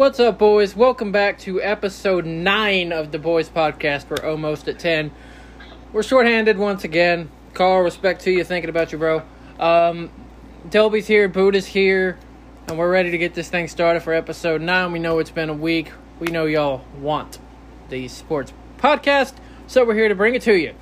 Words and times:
What's 0.00 0.18
up, 0.18 0.38
boys? 0.38 0.74
Welcome 0.74 1.12
back 1.12 1.38
to 1.40 1.60
episode 1.60 2.24
9 2.24 2.90
of 2.90 3.12
the 3.12 3.18
Boys 3.18 3.50
Podcast. 3.50 4.08
We're 4.08 4.26
almost 4.26 4.66
at 4.66 4.78
10. 4.78 5.10
We're 5.92 6.02
shorthanded 6.02 6.56
once 6.56 6.84
again. 6.84 7.30
Carl, 7.52 7.82
respect 7.82 8.22
to 8.22 8.30
you, 8.30 8.42
thinking 8.42 8.70
about 8.70 8.92
you, 8.92 8.98
bro. 8.98 9.22
Um, 9.58 10.10
Delby's 10.66 11.06
here, 11.06 11.28
Buddha's 11.28 11.66
here, 11.66 12.18
and 12.66 12.78
we're 12.78 12.90
ready 12.90 13.10
to 13.10 13.18
get 13.18 13.34
this 13.34 13.50
thing 13.50 13.68
started 13.68 14.00
for 14.00 14.14
episode 14.14 14.62
9. 14.62 14.90
We 14.90 14.98
know 15.00 15.18
it's 15.18 15.28
been 15.28 15.50
a 15.50 15.54
week. 15.54 15.92
We 16.18 16.28
know 16.28 16.46
y'all 16.46 16.82
want 16.98 17.38
the 17.90 18.08
sports 18.08 18.54
podcast, 18.78 19.34
so 19.66 19.84
we're 19.84 19.96
here 19.96 20.08
to 20.08 20.14
bring 20.14 20.34
it 20.34 20.40
to 20.44 20.54
you. 20.58 20.74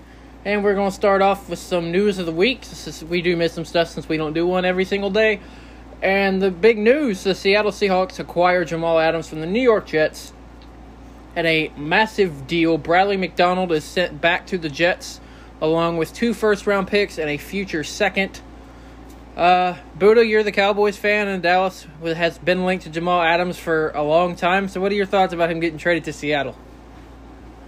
And 0.45 0.62
we're 0.62 0.77
going 0.77 0.91
to 0.91 0.95
start 0.95 1.23
off 1.23 1.48
with 1.51 1.59
some 1.59 1.91
news 1.91 2.21
of 2.21 2.27
the 2.27 2.32
week. 2.32 2.60
Since 2.62 3.02
we 3.02 3.21
do 3.21 3.37
miss 3.37 3.52
some 3.52 3.65
stuff 3.65 3.88
since 3.88 4.09
we 4.09 4.16
don't 4.16 4.32
do 4.32 4.46
one 4.46 4.65
every 4.65 4.85
single 4.85 5.10
day. 5.10 5.41
And 6.02 6.41
the 6.41 6.51
big 6.51 6.79
news 6.79 7.25
the 7.25 7.34
Seattle 7.34 7.73
Seahawks 7.73 8.19
acquired 8.19 8.69
Jamal 8.69 8.98
Adams 8.98 9.29
from 9.29 9.41
the 9.41 9.47
New 9.47 9.61
York 9.61 9.87
Jets 9.87 10.33
at 11.34 11.45
a 11.45 11.73
massive 11.77 12.47
deal. 12.47 12.79
Bradley 12.79 13.16
McDougald 13.16 13.73
is 13.73 13.84
sent 13.84 14.21
back 14.21 14.47
to 14.48 14.59
the 14.59 14.69
Jets 14.69 15.21
along 15.61 15.97
with 15.97 16.12
two 16.12 16.34
first 16.34 16.66
round 16.66 16.88
picks 16.88 17.19
and 17.19 17.29
a 17.29 17.37
future 17.37 17.83
second. 17.83 18.41
Uh, 19.37 19.77
Buddha, 19.97 20.27
you're 20.27 20.43
the 20.43 20.52
Cowboys 20.52 20.97
fan, 20.97 21.29
and 21.29 21.43
Dallas 21.43 21.87
has 22.02 22.38
been 22.38 22.65
linked 22.65 22.85
to 22.85 22.91
Jamal 22.91 23.23
Adams 23.23 23.57
for 23.57 23.91
a 23.91 24.02
long 24.02 24.35
time. 24.35 24.66
So, 24.66 24.80
what 24.80 24.91
are 24.91 24.96
your 24.96 25.07
thoughts 25.07 25.33
about 25.33 25.49
him 25.51 25.60
getting 25.60 25.79
traded 25.79 26.05
to 26.05 26.12
Seattle? 26.12 26.57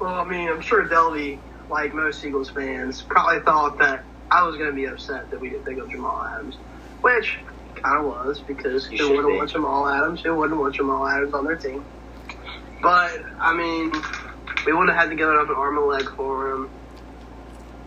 Well, 0.00 0.14
I 0.14 0.24
mean, 0.24 0.48
I'm 0.48 0.60
sure 0.60 0.88
Delby, 0.88 1.38
like 1.68 1.94
most 1.94 2.24
Eagles 2.24 2.50
fans, 2.50 3.02
probably 3.02 3.40
thought 3.40 3.78
that 3.78 4.04
I 4.32 4.42
was 4.42 4.56
going 4.56 4.68
to 4.68 4.74
be 4.74 4.86
upset 4.86 5.30
that 5.30 5.40
we 5.40 5.50
didn't 5.50 5.64
think 5.64 5.78
of 5.78 5.88
Jamal 5.88 6.24
Adams, 6.24 6.56
which 7.02 7.38
kind 7.82 7.98
of 8.00 8.06
was 8.06 8.40
because 8.46 8.90
You 8.90 8.98
they 8.98 9.04
wouldn't 9.04 9.28
be. 9.28 9.36
want 9.36 9.50
Jamal 9.50 9.86
Adams. 9.88 10.22
They 10.22 10.30
wouldn't 10.30 10.58
want 10.60 10.74
Jamal 10.74 11.06
Adams 11.06 11.34
on 11.34 11.44
their 11.44 11.56
team. 11.56 11.84
But 12.82 13.12
I 13.38 13.54
mean, 13.54 13.92
we 14.66 14.72
wouldn't 14.72 14.90
have 14.90 14.98
had 15.04 15.10
to 15.10 15.16
give 15.16 15.28
up 15.28 15.48
an 15.48 15.54
arm 15.56 15.76
and 15.76 15.84
a 15.84 15.88
leg 15.88 16.08
for 16.16 16.50
him. 16.52 16.70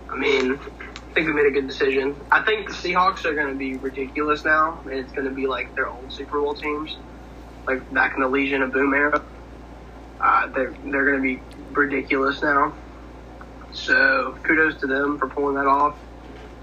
I 0.10 0.16
mean, 0.16 0.54
I 0.54 1.14
think 1.14 1.28
we 1.28 1.34
made 1.34 1.48
a 1.48 1.52
good 1.52 1.68
decision. 1.68 2.16
I 2.32 2.44
think 2.44 2.68
the 2.68 2.74
Seahawks 2.74 3.26
are 3.26 3.34
going 3.34 3.48
to 3.48 3.56
be 3.58 3.76
ridiculous 3.78 4.46
now, 4.46 4.82
and 4.86 4.94
it's 4.94 5.12
going 5.12 5.26
to 5.28 5.34
be 5.34 5.48
like 5.48 5.76
their 5.76 5.88
old 5.88 6.12
Super 6.14 6.40
Bowl 6.40 6.54
teams, 6.54 6.96
like 7.68 7.90
back 7.92 8.14
in 8.16 8.22
the 8.22 8.28
Legion 8.28 8.62
of 8.62 8.72
Boom 8.72 8.94
era. 8.94 9.24
Uh, 10.20 10.48
they're 10.48 10.74
they're 10.86 11.06
going 11.06 11.18
to 11.18 11.22
be 11.22 11.42
ridiculous 11.72 12.42
now. 12.42 12.76
So 13.72 14.38
kudos 14.44 14.80
to 14.82 14.88
them 14.88 15.18
for 15.18 15.28
pulling 15.30 15.56
that 15.56 15.66
off. 15.66 15.98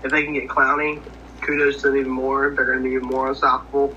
If 0.05 0.13
they 0.13 0.23
can 0.25 0.33
get 0.35 0.49
Clowney, 0.49 1.03
kudos 1.51 1.83
to 1.83 1.89
them 1.89 1.97
even 1.97 2.13
more. 2.13 2.51
They're 2.51 2.65
going 2.65 2.79
to 2.79 2.85
be 2.85 2.95
even 2.95 3.09
more 3.09 3.29
unstoppable. 3.29 3.95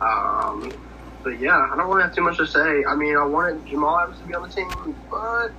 Um, 0.00 0.72
but 1.22 1.38
yeah, 1.40 1.68
I 1.72 1.76
don't 1.76 1.88
really 1.88 2.02
have 2.02 2.14
too 2.14 2.22
much 2.22 2.38
to 2.38 2.46
say. 2.46 2.84
I 2.84 2.94
mean, 2.94 3.16
I 3.16 3.24
wanted 3.24 3.66
Jamal 3.66 3.98
Adams 3.98 4.18
to 4.20 4.26
be 4.26 4.34
on 4.34 4.48
the 4.48 4.54
team, 4.54 4.96
but 5.10 5.50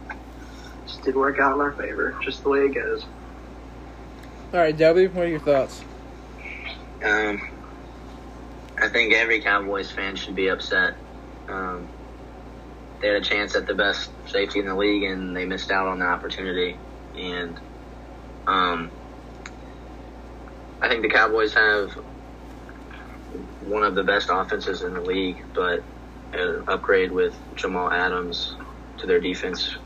just 0.86 1.04
didn't 1.04 1.20
work 1.20 1.40
out 1.40 1.56
in 1.56 1.62
our 1.62 1.74
favor. 1.74 2.18
Just 2.24 2.44
the 2.44 2.50
way 2.50 2.60
it 2.66 2.74
goes. 2.74 3.06
All 4.54 4.60
right, 4.60 4.76
Delby, 4.76 5.12
what 5.12 5.26
are 5.26 5.30
your 5.30 5.40
thoughts? 5.40 5.84
Um, 7.04 7.50
I 8.78 8.90
think 8.90 9.14
every 9.14 9.42
Cowboys 9.42 9.92
fan 9.92 10.16
should 10.16 10.36
be 10.36 10.48
upset. 10.48 10.96
Um, 11.48 11.88
they 13.02 13.08
had 13.08 13.18
a 13.18 13.26
chance 13.26 13.56
at 13.56 13.68
the 13.68 13.76
best 13.76 14.10
safety 14.28 14.60
in 14.60 14.66
the 14.66 14.76
league, 14.76 15.04
and 15.04 15.36
they 15.36 15.46
missed 15.46 15.72
out 15.72 15.88
on 15.88 16.00
the 16.00 16.06
opportunity. 16.06 16.78
And 17.16 17.60
um, 18.48 18.92
I 20.82 20.90
think 20.90 21.02
the 21.02 21.10
Cowboys 21.10 21.54
have 21.54 21.92
one 23.62 23.84
of 23.84 23.96
the 23.96 24.04
best 24.04 24.30
offenses 24.32 24.82
in 24.82 24.94
the 24.94 25.02
league, 25.02 25.44
but 25.54 25.84
an 26.34 26.64
upgrade 26.68 27.12
with 27.12 27.38
Jamal 27.56 27.92
Adams 27.92 28.56
to 28.98 29.08
their 29.08 29.20
defense, 29.20 29.78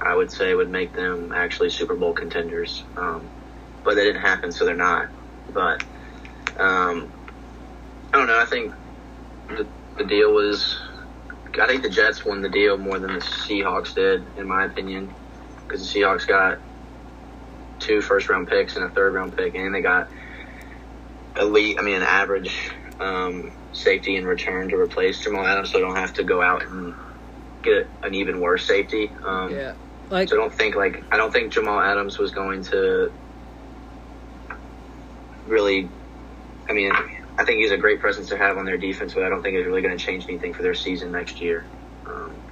I 0.00 0.14
would 0.14 0.32
say, 0.32 0.54
would 0.54 0.70
make 0.70 0.94
them 0.94 1.32
actually 1.34 1.70
Super 1.70 1.94
Bowl 1.94 2.12
contenders. 2.12 2.84
Um, 2.96 3.30
but 3.84 3.94
that 3.94 4.04
didn't 4.04 4.22
happen, 4.22 4.52
so 4.52 4.64
they're 4.64 4.76
not. 4.76 5.08
But 5.52 5.82
um, 6.58 7.12
I 8.12 8.18
don't 8.18 8.26
know. 8.26 8.40
I 8.40 8.46
think 8.46 8.74
the, 9.48 9.66
the 9.96 10.04
deal 10.04 10.32
was. 10.32 10.78
I 11.60 11.66
think 11.66 11.82
the 11.82 11.90
Jets 11.90 12.24
won 12.24 12.42
the 12.42 12.48
deal 12.48 12.78
more 12.78 12.98
than 12.98 13.14
the 13.14 13.20
Seahawks 13.20 13.94
did, 13.94 14.24
in 14.36 14.46
my 14.46 14.66
opinion, 14.66 15.12
because 15.62 15.80
the 15.80 16.00
Seahawks 16.00 16.26
got 16.26 16.60
two 17.80 18.00
first 18.00 18.28
round 18.28 18.48
picks 18.48 18.76
and 18.76 18.84
a 18.84 18.90
third 18.90 19.14
round 19.14 19.36
pick, 19.36 19.54
and 19.56 19.74
they 19.74 19.80
got 19.80 20.08
elite. 21.38 21.76
I 21.78 21.82
mean, 21.82 21.96
an 21.96 22.02
average 22.02 22.70
um, 22.98 23.52
safety 23.72 24.16
in 24.16 24.26
return 24.26 24.68
to 24.70 24.76
replace 24.76 25.22
Jamal 25.22 25.46
Adams, 25.46 25.70
so 25.72 25.78
they 25.78 25.84
don't 25.84 25.96
have 25.96 26.14
to 26.14 26.24
go 26.24 26.42
out 26.42 26.62
and 26.64 26.94
get 27.62 27.90
an 28.02 28.14
even 28.14 28.40
worse 28.40 28.66
safety. 28.66 29.12
Um, 29.24 29.50
Yeah, 29.54 29.74
like 30.10 30.28
so 30.28 30.36
I 30.36 30.40
don't 30.40 30.54
think 30.54 30.76
like 30.76 31.04
I 31.10 31.16
don't 31.16 31.32
think 31.32 31.52
Jamal 31.52 31.80
Adams 31.80 32.18
was 32.18 32.32
going 32.32 32.64
to 32.64 33.12
really. 35.46 35.90
I 36.68 36.72
mean, 36.72 36.92
I 37.38 37.44
think 37.44 37.60
he's 37.60 37.72
a 37.72 37.78
great 37.78 38.00
presence 38.00 38.28
to 38.28 38.36
have 38.36 38.56
on 38.56 38.64
their 38.64 38.78
defense, 38.78 39.14
but 39.14 39.24
I 39.24 39.28
don't 39.28 39.42
think 39.42 39.56
it's 39.56 39.66
really 39.66 39.82
going 39.82 39.96
to 39.96 40.02
change 40.02 40.26
anything 40.28 40.54
for 40.54 40.62
their 40.62 40.74
season 40.74 41.10
next 41.10 41.40
year. 41.40 41.66
Um, 42.06 42.42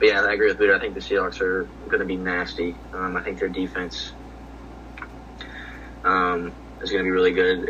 but 0.00 0.08
yeah, 0.08 0.22
I 0.22 0.32
agree 0.32 0.48
with 0.48 0.58
Peter. 0.58 0.74
I 0.74 0.80
think 0.80 0.94
the 0.94 1.00
Seahawks 1.00 1.40
are 1.40 1.70
going 1.88 2.00
to 2.00 2.06
be 2.06 2.16
nasty. 2.16 2.76
Um, 2.92 3.16
I 3.16 3.22
think 3.22 3.38
their 3.38 3.48
defense 3.48 4.14
um, 6.04 6.54
is 6.80 6.90
going 6.90 7.04
to 7.04 7.06
be 7.06 7.10
really 7.10 7.32
good. 7.32 7.68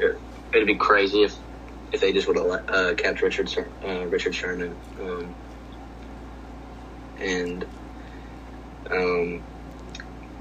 It, 0.56 0.62
it'd 0.62 0.66
be 0.68 0.74
crazy 0.76 1.22
if 1.22 1.36
if 1.92 2.00
they 2.00 2.12
just 2.12 2.26
would 2.26 2.36
have 2.36 2.46
uh, 2.68 2.94
kept 2.94 3.22
Richard 3.22 3.48
uh, 3.84 4.06
Richard 4.06 4.34
Sherman. 4.34 4.74
Um, 5.00 5.34
and 7.18 7.64
um, 8.90 9.42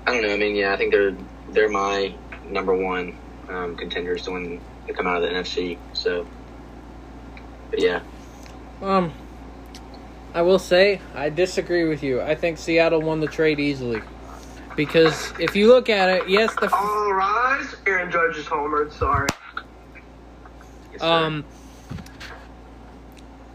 I 0.08 0.14
don't 0.14 0.22
know. 0.24 0.34
I 0.34 0.38
mean, 0.38 0.56
yeah, 0.56 0.74
I 0.74 0.78
think 0.78 0.92
they're 0.92 1.16
they're 1.50 1.70
my 1.70 2.14
number 2.48 2.74
one 2.74 3.18
um, 3.50 3.76
contenders 3.76 4.24
to 4.24 4.32
win 4.32 4.62
to 4.88 4.94
come 4.94 5.08
out 5.08 5.24
of 5.24 5.30
the 5.30 5.36
NFC. 5.36 5.78
So, 5.94 6.28
but 7.70 7.80
yeah, 7.80 8.02
Um, 8.82 9.12
I 10.34 10.42
will 10.42 10.60
say 10.60 11.02
I 11.14 11.30
disagree 11.30 11.86
with 11.88 12.04
you. 12.04 12.22
I 12.22 12.36
think 12.36 12.58
Seattle 12.58 13.02
won 13.02 13.20
the 13.20 13.28
trade 13.28 13.60
easily 13.60 14.02
because 14.76 15.32
if 15.40 15.56
you 15.56 15.68
look 15.68 15.90
at 15.90 16.10
it, 16.10 16.30
yes, 16.30 16.54
the 16.56 16.74
All 16.74 17.14
rise. 17.14 17.76
Aaron 17.86 18.12
Judge 18.12 18.38
is 18.38 18.46
homered. 18.46 18.92
Sorry. 18.94 19.28
Um, 21.02 21.46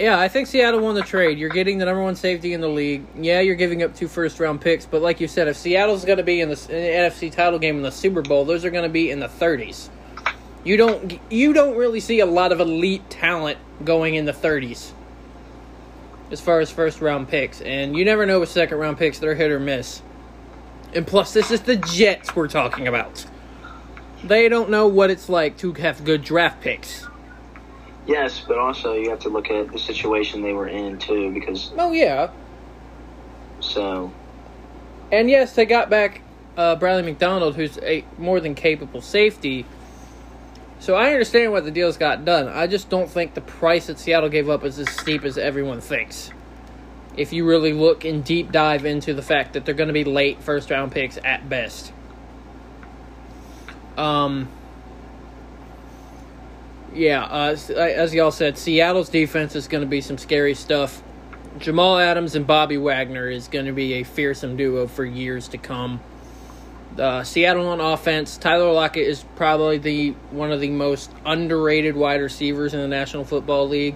yeah, 0.01 0.19
I 0.19 0.29
think 0.29 0.47
Seattle 0.47 0.81
won 0.81 0.95
the 0.95 1.03
trade. 1.03 1.39
You're 1.39 1.51
getting 1.51 1.77
the 1.77 1.85
number 1.85 2.03
one 2.03 2.17
safety 2.17 2.55
in 2.55 2.63
the 2.63 2.69
league. 2.69 3.05
Yeah, 3.15 3.41
you're 3.41 3.55
giving 3.55 3.83
up 3.83 3.95
two 3.95 4.09
first 4.09 4.41
round 4.41 4.63
picks, 4.63 4.87
but 4.87 5.03
like 5.03 5.21
you 5.21 5.29
said, 5.29 5.47
if 5.47 5.57
Seattle's 5.57 6.07
going 6.07 6.17
to 6.17 6.25
be 6.25 6.41
in 6.41 6.49
the, 6.49 6.55
in 6.71 6.83
the 6.83 7.11
NFC 7.11 7.31
title 7.31 7.59
game 7.59 7.77
in 7.77 7.83
the 7.83 7.93
Super 7.93 8.23
Bowl, 8.23 8.47
those 8.47 8.65
are 8.65 8.71
going 8.71 8.85
to 8.85 8.89
be 8.89 9.11
in 9.11 9.21
the 9.21 9.29
30s. 9.29 9.91
You 10.65 10.77
don't 10.77 11.19
you 11.31 11.53
don't 11.53 11.77
really 11.77 12.01
see 12.01 12.21
a 12.21 12.27
lot 12.27 12.53
of 12.53 12.61
elite 12.61 13.09
talent 13.09 13.59
going 13.85 14.15
in 14.15 14.27
the 14.27 14.33
30s 14.33 14.93
as 16.31 16.41
far 16.41 16.61
as 16.61 16.71
first 16.71 17.01
round 17.01 17.29
picks, 17.29 17.61
and 17.61 17.97
you 17.97 18.05
never 18.05 18.25
know 18.25 18.41
with 18.41 18.49
second 18.49 18.79
round 18.79 18.97
picks 18.97 19.19
they're 19.19 19.35
hit 19.35 19.51
or 19.51 19.61
miss. 19.61 20.03
And 20.95 21.07
plus, 21.07 21.33
this 21.33 21.51
is 21.51 21.61
the 21.63 21.77
Jets 21.77 22.35
we're 22.35 22.49
talking 22.49 22.89
about. 22.89 23.27
They 24.25 24.49
don't 24.49 24.71
know 24.71 24.87
what 24.87 25.11
it's 25.11 25.29
like 25.29 25.57
to 25.59 25.73
have 25.75 26.05
good 26.05 26.23
draft 26.23 26.61
picks. 26.61 27.07
Yes, 28.07 28.41
but 28.47 28.59
also 28.59 28.95
you 28.95 29.11
have 29.11 29.21
to 29.21 29.29
look 29.29 29.51
at 29.51 29.71
the 29.73 29.79
situation 29.79 30.43
they 30.43 30.53
were 30.53 30.69
in 30.69 30.99
too, 30.99 31.33
because 31.33 31.73
Oh 31.77 31.93
yeah, 31.93 32.31
so 33.61 34.13
and 35.13 35.29
yes, 35.29 35.55
they 35.55 35.67
got 35.67 35.91
back 35.91 36.23
uh, 36.57 36.77
Bradley 36.77 37.15
McDougald, 37.15 37.55
who's 37.55 37.79
a 37.79 38.05
more 38.19 38.41
than 38.41 38.55
capable 38.55 39.01
safety. 39.01 39.67
So 40.79 40.95
I 40.95 41.13
understand 41.13 41.53
why 41.53 41.61
the 41.61 41.71
deals 41.71 41.97
got 41.97 42.25
done. 42.25 42.49
I 42.49 42.67
just 42.67 42.89
don't 42.89 43.11
think 43.11 43.35
the 43.35 43.41
price 43.41 43.89
that 43.89 43.99
Seattle 43.99 44.31
gave 44.31 44.49
up 44.49 44.65
is 44.65 44.79
as 44.79 44.89
steep 44.89 45.25
as 45.25 45.37
everyone 45.37 45.81
thinks. 45.81 46.31
If 47.17 47.33
you 47.33 47.47
really 47.47 47.73
look 47.73 48.05
and 48.05 48.25
deep 48.25 48.51
dive 48.51 48.87
into 48.87 49.13
the 49.13 49.23
fact 49.23 49.53
that 49.53 49.65
they're 49.65 49.75
going 49.75 49.89
to 49.89 49.95
be 49.95 50.05
late 50.05 50.43
first 50.43 50.71
round 50.71 50.93
picks 50.93 51.19
at 51.25 51.49
best. 51.49 51.93
Um. 53.97 54.49
Yeah, 56.93 57.23
uh, 57.25 57.57
as 57.77 58.13
y'all 58.15 58.33
said, 58.33 58.59
Seattle's 58.59 59.09
defense 59.09 59.55
is 59.55 59.69
going 59.69 59.83
to 59.83 59.89
be 59.89 60.01
some 60.01 60.19
scary 60.19 60.55
stuff. 60.55 61.03
Jamal 61.59 61.99
Adams 61.99 62.35
and 62.35 62.47
Bobby 62.47 62.79
Wagner 62.79 63.29
is 63.29 63.49
going 63.49 63.67
to 63.67 63.73
be 63.73 63.95
a 63.95 64.03
fearsome 64.03 64.57
duo 64.57 64.87
for 64.87 65.05
years 65.05 65.49
to 65.49 65.59
come. 65.59 66.01
Uh, 66.99 67.23
Seattle 67.23 67.69
on 67.69 67.81
offense, 67.81 68.37
Tyler 68.37 68.73
Lockett 68.73 69.07
is 69.07 69.25
probably 69.37 69.79
the 69.79 70.11
one 70.31 70.51
of 70.51 70.61
the 70.61 70.71
most 70.71 71.13
underrated 71.25 71.97
wide 71.97 72.21
receivers 72.21 72.75
in 72.75 72.81
the 72.81 72.89
National 72.89 73.25
Football 73.25 73.69
League. 73.69 73.95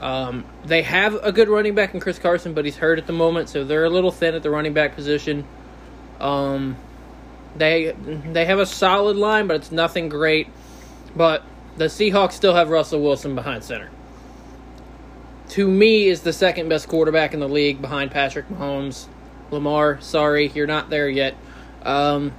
Um, 0.00 0.44
they 0.64 0.82
have 0.82 1.14
a 1.14 1.32
good 1.32 1.48
running 1.48 1.74
back 1.74 1.94
in 1.94 2.00
Chris 2.00 2.18
Carson, 2.18 2.52
but 2.52 2.66
he's 2.66 2.76
hurt 2.76 2.98
at 2.98 3.06
the 3.06 3.14
moment, 3.14 3.48
so 3.48 3.64
they're 3.64 3.86
a 3.86 3.90
little 3.90 4.12
thin 4.12 4.34
at 4.34 4.42
the 4.42 4.50
running 4.50 4.74
back 4.74 4.94
position. 4.94 5.46
Um, 6.20 6.76
they 7.56 7.92
they 7.92 8.44
have 8.44 8.58
a 8.58 8.66
solid 8.66 9.16
line, 9.16 9.46
but 9.46 9.56
it's 9.56 9.72
nothing 9.72 10.10
great. 10.10 10.48
But 11.14 11.42
the 11.76 11.86
Seahawks 11.86 12.32
still 12.32 12.54
have 12.54 12.70
Russell 12.70 13.02
Wilson 13.02 13.34
behind 13.34 13.64
center. 13.64 13.90
to 15.50 15.68
me, 15.68 16.08
is 16.08 16.22
the 16.22 16.32
second 16.32 16.68
best 16.68 16.88
quarterback 16.88 17.32
in 17.32 17.40
the 17.40 17.48
league 17.48 17.80
behind 17.80 18.10
Patrick 18.10 18.48
Mahomes. 18.48 19.06
Lamar, 19.50 20.00
sorry, 20.00 20.48
you're 20.48 20.66
not 20.66 20.90
there 20.90 21.08
yet. 21.08 21.36
Um, 21.82 22.32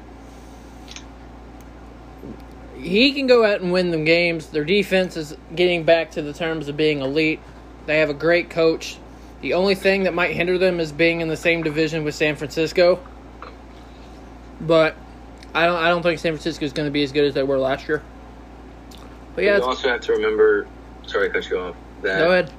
he 2.78 3.14
can 3.14 3.28
go 3.28 3.46
out 3.46 3.62
and 3.62 3.72
win 3.72 3.92
them 3.92 4.04
games. 4.04 4.48
Their 4.48 4.66
defense 4.66 5.16
is 5.16 5.36
getting 5.56 5.84
back 5.84 6.12
to 6.12 6.22
the 6.22 6.34
terms 6.34 6.68
of 6.68 6.76
being 6.76 7.00
elite. 7.00 7.40
They 7.86 8.00
have 8.00 8.10
a 8.10 8.14
great 8.14 8.50
coach. 8.50 8.98
The 9.42 9.54
only 9.54 9.76
thing 9.76 10.04
that 10.04 10.14
might 10.14 10.32
hinder 10.32 10.58
them 10.58 10.80
is 10.80 10.92
being 10.92 11.22
in 11.22 11.28
the 11.28 11.38
same 11.38 11.64
division 11.64 12.04
with 12.04 12.16
San 12.16 12.36
Francisco. 12.36 13.00
But 14.60 14.96
I 15.54 15.66
don't 15.66 15.78
I 15.78 15.90
don't 15.90 16.04
think 16.04 16.20
San 16.20 16.34
Francisco 16.34 16.66
is 16.66 16.74
going 16.74 16.88
to 16.88 16.92
be 16.92 17.04
as 17.04 17.12
good 17.12 17.24
as 17.24 17.34
they 17.34 17.44
were 17.44 17.58
last 17.58 17.88
year. 17.88 18.04
But 19.38 19.44
yeah, 19.44 19.58
you 19.58 19.64
also 19.64 19.88
have 19.90 20.02
to 20.02 20.14
remember. 20.14 20.68
Sorry, 21.06 21.28
to 21.28 21.34
cut 21.34 21.48
you 21.48 21.60
off. 21.60 21.76
That 22.02 22.18
go 22.18 22.32
ahead. 22.32 22.52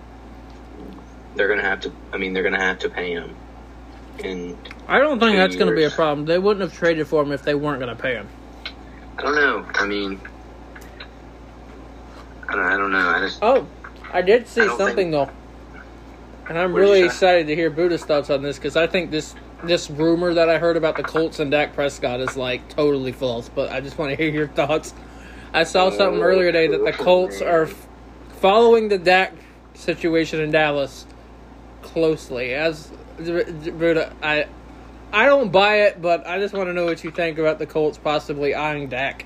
they're 1.34 1.48
gonna 1.48 1.60
have 1.60 1.80
to. 1.80 1.92
I 2.12 2.18
mean, 2.18 2.32
they're 2.34 2.44
gonna 2.44 2.62
have 2.62 2.78
to 2.78 2.88
pay 2.88 3.14
him. 3.14 3.34
And 4.22 4.56
I 4.86 5.00
don't 5.00 5.18
think 5.18 5.36
that's 5.36 5.56
going 5.56 5.70
to 5.70 5.74
be 5.76 5.82
a 5.84 5.90
problem. 5.90 6.24
They 6.26 6.38
wouldn't 6.38 6.60
have 6.68 6.72
traded 6.78 7.08
for 7.08 7.20
him 7.22 7.32
if 7.32 7.42
they 7.42 7.54
weren't 7.56 7.80
going 7.80 7.94
to 7.96 8.00
pay 8.00 8.14
him. 8.14 8.28
I 9.16 9.22
don't 9.22 9.34
know. 9.36 9.66
I 9.74 9.86
mean, 9.86 10.20
I 12.48 12.54
don't, 12.56 12.64
I 12.64 12.76
don't 12.76 12.92
know. 12.92 13.08
I 13.08 13.20
just 13.20 13.38
Oh, 13.42 13.66
I 14.12 14.22
did 14.22 14.46
see 14.48 14.62
I 14.62 14.66
something 14.76 14.94
think- 14.96 15.12
though, 15.12 15.30
and 16.48 16.58
I'm 16.58 16.72
What 16.72 16.78
really 16.80 17.02
excited 17.02 17.46
to 17.48 17.54
hear 17.54 17.70
Buddha's 17.70 18.04
thoughts 18.04 18.30
on 18.30 18.42
this 18.42 18.56
because 18.56 18.76
I 18.76 18.86
think 18.86 19.10
this 19.10 19.34
this 19.64 19.90
rumor 19.90 20.34
that 20.34 20.48
I 20.48 20.58
heard 20.58 20.76
about 20.76 20.96
the 20.96 21.02
Colts 21.02 21.40
and 21.40 21.50
Dak 21.50 21.74
Prescott 21.74 22.20
is 22.20 22.36
like 22.36 22.68
totally 22.68 23.12
false. 23.12 23.48
But 23.48 23.70
I 23.72 23.80
just 23.80 23.98
want 23.98 24.10
to 24.10 24.16
hear 24.16 24.32
your 24.32 24.48
thoughts. 24.48 24.94
I 25.52 25.64
saw 25.64 25.90
something 25.90 26.20
earlier 26.22 26.52
today 26.52 26.66
that 26.68 26.84
the 26.84 26.92
Colts 26.92 27.40
are 27.40 27.62
f- 27.64 27.86
following 28.40 28.88
the 28.88 28.98
Dak 28.98 29.32
situation 29.74 30.40
in 30.40 30.50
Dallas 30.50 31.06
closely. 31.82 32.54
As 32.54 32.90
Buddha, 33.18 34.12
I 34.22 34.46
I 35.12 35.26
don't 35.26 35.50
buy 35.50 35.82
it, 35.82 36.02
but 36.02 36.26
I 36.26 36.38
just 36.38 36.52
want 36.54 36.68
to 36.68 36.74
know 36.74 36.84
what 36.84 37.02
you 37.02 37.10
think 37.10 37.38
about 37.38 37.58
the 37.58 37.66
Colts 37.66 37.96
possibly 37.98 38.54
eyeing 38.54 38.88
Dak. 38.88 39.24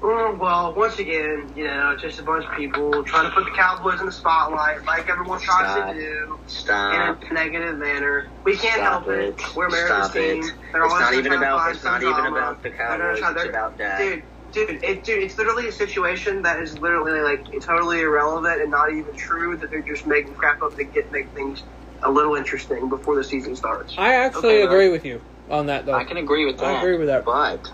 Mm, 0.00 0.38
Well, 0.38 0.74
once 0.74 0.98
again, 0.98 1.52
you 1.54 1.64
know, 1.64 1.94
just 1.96 2.18
a 2.18 2.22
bunch 2.24 2.44
of 2.44 2.52
people 2.56 3.04
trying 3.04 3.24
to 3.28 3.30
put 3.30 3.44
the 3.44 3.52
Cowboys 3.52 4.00
in 4.00 4.06
the 4.06 4.10
spotlight, 4.12 4.84
like 4.84 5.08
everyone 5.08 5.38
tries 5.40 5.70
Stop. 5.70 5.92
to 5.92 6.00
do, 6.00 6.38
stop. 6.48 7.22
in 7.22 7.30
a 7.30 7.34
negative 7.34 7.78
manner. 7.78 8.26
We 8.42 8.56
can't 8.56 8.74
Stop 8.80 9.04
help 9.04 9.08
it. 9.16 9.38
it. 9.38 9.54
We're 9.56 9.66
America's 9.68 9.96
Stop 10.06 10.12
team. 10.14 10.42
it. 10.42 10.52
They're 10.72 10.84
It's 10.84 10.92
not 10.94 11.00
gonna 11.02 11.16
even 11.18 11.32
try 11.32 11.40
to 11.40 11.46
about- 11.54 11.70
it's 11.70 11.80
some 11.82 11.92
not 11.92 12.02
even 12.02 12.14
drama. 12.14 12.36
about 12.36 12.62
the 12.64 12.70
Cowboys, 12.70 13.18
try- 13.20 13.30
it's 13.30 13.42
they're- 13.42 13.50
about 13.50 13.78
Dak. 13.78 13.98
Dude, 14.00 14.22
dude, 14.52 14.82
it, 14.82 15.04
dude, 15.04 15.22
it's 15.22 15.38
literally 15.38 15.68
a 15.68 15.72
situation 15.72 16.42
that 16.42 16.60
is 16.60 16.78
literally 16.78 17.20
like 17.20 17.46
totally 17.64 18.00
irrelevant 18.00 18.60
and 18.60 18.70
not 18.70 18.90
even 18.92 19.14
true. 19.16 19.56
That 19.58 19.70
they're 19.70 19.82
just 19.82 20.06
making 20.06 20.34
crap 20.34 20.62
up 20.62 20.76
to 20.76 20.84
get 20.84 21.10
make 21.10 21.32
things 21.32 21.62
a 22.04 22.10
little 22.10 22.34
interesting 22.34 22.88
before 22.88 23.16
the 23.16 23.24
season 23.24 23.56
starts. 23.56 23.94
I 23.98 24.14
actually 24.14 24.60
Okay, 24.60 24.62
agree 24.62 24.88
with 24.88 25.04
you 25.04 25.22
on 25.48 25.66
that 25.66 25.86
though. 25.86 25.94
I 25.94 26.04
can 26.04 26.16
agree 26.16 26.46
with 26.46 26.58
that. 26.58 26.66
I 26.66 26.78
agree 26.78 26.98
with 26.98 27.08
that. 27.08 27.24
But 27.24 27.70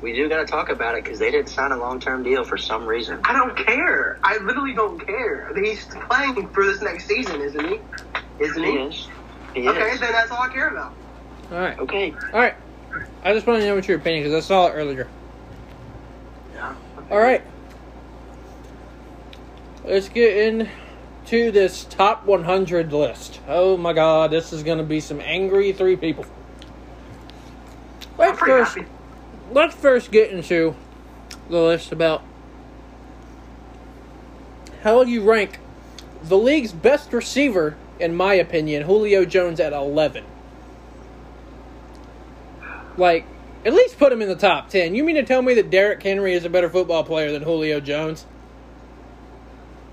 we 0.00 0.14
do 0.14 0.28
got 0.28 0.38
to 0.38 0.46
talk 0.46 0.70
about 0.70 0.94
it 0.94 1.04
because 1.04 1.18
they 1.18 1.30
didn't 1.30 1.48
sign 1.48 1.72
a 1.72 1.78
long 1.78 2.00
term 2.00 2.22
deal 2.22 2.44
for 2.44 2.56
some 2.56 2.86
reason. 2.86 3.20
I 3.24 3.32
don't 3.32 3.56
care. 3.56 4.18
I 4.22 4.38
literally 4.38 4.74
don't 4.74 5.04
care. 5.04 5.48
He's 5.62 5.84
playing 6.08 6.50
for 6.50 6.64
this 6.64 6.80
next 6.82 7.06
season, 7.06 7.40
isn't 7.40 7.64
he? 7.64 7.78
Isn't 8.40 8.62
He 8.62 8.70
he? 8.70 8.76
is. 8.78 9.08
He 9.54 9.68
Okay, 9.68 9.90
is. 9.90 10.00
then 10.00 10.12
that's 10.12 10.30
all 10.30 10.42
I 10.42 10.48
care 10.50 10.68
about. 10.70 10.92
All 11.50 11.58
right. 11.58 11.78
Okay. 11.78 12.14
All 12.32 12.40
right. 12.40 12.54
I 13.22 13.32
just 13.34 13.46
want 13.46 13.60
to 13.60 13.66
know 13.66 13.74
what 13.74 13.88
your 13.88 13.98
opinion 13.98 14.24
because 14.24 14.44
I 14.44 14.46
saw 14.46 14.68
it 14.68 14.72
earlier. 14.72 15.10
All 17.10 17.18
right. 17.18 17.42
Let's 19.84 20.10
get 20.10 20.36
into 20.36 21.50
this 21.50 21.84
top 21.84 22.26
100 22.26 22.92
list. 22.92 23.40
Oh 23.48 23.78
my 23.78 23.94
God, 23.94 24.30
this 24.30 24.52
is 24.52 24.62
going 24.62 24.78
to 24.78 24.84
be 24.84 25.00
some 25.00 25.20
angry 25.20 25.72
three 25.72 25.96
people. 25.96 26.26
Let's 28.18 28.38
first, 28.38 28.76
happy. 28.76 28.88
let's 29.52 29.74
first 29.74 30.10
get 30.10 30.30
into 30.30 30.74
the 31.48 31.58
list 31.58 31.92
about 31.92 32.22
how 34.82 35.02
you 35.02 35.22
rank 35.22 35.58
the 36.22 36.36
league's 36.36 36.72
best 36.72 37.12
receiver, 37.12 37.76
in 37.98 38.14
my 38.14 38.34
opinion, 38.34 38.82
Julio 38.82 39.24
Jones 39.24 39.60
at 39.60 39.72
11. 39.72 40.24
Like, 42.96 43.24
at 43.68 43.74
least 43.74 43.98
put 43.98 44.10
him 44.10 44.22
in 44.22 44.28
the 44.28 44.34
top 44.34 44.70
10. 44.70 44.94
You 44.94 45.04
mean 45.04 45.16
to 45.16 45.22
tell 45.22 45.42
me 45.42 45.52
that 45.54 45.68
Derrick 45.68 46.02
Henry 46.02 46.32
is 46.32 46.46
a 46.46 46.48
better 46.48 46.70
football 46.70 47.04
player 47.04 47.30
than 47.30 47.42
Julio 47.42 47.80
Jones? 47.80 48.24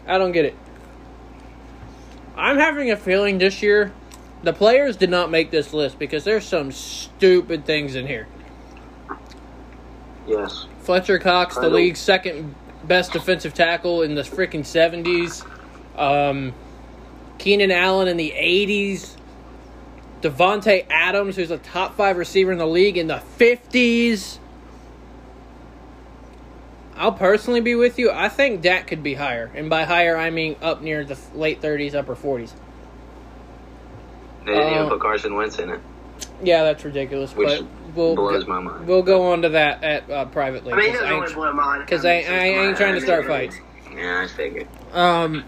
I 0.07 0.17
don't 0.17 0.31
get 0.31 0.45
it. 0.45 0.55
I'm 2.37 2.55
having 2.55 2.89
a 2.89 2.95
feeling 2.95 3.37
this 3.37 3.61
year 3.61 3.91
the 4.43 4.53
players 4.53 4.95
did 4.95 5.09
not 5.09 5.29
make 5.29 5.51
this 5.51 5.73
list 5.73 5.99
because 5.99 6.23
there's 6.23 6.45
some 6.45 6.71
stupid 6.71 7.65
things 7.65 7.95
in 7.95 8.07
here. 8.07 8.27
Yes. 10.25 10.67
Fletcher 10.79 11.19
Cox, 11.19 11.55
the 11.55 11.69
league's 11.69 11.99
second 11.99 12.55
best 12.85 13.11
defensive 13.11 13.53
tackle 13.53 14.03
in 14.03 14.15
the 14.15 14.21
freaking 14.21 14.61
70s. 14.61 15.45
Um, 15.99 16.53
Keenan 17.39 17.71
Allen 17.71 18.07
in 18.07 18.15
the 18.15 18.31
80s. 18.31 19.17
Davante 20.25 20.85
Adams, 20.89 21.35
who's 21.35 21.51
a 21.51 21.57
top 21.59 21.95
five 21.95 22.17
receiver 22.17 22.51
in 22.51 22.57
the 22.57 22.65
league 22.65 22.97
in 22.97 23.05
the 23.07 23.21
50s. 23.37 24.39
I'll 26.97 27.11
personally 27.11 27.59
be 27.61 27.75
with 27.75 27.99
you. 27.99 28.09
I 28.09 28.29
think 28.29 28.61
Dak 28.61 28.87
could 28.87 29.03
be 29.03 29.13
higher. 29.13 29.51
And 29.53 29.69
by 29.69 29.83
higher, 29.83 30.17
I 30.17 30.31
mean 30.31 30.55
up 30.63 30.81
near 30.81 31.03
the 31.05 31.17
late 31.35 31.61
30s, 31.61 31.93
upper 31.93 32.15
40s. 32.15 32.53
They 34.45 34.53
didn't 34.53 34.73
Uh, 34.73 34.75
even 34.77 34.89
put 34.89 34.99
Carson 35.01 35.35
Wentz 35.35 35.59
in 35.59 35.69
it, 35.69 35.79
Yeah, 36.43 36.63
that's 36.63 36.83
ridiculous. 36.83 37.35
which 37.35 37.47
but 37.59 37.67
we'll 37.95 38.15
blows 38.15 38.43
go, 38.45 38.49
my 38.53 38.59
mind. 38.59 38.87
we'll 38.87 39.01
go 39.03 39.31
on 39.31 39.41
to 39.43 39.49
that 39.49 39.83
at 39.83 40.09
uh, 40.09 40.25
privately. 40.25 40.73
I 40.73 40.75
mean, 40.75 40.85
it 40.89 40.91
'cause 40.93 41.01
I 41.01 41.09
doesn't 41.09 41.23
ain't- 41.25 41.35
blow 41.35 41.53
my 41.53 41.65
mind. 41.77 41.87
'cause 41.87 42.05
I 42.05 42.09
I- 42.09 42.13
I 42.13 42.45
ain't 42.67 42.77
trying 42.77 42.95
to 42.95 43.01
start 43.01 43.25
fights. 43.27 43.57
Yeah, 43.95 44.21
I 44.23 44.27
figured. 44.27 44.67
Um, 44.93 45.43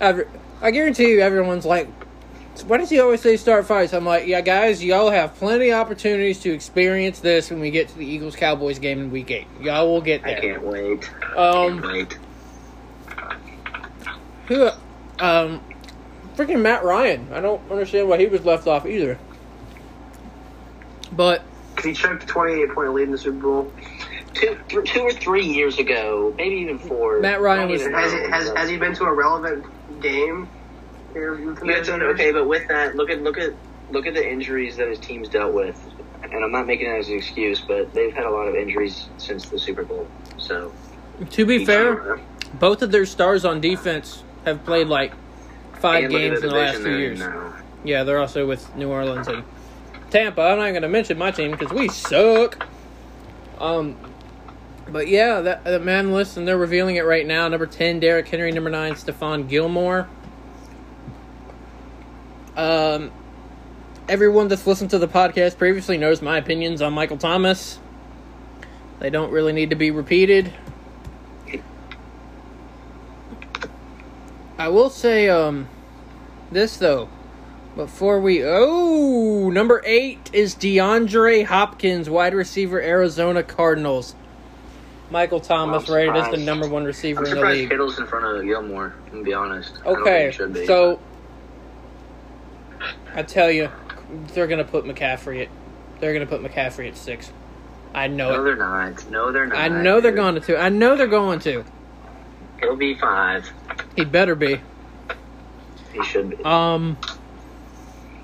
every, 0.00 0.24
I 0.60 0.70
guarantee 0.72 1.10
you, 1.10 1.20
everyone's 1.20 1.64
like, 1.66 1.88
"Why 2.64 2.76
does 2.78 2.90
he 2.90 2.98
always 3.00 3.20
say 3.20 3.36
start 3.36 3.66
fights?" 3.66 3.92
I'm 3.92 4.04
like, 4.06 4.26
"Yeah, 4.26 4.40
guys, 4.40 4.82
y'all 4.84 5.10
have 5.10 5.34
plenty 5.36 5.70
of 5.70 5.78
opportunities 5.80 6.40
to 6.40 6.52
experience 6.52 7.20
this 7.20 7.50
when 7.50 7.60
we 7.60 7.70
get 7.70 7.88
to 7.88 7.98
the 7.98 8.06
Eagles 8.06 8.36
Cowboys 8.36 8.78
game 8.78 9.00
in 9.00 9.10
Week 9.10 9.30
Eight. 9.30 9.46
Y'all 9.60 9.88
will 9.90 10.00
get 10.00 10.22
I 10.24 10.34
there." 10.34 10.40
can't 10.40 10.62
wait. 10.64 11.10
Um, 11.36 11.82
can't 11.82 11.92
wait. 11.92 12.18
who, 14.46 14.68
um, 15.18 15.60
freaking 16.36 16.60
Matt 16.60 16.84
Ryan. 16.84 17.28
I 17.32 17.40
don't 17.40 17.60
understand 17.70 18.08
why 18.08 18.18
he 18.18 18.26
was 18.26 18.44
left 18.44 18.66
off 18.66 18.86
either. 18.86 19.18
But 21.12 21.42
Because 21.74 21.84
he 21.84 21.92
choked 21.94 22.24
a 22.24 22.26
28 22.26 22.70
point 22.74 22.92
lead 22.94 23.04
in 23.04 23.12
the 23.12 23.18
Super 23.18 23.38
Bowl. 23.38 23.72
Two, 24.34 24.58
th- 24.68 24.92
two 24.92 25.00
or 25.00 25.12
three 25.12 25.46
years 25.46 25.78
ago, 25.78 26.34
maybe 26.36 26.56
even 26.56 26.78
four. 26.78 27.20
Matt 27.20 27.40
Ryan 27.40 27.70
was- 27.70 27.82
Has, 27.86 28.12
has, 28.12 28.48
has 28.56 28.68
he 28.68 28.76
been 28.76 28.94
to 28.96 29.04
a 29.04 29.12
relevant 29.12 29.64
game? 30.02 30.46
Here 31.16 31.34
with 31.34 31.60
the 31.60 31.66
Yeah, 31.66 31.78
it's 31.78 31.88
okay, 31.88 32.30
but 32.30 32.46
with 32.46 32.68
that, 32.68 32.94
look 32.94 33.08
at 33.08 33.22
look 33.22 33.38
at 33.38 33.54
look 33.90 34.06
at 34.06 34.12
the 34.12 34.30
injuries 34.30 34.76
that 34.76 34.88
his 34.88 34.98
team's 34.98 35.30
dealt 35.30 35.54
with, 35.54 35.74
and 36.22 36.44
I'm 36.44 36.52
not 36.52 36.66
making 36.66 36.90
it 36.90 36.98
as 36.98 37.08
an 37.08 37.16
excuse, 37.16 37.62
but 37.62 37.94
they've 37.94 38.12
had 38.12 38.26
a 38.26 38.30
lot 38.30 38.48
of 38.48 38.54
injuries 38.54 39.08
since 39.16 39.48
the 39.48 39.58
Super 39.58 39.82
Bowl. 39.82 40.06
So 40.36 40.72
to 41.30 41.46
be 41.46 41.64
fair, 41.64 42.20
both 42.60 42.82
of 42.82 42.92
their 42.92 43.06
stars 43.06 43.46
on 43.46 43.62
defense 43.62 44.24
have 44.44 44.62
played 44.66 44.88
like 44.88 45.14
five 45.80 46.04
And 46.04 46.12
look 46.12 46.22
at 46.22 46.28
games 46.28 46.42
in 46.42 46.50
the 46.50 46.54
last 46.54 46.76
division 46.76 46.92
few 46.92 46.98
years. 46.98 47.18
now. 47.18 47.54
Yeah, 47.82 48.04
they're 48.04 48.18
also 48.18 48.46
with 48.46 48.76
New 48.76 48.90
Orleans 48.90 49.26
and 49.28 49.42
Tampa. 50.10 50.42
I'm 50.42 50.58
not 50.58 50.70
going 50.70 50.82
to 50.82 50.88
mention 50.88 51.16
my 51.16 51.30
team 51.30 51.52
because 51.52 51.72
we 51.72 51.88
suck. 51.88 52.66
Um, 53.58 53.96
but 54.88 55.08
yeah, 55.08 55.40
that, 55.40 55.64
that 55.64 55.82
man 55.82 56.12
list, 56.12 56.36
and 56.36 56.46
they're 56.46 56.58
revealing 56.58 56.96
it 56.96 57.06
right 57.06 57.26
now. 57.26 57.48
Number 57.48 57.66
ten, 57.66 58.00
Derrick 58.00 58.28
Henry. 58.28 58.52
Number 58.52 58.68
nine, 58.68 58.92
Stephon 58.92 59.48
Gilmore. 59.48 60.08
Um, 62.56 63.12
everyone 64.08 64.48
that's 64.48 64.66
listened 64.66 64.90
to 64.90 64.98
the 64.98 65.08
podcast 65.08 65.58
previously 65.58 65.98
knows 65.98 66.22
my 66.22 66.38
opinions 66.38 66.80
on 66.82 66.92
Michael 66.92 67.18
Thomas. 67.18 67.78
They 68.98 69.10
don't 69.10 69.30
really 69.30 69.52
need 69.52 69.70
to 69.70 69.76
be 69.76 69.90
repeated. 69.90 70.52
I 74.58 74.68
will 74.68 74.88
say, 74.88 75.28
um, 75.28 75.68
this 76.50 76.76
though. 76.78 77.08
Before 77.76 78.18
we 78.20 78.42
oh 78.42 79.50
number 79.50 79.82
eight 79.84 80.30
is 80.32 80.54
DeAndre 80.54 81.44
Hopkins, 81.44 82.08
wide 82.08 82.32
receiver, 82.32 82.80
Arizona 82.80 83.42
Cardinals. 83.42 84.14
Michael 85.10 85.40
Thomas 85.40 85.88
rated 85.88 86.16
as 86.16 86.30
the 86.30 86.38
number 86.38 86.66
one 86.66 86.84
receiver 86.84 87.20
I'm 87.20 87.32
in 87.32 87.38
the 87.38 87.46
league. 87.46 87.68
Kittle's 87.68 87.98
in 87.98 88.06
front 88.06 88.24
of 88.24 88.42
Gilmore. 88.44 88.94
To 89.12 89.22
be 89.22 89.34
honest, 89.34 89.74
I 89.82 89.84
don't 89.84 89.94
think 89.96 90.06
Okay, 90.06 90.26
he 90.26 90.32
should 90.32 90.54
be. 90.54 90.66
so 90.66 90.98
I 93.14 93.22
tell 93.22 93.50
you, 93.50 93.70
they're 94.34 94.46
gonna 94.46 94.64
put 94.64 94.84
McCaffrey 94.84 95.42
at 95.42 95.48
they're 96.00 96.12
gonna 96.12 96.26
put 96.26 96.42
McCaffrey 96.42 96.88
at 96.88 96.96
six. 96.96 97.32
I 97.94 98.08
know 98.08 98.30
no, 98.30 98.40
it. 98.40 98.44
they're 98.44 98.56
not. 98.56 99.10
No, 99.10 99.32
they're 99.32 99.46
not. 99.46 99.58
I 99.58 99.68
know 99.68 100.00
they're 100.00 100.12
going 100.12 100.40
to. 100.40 100.60
I 100.60 100.68
know 100.68 100.96
they're 100.96 101.06
going 101.06 101.40
to. 101.40 101.64
He'll 102.60 102.76
be 102.76 102.94
five. 102.94 103.50
He 103.96 104.04
better 104.04 104.34
be. 104.34 104.60
He 105.92 106.04
should 106.04 106.30
be. 106.30 106.44
Um, 106.44 106.98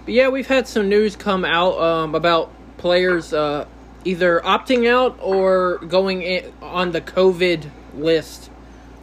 yeah, 0.07 0.29
we've 0.29 0.47
had 0.47 0.69
some 0.69 0.89
news 0.89 1.17
come 1.17 1.45
out 1.45 1.79
um, 1.79 2.15
about 2.15 2.51
players 2.77 3.33
uh, 3.33 3.67
either 4.05 4.41
opting 4.41 4.89
out 4.89 5.19
or 5.21 5.79
going 5.79 6.23
in 6.23 6.53
on 6.61 6.93
the 6.93 7.01
COVID 7.01 7.71
list 7.95 8.51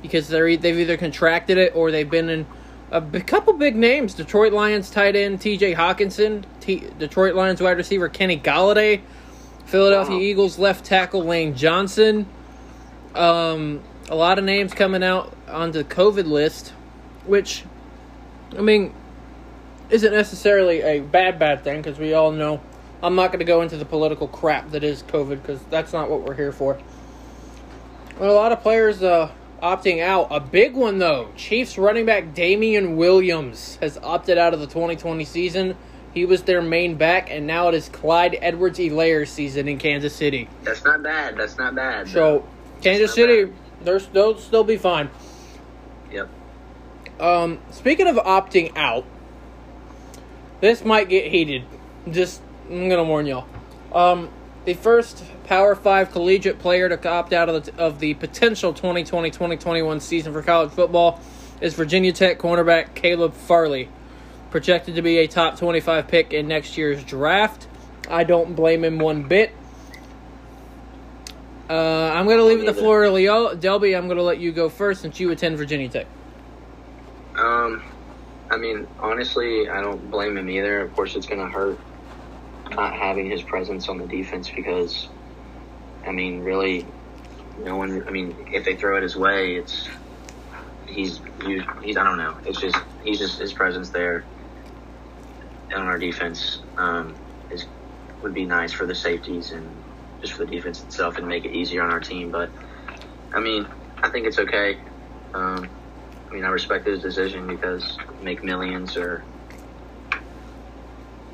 because 0.01 0.27
they're 0.27 0.55
they've 0.57 0.79
either 0.79 0.97
contracted 0.97 1.57
it 1.57 1.75
or 1.75 1.91
they've 1.91 2.09
been 2.09 2.29
in 2.29 2.45
a 2.91 3.01
b- 3.01 3.19
couple 3.22 3.53
big 3.53 3.75
names: 3.75 4.13
Detroit 4.13 4.53
Lions 4.53 4.89
tight 4.89 5.15
end 5.15 5.41
T.J. 5.41 5.75
Hockenson, 5.75 6.43
T- 6.60 6.88
Detroit 6.98 7.36
Lions 7.36 7.62
wide 7.62 7.77
receiver 7.77 8.10
Kenny 8.10 8.39
Golladay, 8.39 9.01
Philadelphia 9.65 10.15
Wow. 10.15 10.22
Eagles 10.22 10.60
left 10.60 10.86
tackle 10.86 11.24
Lane 11.24 11.55
Johnson. 11.55 12.25
Um, 13.15 13.81
a 14.10 14.15
lot 14.15 14.39
of 14.39 14.46
names 14.46 14.74
coming 14.74 15.03
out 15.03 15.34
on 15.48 15.72
the 15.72 15.84
COVID 15.84 16.25
list, 16.25 16.69
which, 17.25 17.63
I 18.58 18.62
mean, 18.62 18.93
isn't 19.89 20.12
necessarily 20.12 20.81
a 20.81 21.00
bad 21.01 21.39
bad 21.39 21.63
thing 21.63 21.81
because 21.81 22.00
we 22.00 22.13
all 22.13 22.31
know. 22.31 22.62
I'm 23.01 23.15
not 23.15 23.27
going 23.27 23.39
to 23.39 23.46
go 23.46 23.62
into 23.62 23.77
the 23.77 23.86
political 23.86 24.27
crap 24.27 24.72
that 24.72 24.84
is 24.84 25.03
COVID 25.03 25.41
because 25.41 25.62
that's 25.69 25.93
not 25.93 26.10
what 26.10 26.22
we're 26.22 26.36
here 26.36 26.51
for. 26.51 26.77
But 28.17 28.27
a 28.27 28.34
lot 28.34 28.51
of 28.51 28.62
players 28.62 29.01
uh, 29.01 29.31
opting 29.61 30.01
out. 30.01 30.27
A 30.31 30.39
big 30.39 30.73
one 30.75 30.97
though, 30.97 31.29
Chiefs 31.35 31.77
running 31.77 32.05
back 32.05 32.33
Damien 32.33 32.97
Williams 32.97 33.77
has 33.81 33.97
opted 33.97 34.37
out 34.37 34.53
of 34.53 34.59
the 34.59 34.67
2020 34.67 35.23
season. 35.25 35.77
He 36.13 36.25
was 36.25 36.43
their 36.43 36.61
main 36.61 36.95
back, 36.95 37.29
and 37.29 37.45
now 37.45 37.67
it 37.69 37.75
is 37.75 37.87
Clyde 37.89 38.37
Edwards-Helaire 38.41 39.27
season 39.27 39.67
in 39.67 39.77
Kansas 39.77 40.15
City. 40.15 40.49
That's 40.63 40.83
not 40.83 41.03
bad. 41.03 41.37
That's 41.37 41.57
not 41.57 41.75
bad. 41.75 42.09
So 42.09 42.47
Kansas 42.81 43.13
City, 43.13 43.45
bad. 43.45 43.55
they're 43.83 43.99
they'll 43.99 44.37
still 44.37 44.63
be 44.63 44.77
fine. 44.77 45.09
Yep. 46.11 46.29
Um, 47.19 47.59
speaking 47.71 48.07
of 48.07 48.15
opting 48.15 48.75
out, 48.75 49.05
this 50.61 50.83
might 50.83 51.09
get 51.09 51.31
heated. 51.31 51.63
Just 52.09 52.41
I'm 52.69 52.89
gonna 52.89 53.03
warn 53.03 53.25
y'all. 53.25 53.45
Um, 53.93 54.29
the 54.65 54.73
first 54.73 55.23
Power 55.49 55.73
Five 55.73 56.11
collegiate 56.11 56.59
player 56.59 56.95
to 56.95 57.09
opt 57.09 57.33
out 57.33 57.49
of 57.49 57.65
the, 57.65 57.75
of 57.81 57.99
the 57.99 58.13
potential 58.13 58.71
2020-2021 58.71 59.99
season 59.99 60.31
for 60.31 60.43
college 60.43 60.69
football 60.69 61.19
is 61.59 61.73
Virginia 61.73 62.13
Tech 62.13 62.37
cornerback 62.37 62.93
Caleb 62.93 63.33
Farley, 63.33 63.89
projected 64.51 64.93
to 64.93 65.01
be 65.01 65.17
a 65.17 65.27
top 65.27 65.57
25 65.57 66.07
pick 66.07 66.33
in 66.33 66.47
next 66.47 66.77
year's 66.77 67.03
draft. 67.03 67.65
I 68.07 68.25
don't 68.25 68.53
blame 68.53 68.83
him 68.83 68.99
one 68.99 69.23
bit. 69.23 69.51
Uh, 71.67 71.73
I'm 71.73 72.27
going 72.27 72.37
to 72.37 72.43
leave 72.43 72.63
the 72.63 72.73
floor 72.75 73.05
to 73.05 73.11
Leo. 73.11 73.55
Delby, 73.55 73.97
I'm 73.97 74.05
going 74.05 74.17
to 74.17 74.23
let 74.23 74.39
you 74.39 74.51
go 74.51 74.69
first 74.69 75.01
since 75.01 75.19
you 75.19 75.31
attend 75.31 75.57
Virginia 75.57 75.89
Tech. 75.89 76.05
Um, 77.35 77.83
I 78.51 78.57
mean, 78.57 78.87
honestly, 78.99 79.67
I 79.67 79.81
don't 79.81 80.11
blame 80.11 80.37
him 80.37 80.47
either. 80.47 80.81
Of 80.81 80.93
course, 80.95 81.15
it's 81.15 81.25
going 81.25 81.41
to 81.41 81.47
hurt 81.47 81.79
not 82.69 82.93
having 82.93 83.31
his 83.31 83.41
presence 83.41 83.89
on 83.89 83.97
the 83.97 84.05
defense 84.05 84.47
because, 84.47 85.07
I 86.05 86.11
mean, 86.11 86.41
really, 86.41 86.93
no 87.57 87.75
one. 87.75 88.03
I 88.07 88.11
mean, 88.11 88.35
if 88.51 88.65
they 88.65 88.75
throw 88.75 88.97
it 88.97 89.03
his 89.03 89.15
way, 89.15 89.55
it's 89.55 89.87
he's 90.87 91.21
he's, 91.81 91.97
I 91.97 92.03
don't 92.03 92.17
know. 92.17 92.37
It's 92.45 92.59
just 92.59 92.77
he's 93.03 93.19
just 93.19 93.39
his 93.39 93.53
presence 93.53 93.91
there 93.91 94.25
on 95.75 95.87
our 95.87 95.99
defense 95.99 96.63
um, 96.77 97.19
is 97.51 97.67
would 98.21 98.33
be 98.33 98.45
nice 98.45 98.73
for 98.73 98.85
the 98.85 98.95
safeties 98.95 99.51
and 99.51 99.83
just 100.21 100.33
for 100.33 100.45
the 100.45 100.51
defense 100.51 100.83
itself 100.83 101.17
and 101.17 101.27
make 101.27 101.45
it 101.45 101.51
easier 101.51 101.83
on 101.83 101.91
our 101.91 101.99
team. 101.99 102.31
But 102.31 102.51
I 103.33 103.39
mean, 103.39 103.67
I 104.03 104.09
think 104.09 104.27
it's 104.27 104.39
okay. 104.39 104.79
Um, 105.33 105.71
I 106.31 106.35
mean, 106.35 106.43
I 106.45 106.49
respect 106.49 106.87
his 106.87 107.01
decision 107.01 107.47
because 107.47 107.97
make 108.19 108.43
millions 108.43 108.97
or 108.97 109.25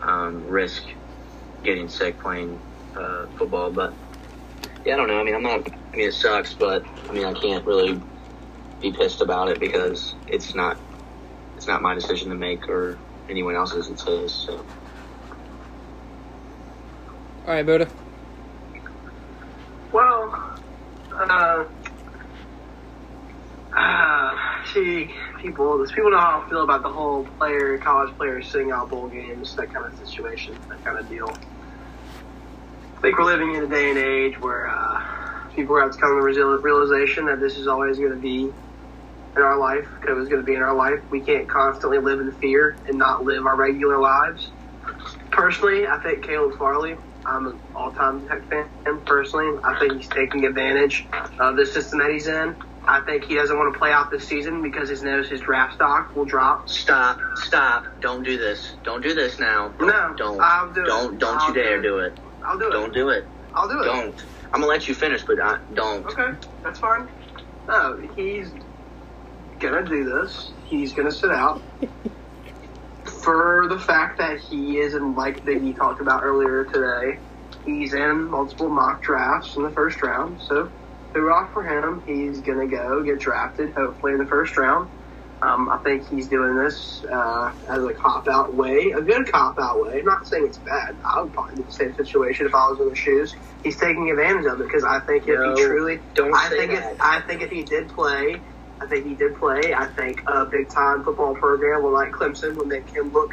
um, 0.06 0.46
risk 0.46 0.84
getting 1.64 1.88
sick 1.88 2.22
playing 2.22 2.62
uh, 2.96 3.28
football. 3.38 3.72
But 3.72 3.98
yeah, 4.86 4.94
I 4.94 4.98
don't 4.98 5.08
know. 5.08 5.20
I 5.20 5.24
mean, 5.24 5.36
I'm 5.36 5.44
not. 5.44 5.68
I 5.94 5.98
mean, 5.98 6.10
it 6.10 6.14
sucks, 6.14 6.56
but 6.56 6.84
I 7.10 7.14
mean, 7.14 7.26
I 7.26 7.34
can't 7.34 7.66
really 7.66 8.02
be 8.82 8.94
pissed 8.94 9.22
about 9.22 9.50
it 9.50 9.60
because 9.60 10.16
it's 10.28 10.56
not. 10.56 10.78
It's 11.58 11.68
not 11.68 11.82
my 11.82 11.96
decision 11.96 12.30
to 12.30 12.36
make 12.36 12.70
or 12.70 13.02
anyone 13.30 13.56
else's. 13.56 13.90
It's 13.90 14.06
his. 14.06 14.34
So 14.34 14.68
All 17.46 17.54
right, 17.54 17.66
Buddha. 17.66 17.92
Well, 19.92 20.34
uh, 21.30 21.66
uh, 23.78 24.32
see, 24.74 25.12
people, 25.42 25.86
people 25.96 26.12
know 26.12 26.18
how 26.18 26.44
I 26.44 26.50
feel 26.50 26.64
about 26.64 26.84
the 26.84 26.90
whole 26.90 27.28
player, 27.40 27.78
college 27.80 28.16
players 28.18 28.52
sitting 28.52 28.72
out 28.72 28.90
bowl 28.90 29.10
games, 29.10 29.56
that 29.58 29.72
kind 29.74 29.86
of 29.86 29.96
situation, 29.96 30.56
that 30.70 30.84
kind 30.84 31.00
of 31.00 31.08
deal. 31.08 31.28
I 32.98 33.02
think 33.02 33.18
we're 33.18 33.26
living 33.26 33.56
in 33.56 33.64
a 33.64 33.68
day 33.68 33.90
and 33.90 34.00
age 34.00 34.40
where 34.40 34.68
uh, 34.68 35.02
people 35.56 35.80
have 35.80 35.92
to 35.92 35.98
come 35.98 36.10
to 36.12 36.34
the 36.34 36.60
realization 36.62 37.26
that 37.26 37.40
this 37.40 37.58
is 37.58 37.68
always 37.68 37.98
going 37.98 38.12
to 38.12 38.18
be 38.18 38.50
in 39.36 39.42
our 39.42 39.58
life. 39.58 39.88
It 40.08 40.12
was 40.12 40.30
going 40.30 40.42
to 40.42 40.46
be 40.46 40.56
in 40.56 40.62
our 40.62 40.76
life. 40.76 41.00
We 41.12 41.22
can't 41.22 41.48
constantly 41.48 42.00
live 42.00 42.20
in 42.20 42.32
fear 42.34 42.78
and 42.88 42.98
not 42.98 43.24
live 43.24 43.46
our 43.46 43.56
regular 43.56 44.00
lives. 44.00 44.50
Personally, 45.32 45.86
I 45.88 46.00
think 46.00 46.26
Caleb 46.26 46.58
Farley. 46.58 46.96
I'm 47.26 47.48
an 47.48 47.60
all-time 47.76 48.28
Tech 48.28 48.48
fan. 48.50 48.68
Personally, 49.06 49.60
I 49.64 49.78
think 49.80 49.94
he's 49.94 50.08
taking 50.08 50.46
advantage 50.46 51.08
of 51.40 51.56
the 51.56 51.66
system 51.66 52.00
that 52.00 52.12
he's 52.12 52.28
in. 52.28 52.56
I 52.88 53.02
think 53.02 53.26
he 53.26 53.34
doesn't 53.34 53.58
want 53.58 53.74
to 53.74 53.80
play 53.80 53.92
out 53.92 54.12
this 54.12 54.28
season 54.28 54.62
because 54.62 54.90
he 54.90 55.04
knows 55.04 55.28
his 55.28 55.42
draft 55.42 55.74
stock 55.74 56.16
will 56.16 56.26
drop. 56.26 56.70
stop, 56.70 57.20
stop! 57.36 57.86
Don't 58.00 58.24
do 58.24 58.38
this. 58.38 58.74
Don't 58.84 59.02
do 59.02 59.16
this 59.16 59.40
now. 59.40 59.74
No, 59.80 60.14
don't, 60.16 60.40
I'll 60.40 60.72
do 60.72 60.84
it. 60.84 60.86
don't, 60.86 61.18
don't 61.18 61.42
I'll 61.42 61.48
you 61.50 61.56
dare 61.56 61.82
do 61.82 61.90
do 61.90 62.00
it. 62.00 62.20
I'll 62.48 62.58
do 62.58 62.68
it. 62.68 62.72
Don't 62.72 62.94
do 62.94 63.10
it. 63.10 63.28
I'll 63.54 63.68
do 63.68 63.82
it. 63.82 63.86
Don't. 63.86 64.26
I'm 64.54 64.62
gonna 64.62 64.72
let 64.72 64.88
you 64.88 64.94
finish, 64.96 65.24
but 65.24 65.40
I, 65.42 65.58
don't. 65.74 66.06
Okay, 66.06 66.38
that's 66.64 66.80
fine. 66.80 67.10
No, 67.68 68.00
he's 68.16 68.52
gonna 69.60 69.84
do 69.84 70.04
this. 70.04 70.52
He's 70.66 70.94
gonna 70.94 71.12
sit 71.12 71.32
out 71.32 71.62
for 73.04 73.68
the 73.70 73.80
fact 73.80 74.20
that 74.20 74.40
he 74.40 74.78
is 74.78 74.94
in, 74.94 75.16
like 75.16 75.44
Biggie 75.44 75.76
talked 75.76 76.02
about 76.02 76.24
earlier 76.24 76.66
today. 76.66 77.20
He's 77.66 77.94
in 77.94 78.30
multiple 78.30 78.70
mock 78.70 79.02
drafts 79.02 79.56
in 79.56 79.64
the 79.64 79.72
first 79.72 80.02
round, 80.04 80.40
so 80.42 80.72
hurrah 81.14 81.48
for 81.52 81.64
him. 81.64 82.04
He's 82.06 82.42
gonna 82.42 82.68
go 82.68 83.04
get 83.04 83.20
drafted, 83.20 83.74
hopefully 83.74 84.14
in 84.14 84.20
the 84.20 84.28
first 84.28 84.58
round. 84.58 84.90
Um, 85.46 85.70
I 85.70 85.78
think 85.84 86.08
he's 86.10 86.28
doing 86.28 86.58
this 86.58 87.06
uh, 87.12 87.52
as 87.70 87.84
a 87.84 87.94
cop 87.94 88.28
out 88.28 88.56
way, 88.56 88.92
a 88.98 89.02
good 89.02 89.32
cop 89.32 89.56
out 89.60 89.80
way. 89.80 90.00
I'm 90.00 90.06
not 90.06 90.26
saying 90.26 90.46
it's 90.48 90.58
bad. 90.58 90.98
I 91.16 91.22
would 91.22 91.34
probably 91.34 91.58
do 91.58 91.64
the 91.64 91.72
same 91.72 91.94
situation 91.94 92.48
if 92.48 92.56
I 92.56 92.68
was 92.70 92.80
in 92.82 92.90
his 92.90 92.98
shoes. 92.98 93.36
He's 93.64 93.80
taking 93.80 94.10
advantage 94.10 94.46
of 94.48 94.60
it 94.60 94.64
because 94.64 94.84
I 94.84 95.02
think 95.02 95.26
if 95.28 95.40
No, 95.40 95.56
he 95.56 95.64
truly, 95.64 96.00
don't 96.16 96.34
I 96.34 96.50
think 96.50 96.72
that. 96.72 96.94
if 96.94 97.02
I 97.02 97.22
think 97.22 97.42
if 97.44 97.52
he 97.52 97.64
did 97.64 97.90
play, 97.90 98.42
I 98.82 98.88
think 98.88 99.06
he 99.06 99.16
did 99.16 99.36
play. 99.36 99.74
I 99.76 99.88
think 99.88 100.22
a 100.28 100.46
big 100.46 100.70
time 100.74 101.04
football 101.04 101.36
program 101.36 101.84
will 101.84 101.94
like 101.94 102.12
Clemson 102.12 102.56
would 102.56 102.68
make 102.68 102.90
him 102.96 103.12
look 103.12 103.32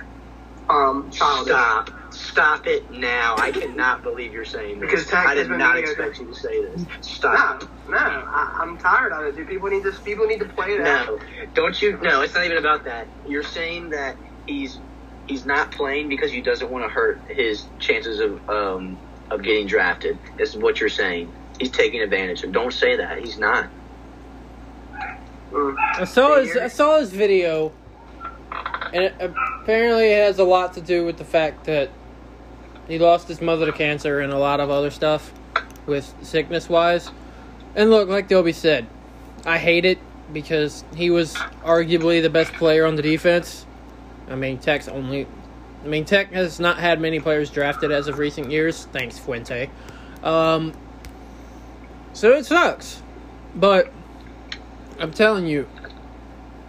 um, 0.69 1.11
childish. 1.11 1.53
Stop. 1.53 1.91
Stop 2.23 2.67
it 2.67 2.91
now. 2.91 3.35
I 3.37 3.51
cannot 3.51 4.03
believe 4.03 4.33
you're 4.33 4.45
saying 4.45 4.81
this. 4.81 4.91
Because 4.91 5.07
Tech 5.07 5.27
I 5.27 5.35
did 5.35 5.51
not 5.51 5.75
mediocre. 5.75 6.05
expect 6.05 6.21
you 6.21 6.27
to 6.27 6.35
say 6.35 6.65
this. 6.65 6.83
No, 6.83 6.87
Stop. 7.01 7.65
no, 7.89 7.97
I, 7.97 8.59
I'm 8.61 8.79
tired 8.79 9.13
of 9.13 9.27
it. 9.27 9.37
Dude. 9.37 9.49
People 9.49 9.69
need 9.69 9.83
to 9.83 9.93
people 9.93 10.27
need 10.27 10.39
to 10.39 10.49
play 10.49 10.79
that. 10.79 11.07
No. 11.07 11.19
Don't 11.55 11.81
you 11.83 11.99
no, 12.01 12.23
it's 12.23 12.35
not 12.35 12.45
even 12.45 12.59
about 12.59 12.85
that. 12.85 13.09
You're 13.27 13.43
saying 13.43 13.91
that 13.91 14.17
he's 14.47 14.79
he's 15.27 15.45
not 15.45 15.73
playing 15.73 16.09
because 16.09 16.31
he 16.31 16.41
doesn't 16.41 16.71
want 16.71 16.85
to 16.85 16.89
hurt 16.89 17.21
his 17.29 17.65
chances 17.81 18.21
of 18.21 18.49
um 18.49 18.99
of 19.31 19.43
getting 19.43 19.67
drafted. 19.67 20.17
This 20.37 20.51
is 20.51 20.57
what 20.57 20.79
you're 20.81 20.89
saying. 20.89 21.33
He's 21.59 21.71
taking 21.71 22.03
advantage. 22.03 22.45
of 22.45 22.53
Don't 22.53 22.73
say 22.73 22.97
that. 22.97 23.19
He's 23.19 23.39
not. 23.39 23.69
Mm. 25.51 25.77
I 25.99 26.05
saw 26.05 26.39
his 26.41 26.57
I 26.57 26.69
saw 26.69 27.01
his 27.01 27.11
video, 27.11 27.73
and 28.93 29.05
it 29.05 29.15
apparently 29.21 30.07
it 30.07 30.23
has 30.25 30.39
a 30.39 30.45
lot 30.45 30.75
to 30.75 30.81
do 30.81 31.05
with 31.05 31.19
the 31.19 31.25
fact 31.25 31.65
that 31.65 31.91
he 32.93 32.99
lost 32.99 33.27
his 33.27 33.41
mother 33.41 33.65
to 33.65 33.73
cancer 33.73 34.21
and 34.21 34.35
a 34.35 34.39
lot 34.39 34.61
of 34.61 34.69
other 34.69 34.91
stuff 34.91 35.33
with 35.87 36.15
sickness 36.21 36.69
wise. 36.69 37.11
And 37.75 37.89
look, 37.89 38.11
like 38.11 38.29
Dobie 38.29 38.53
said, 38.53 38.87
I 39.47 39.57
hate 39.57 39.87
it 39.87 39.99
because 40.31 40.85
he 40.95 41.09
was 41.09 41.33
arguably 41.65 42.21
the 42.21 42.29
best 42.29 42.53
player 42.53 42.85
on 42.85 42.97
the 42.97 43.03
defense. 43.03 43.65
I 44.29 44.35
mean, 44.35 44.59
Tech's 44.59 44.89
only. 44.89 45.27
I 45.83 45.87
mean, 45.87 46.05
Tech 46.05 46.33
has 46.33 46.61
not 46.61 46.79
had 46.79 47.01
many 47.01 47.19
players 47.19 47.49
drafted 47.49 47.91
as 47.91 48.09
of 48.09 48.19
recent 48.19 48.51
years. 48.51 48.85
Thanks, 48.93 49.19
Fuente. 49.19 49.71
Um, 50.23 50.75
so 52.13 52.33
it 52.33 52.45
sucks, 52.45 53.03
but 53.55 53.91
I'm 54.99 55.13
telling 55.13 55.47
you, 55.47 55.67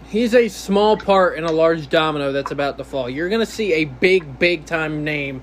he's 0.08 0.34
a 0.34 0.48
small 0.48 0.96
part 0.96 1.36
in 1.36 1.44
a 1.44 1.52
large 1.52 1.90
domino 1.90 2.32
that's 2.32 2.50
about 2.50 2.78
to 2.78 2.84
fall. 2.84 3.10
You're 3.10 3.28
gonna 3.28 3.44
see 3.44 3.74
a 3.74 3.84
big, 3.84 4.38
big 4.38 4.64
time 4.64 5.04
name 5.04 5.42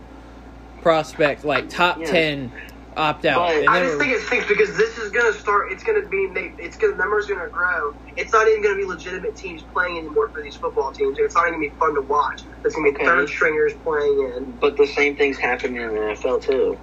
prospect 0.81 1.43
like 1.43 1.69
top 1.69 1.97
Yes. 1.99 2.09
ten 2.09 2.51
opt 2.97 3.25
out. 3.25 3.47
But- 3.47 3.55
And 3.59 3.69
I 3.69 3.79
just 3.83 3.93
were- 3.97 4.03
think 4.03 4.13
it 4.15 4.21
stinks 4.21 4.47
because 4.47 4.75
this 4.77 4.97
is 4.97 5.11
gonna 5.11 5.33
start. 5.33 5.71
It's 5.71 5.83
gonna 5.83 6.01
be. 6.07 6.29
It's 6.57 6.77
gonna 6.77 6.95
numbers 6.97 7.29
are 7.29 7.35
gonna 7.35 7.49
grow. 7.49 7.93
It's 8.17 8.33
not 8.33 8.47
even 8.47 8.61
gonna 8.63 8.75
be 8.75 8.85
legitimate 8.85 9.35
teams 9.35 9.63
playing 9.63 9.97
anymore 9.97 10.29
for 10.33 10.41
these 10.41 10.55
football 10.57 10.91
teams. 10.91 11.17
It's 11.19 11.35
not 11.35 11.47
even 11.47 11.59
gonna 11.59 11.69
be 11.69 11.75
fun 11.79 11.95
to 11.95 12.01
watch. 12.01 12.43
It's 12.65 12.75
gonna 12.75 12.91
be 12.91 12.95
Okay. 12.95 13.05
third 13.05 13.29
stringers 13.29 13.73
playing 13.83 14.33
in. 14.35 14.57
But 14.59 14.77
the 14.77 14.87
same 14.87 15.15
thing's 15.15 15.37
happening 15.37 15.81
in 15.81 15.93
the 15.95 16.01
NFL 16.01 16.39
too. 16.39 16.79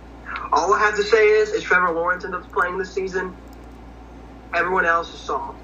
All 0.53 0.73
I 0.73 0.79
have 0.81 0.97
to 0.97 1.03
say 1.03 1.27
is, 1.29 1.53
if 1.53 1.65
Trevor 1.65 1.91
Lawrence 1.93 2.25
ends 2.25 2.37
up 2.37 2.51
playing 2.53 2.79
this 2.79 2.93
season, 2.95 3.37
everyone 4.55 4.87
else 4.87 5.13
is 5.13 5.21
soft. 5.21 5.59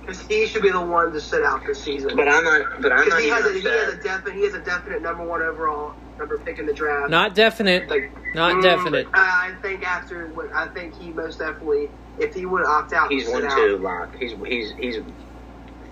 Because 0.00 0.22
he 0.22 0.46
should 0.46 0.62
be 0.62 0.70
the 0.70 0.80
one 0.80 1.12
to 1.12 1.20
sit 1.20 1.44
out 1.44 1.60
this 1.66 1.82
season. 1.82 2.16
But 2.16 2.26
I'm 2.28 2.42
not. 2.42 2.80
But 2.80 2.92
I'm 2.92 3.08
not 3.08 3.20
he 3.20 3.28
has 3.28 3.44
a 3.46 3.52
he 3.52 3.62
has 3.62 3.94
a 3.94 3.96
definite 4.02 4.34
he 4.34 4.44
has 4.44 4.54
a 4.54 4.60
definite 4.60 5.02
number 5.02 5.24
one 5.24 5.42
overall 5.42 5.94
number 6.20 6.38
pick 6.38 6.58
in 6.58 6.66
the 6.66 6.72
draft. 6.72 7.10
not 7.10 7.34
definite. 7.34 7.88
like 7.88 8.12
Not 8.34 8.56
mm, 8.56 8.62
definite. 8.62 9.08
I 9.12 9.54
think 9.62 9.84
after 9.84 10.28
what 10.28 10.54
I 10.54 10.68
think 10.68 10.96
he 10.96 11.10
most 11.10 11.38
definitely 11.38 11.88
if 12.18 12.34
he 12.34 12.46
would 12.46 12.64
opt 12.64 12.92
out, 12.92 13.10
He's 13.10 13.26
sit 13.26 13.32
one 13.32 13.46
out, 13.46 13.56
two 13.56 13.78
lock. 13.78 14.14
He's 14.16 14.32
he's 14.46 14.72
he's 14.78 15.02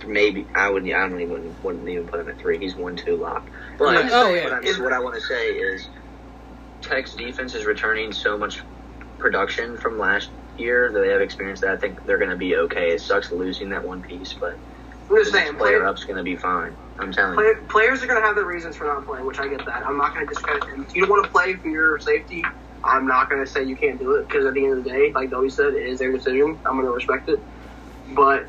maybe 0.07 0.47
I 0.55 0.71
would 0.71 0.85
I 0.85 1.09
don't 1.09 1.21
even 1.21 1.57
wouldn't 1.63 1.89
even 1.89 2.07
put 2.07 2.21
him 2.21 2.29
at 2.29 2.39
three. 2.39 2.59
He's 2.59 2.77
one 2.77 2.97
two 2.97 3.17
lock. 3.17 3.49
But 3.79 3.93
Yeah. 3.93 4.11
Oh, 4.13 4.35
yeah. 4.35 4.45
what, 4.45 4.53
I'm, 4.53 4.83
what 4.83 4.93
I 4.93 5.01
want 5.01 5.15
to 5.17 5.21
say 5.21 5.49
is, 5.49 5.89
Tech's 6.83 7.15
defense 7.15 7.55
is 7.55 7.65
returning 7.65 8.13
so 8.13 8.37
much 8.37 8.63
production 9.19 9.77
from 9.77 9.99
last 9.99 10.31
year 10.57 10.93
that 10.93 11.01
they 11.01 11.09
have 11.09 11.21
experience 11.21 11.61
that 11.61 11.71
I 11.71 11.77
think 11.77 12.05
they're 12.05 12.19
going 12.19 12.31
to 12.31 12.37
be 12.37 12.57
okay. 12.57 12.91
It 12.91 13.01
sucks 13.01 13.33
losing 13.33 13.71
that 13.71 13.85
one 13.85 14.03
piece, 14.03 14.35
but 14.35 14.59
I'm 15.11 15.17
just 15.17 15.33
saying, 15.33 15.57
player 15.57 15.79
player, 15.79 15.87
up's 15.87 16.05
going 16.05 16.17
to 16.17 16.23
be 16.23 16.37
fine. 16.37 16.77
I'm 16.99 17.13
telling 17.13 17.39
you. 17.39 17.57
players 17.69 18.03
are 18.03 18.07
going 18.07 18.21
to 18.21 18.27
have 18.27 18.37
their 18.37 18.45
reasons 18.45 18.77
for 18.77 18.85
not 18.85 19.07
playing, 19.07 19.25
which 19.25 19.39
I 19.39 19.49
get 19.49 19.65
that. 19.65 19.87
I'm 19.87 19.97
not 19.97 20.15
going 20.15 20.27
to 20.27 20.35
discredit 20.35 20.63
them. 20.63 20.85
If 20.89 20.95
you 20.95 21.03
don't 21.03 21.11
want 21.11 21.25
to 21.25 21.31
play 21.31 21.55
for 21.55 21.69
your 21.69 21.99
safety, 21.99 22.45
I'm 22.85 23.07
not 23.07 23.31
going 23.31 23.45
to 23.45 23.51
say 23.51 23.65
you 23.65 23.77
can't 23.77 23.99
do 23.99 24.17
it 24.17 24.29
because 24.29 24.45
at 24.45 24.55
the 24.55 24.65
end 24.65 24.79
of 24.79 24.85
the 24.85 24.91
day, 24.91 25.13
like 25.13 25.31
Dolby 25.31 25.51
said, 25.51 25.75
it 25.75 25.87
is 25.87 25.99
their 25.99 26.13
decision. 26.13 26.59
I'm 26.67 26.75
going 26.75 26.87
to 26.87 26.93
respect 26.93 27.29
it. 27.29 27.41
But 28.15 28.47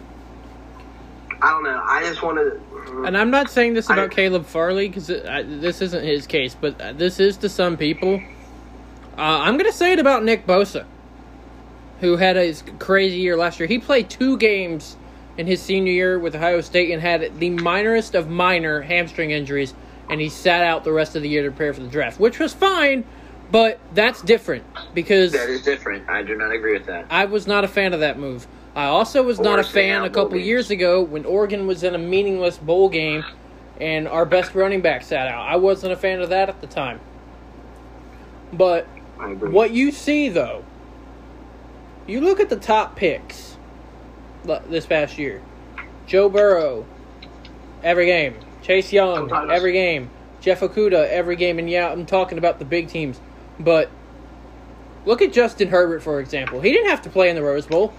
I 1.42 1.51
don't 1.51 1.63
know. 1.63 1.82
I 1.84 2.04
just 2.04 2.22
want 2.22 2.38
to. 2.38 3.04
And 3.06 3.18
I'm 3.18 3.32
not 3.32 3.50
saying 3.50 3.74
this 3.74 3.86
about 3.89 4.12
I- 4.12 4.16
Caleb 4.16 4.46
Farley 4.46 4.88
because 4.88 5.08
this 5.08 5.82
isn't 5.82 6.04
his 6.04 6.28
case, 6.28 6.56
but 6.60 6.80
uh, 6.82 6.94
this 6.94 7.20
is 7.20 7.38
to 7.38 7.50
some 7.50 7.78
people. 7.78 8.22
Uh, 9.18 9.22
I'm 9.22 9.58
going 9.58 9.70
to 9.70 9.78
say 9.78 9.94
it 9.94 10.00
about 10.00 10.24
Nick 10.24 10.46
Bosa, 10.46 10.86
who 12.00 12.18
had 12.18 12.38
a 12.38 12.54
crazy 12.80 13.18
year 13.18 13.38
last 13.38 13.60
year. 13.60 13.68
He 13.68 13.80
played 13.80 14.10
two 14.10 14.38
games 14.38 14.98
in 15.39 15.48
his 15.48 15.62
senior 15.62 15.93
year 15.93 16.19
with 16.19 16.36
Ohio 16.36 16.60
State 16.60 16.91
and 16.91 17.01
had 17.01 17.39
the 17.39 17.50
minorest 17.51 18.13
of 18.13 18.29
minor 18.29 18.81
hamstring 18.81 19.31
injuries, 19.31 19.74
and 20.10 20.19
he 20.19 20.27
sat 20.27 20.65
out 20.65 20.84
the 20.84 20.91
rest 20.91 21.15
of 21.15 21.22
the 21.22 21.29
year 21.29 21.43
to 21.43 21.50
prepare 21.50 21.74
for 21.74 21.79
the 21.79 21.88
draft, 21.88 22.19
which 22.19 22.39
was 22.39 22.53
fine, 22.53 23.05
but 23.50 23.79
that's 23.93 24.22
different 24.22 24.65
because 24.93 25.31
That 25.31 25.50
is 25.50 25.63
different. 25.63 26.10
I 26.10 26.24
do 26.24 26.36
not 26.36 26.51
agree 26.51 26.74
with 26.74 26.88
that. 26.88 27.05
I 27.10 27.24
was 27.24 27.48
not 27.48 27.63
a 27.63 27.69
fan 27.69 27.93
of 27.93 28.01
that 28.01 28.19
move. 28.19 28.48
I 28.75 28.88
also 28.88 29.24
was 29.24 29.39
not 29.39 29.60
a 29.60 29.63
fan 29.63 30.03
a 30.03 30.10
couple 30.10 30.38
years 30.38 30.72
ago 30.72 31.01
when 31.01 31.24
Oregon 31.24 31.67
was 31.67 31.84
in 31.84 31.96
a 31.96 31.98
meaningless 31.98 32.58
bowl 32.58 32.89
game 32.89 33.24
and 33.79 34.10
our 34.10 34.25
best 34.25 34.53
running 34.55 34.81
back 34.81 35.03
sat 35.03 35.29
out. 35.29 35.48
I 35.48 35.55
wasn't 35.55 35.93
a 35.93 35.96
fan 35.96 36.19
of 36.19 36.29
that 36.31 36.50
at 36.50 36.60
the 36.60 36.67
time. 36.67 37.00
But 38.51 38.84
what 39.17 39.72
you 39.72 39.93
see 39.93 40.27
though, 40.27 40.65
you 42.08 42.19
look 42.19 42.41
at 42.41 42.50
the 42.50 42.58
top 42.58 42.98
picks 42.98 43.49
this 44.43 44.86
past 44.86 45.17
year. 45.17 45.41
Joe 46.08 46.29
Burrow, 46.29 46.86
every 47.84 48.05
game. 48.05 48.36
Chase 48.62 48.91
Young, 48.91 49.31
every 49.51 49.72
game. 49.72 50.10
Jeff 50.41 50.62
Okudah, 50.62 51.08
every 51.10 51.36
game. 51.36 51.60
And 51.60 51.69
yeah, 51.69 51.91
I'm 51.91 52.05
talking 52.05 52.38
about 52.38 52.60
the 52.60 52.65
big 52.65 52.88
teams. 52.88 53.19
But 53.60 53.89
look 55.05 55.22
at 55.22 55.34
Justin 55.34 55.69
Herbert, 55.69 56.02
for 56.02 56.19
example. 56.19 56.62
He 56.62 56.71
didn't 56.71 56.89
have 56.89 57.02
to 57.04 57.10
play 57.10 57.30
in 57.30 57.36
the 57.36 57.43
Rose 57.43 57.67
Bowl. 57.67 57.93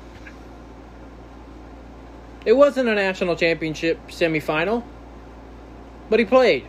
It 2.45 2.55
wasn't 2.55 2.89
a 2.89 2.95
national 2.95 3.37
championship 3.37 4.09
semifinal, 4.09 4.83
but 6.09 6.19
he 6.19 6.25
played. 6.25 6.67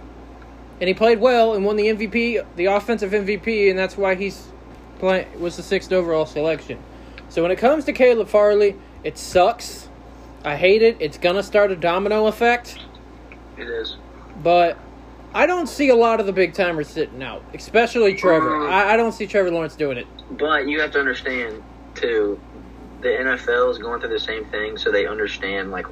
And 0.80 0.88
he 0.88 0.94
played 0.94 1.20
well 1.20 1.54
and 1.54 1.64
won 1.64 1.78
the 1.78 1.86
MVP, 1.86 2.46
the 2.56 2.66
offensive 2.66 3.12
MVP, 3.12 3.70
and 3.70 3.80
that's 3.80 3.96
why 3.96 4.16
he's 4.16 4.48
play, 5.00 5.28
was 5.38 5.56
the 5.58 5.64
sixth 5.64 5.92
overall 5.94 6.26
selection. 6.26 6.80
So 7.30 7.42
when 7.42 7.52
it 7.52 7.58
comes 7.58 7.86
to 7.86 7.94
Caleb 7.94 8.28
Farley, 8.28 8.76
it 9.04 9.18
sucks. 9.18 9.90
I 10.44 10.56
hate 10.56 10.82
it. 10.82 10.98
It's 11.00 11.18
gonna 11.18 11.44
start 11.44 11.72
a 11.72 11.76
domino 11.76 12.26
effect, 12.28 12.78
It 13.58 13.68
is. 13.68 13.98
but 14.44 14.78
I 15.34 15.46
don't 15.46 15.68
see 15.68 15.90
a 15.90 15.96
lot 15.96 16.20
of 16.20 16.26
the 16.26 16.34
big 16.34 16.54
timers 16.54 16.90
sitting 16.90 17.22
out, 17.24 17.44
especially 17.54 18.16
Trevor. 18.16 18.50
Mm. 18.50 18.70
I, 18.72 18.94
I 18.94 18.98
don't 18.98 19.12
see 19.14 19.28
Trevor 19.28 19.52
Lawrence 19.52 19.76
doing 19.76 19.98
it. 19.98 20.08
But 20.32 20.68
you 20.68 20.80
have 20.82 20.92
to 20.92 21.00
understand 21.00 21.64
too, 21.96 22.40
the 23.02 23.10
NFL 23.10 23.72
is 23.72 23.78
going 23.78 24.00
through 24.02 24.10
the 24.10 24.20
same 24.20 24.46
thing, 24.46 24.78
so 24.78 24.92
they 24.92 25.06
understand 25.08 25.72
like 25.72 25.86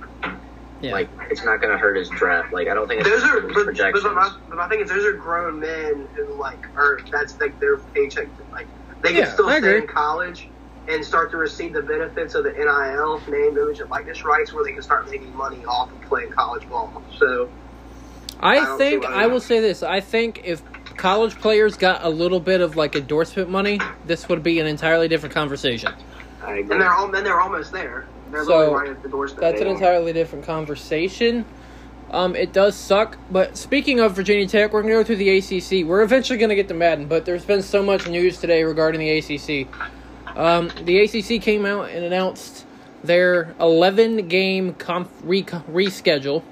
Yeah. 0.82 0.92
like 0.94 1.10
it's 1.30 1.44
not 1.44 1.62
going 1.62 1.72
to 1.72 1.78
hurt 1.78 1.96
his 1.96 2.10
draft. 2.10 2.52
Like 2.54 2.68
I 2.68 2.74
don't 2.74 2.88
think 2.88 3.02
it's 3.02 3.10
Those 3.10 3.24
are, 3.24 3.42
but, 3.42 3.54
but, 3.54 3.66
projections. 3.66 4.04
but, 4.04 4.16
my, 4.16 4.36
but 4.50 4.56
my 4.58 4.68
thing 4.68 4.80
is, 4.82 4.90
those 4.90 5.06
are 5.06 5.14
grown 5.14 5.60
men 5.60 6.08
who 6.16 6.34
like 6.40 6.66
are 6.76 7.00
that's 7.12 7.40
like 7.40 7.60
their 7.60 7.78
paycheck. 7.78 8.28
Like 8.52 8.68
they 9.04 9.10
can 9.10 9.20
Yeah, 9.20 9.34
still 9.34 9.48
I 9.48 9.60
stay 9.60 9.70
agree. 9.70 9.82
in 9.82 9.88
college 9.88 10.48
and 10.90 11.06
start 11.06 11.32
to 11.32 11.38
receive 11.38 11.74
the 11.74 11.82
benefits 11.82 12.34
of 12.36 12.44
the 12.44 12.52
NIL 12.52 13.20
name, 13.30 13.58
image, 13.58 13.80
and 13.80 13.90
likeness 13.90 14.24
rights, 14.24 14.52
where 14.54 14.64
they 14.64 14.74
can 14.74 14.82
start 14.82 15.10
making 15.10 15.36
money 15.36 15.64
off 15.66 15.92
of 15.92 16.02
playing 16.02 16.32
college 16.32 16.68
ball. 16.68 17.04
So 17.18 17.50
I, 18.40 18.60
I 18.74 18.78
think 18.78 19.06
I 19.06 19.28
will 19.28 19.40
say 19.42 19.60
this. 19.60 19.84
I 19.84 20.00
think 20.02 20.42
if 20.44 20.62
college 20.98 21.36
players 21.40 21.78
got 21.78 22.04
a 22.04 22.10
little 22.10 22.40
bit 22.40 22.62
of 22.62 22.76
like 22.76 22.96
endorsement 22.96 23.50
money, 23.50 23.80
this 24.06 24.28
would 24.28 24.42
be 24.44 24.60
an 24.60 24.68
entirely 24.68 25.08
different 25.08 25.34
conversation. 25.36 25.94
I 26.42 26.58
agree. 26.58 26.72
and 26.74 26.82
they're 26.82 26.94
all 26.94 27.14
and 27.14 27.26
they're 27.26 27.40
almost 27.42 27.72
there. 27.72 28.08
They're 28.32 28.46
So, 28.46 28.74
right 28.76 28.90
at 28.90 29.02
the 29.04 29.10
doorstep. 29.10 29.40
That's 29.42 29.60
an 29.62 29.68
They- 29.68 29.74
entirely 29.74 30.14
different 30.14 30.46
conversation. 30.46 31.46
Um, 32.12 32.36
it 32.36 32.54
does 32.54 32.76
suck, 32.76 33.20
but 33.30 33.56
speaking 33.56 34.00
of 34.00 34.14
Virginia 34.14 34.48
Tech, 34.48 34.74
we're 34.74 34.82
gonna 34.82 34.96
go 34.96 35.04
through 35.04 35.18
the 35.18 35.30
ACC. 35.30 35.84
We're 35.84 36.02
eventually 36.02 36.40
gonna 36.40 36.56
get 36.56 36.68
to 36.70 36.74
Madden, 36.74 37.06
but 37.06 37.24
there's 37.26 37.46
been 37.46 37.62
so 37.62 37.84
much 37.84 38.08
news 38.08 38.40
today 38.40 38.64
regarding 38.64 39.00
the 39.00 39.10
ACC. 39.12 39.68
Um, 40.36 40.72
the 40.84 41.00
ACC 41.00 41.42
came 41.42 41.66
out 41.66 41.90
and 41.90 42.06
announced 42.06 42.66
their 43.04 43.56
11 43.60 44.28
game 44.28 44.76
re- 45.24 45.44
reschedule. 45.44 46.44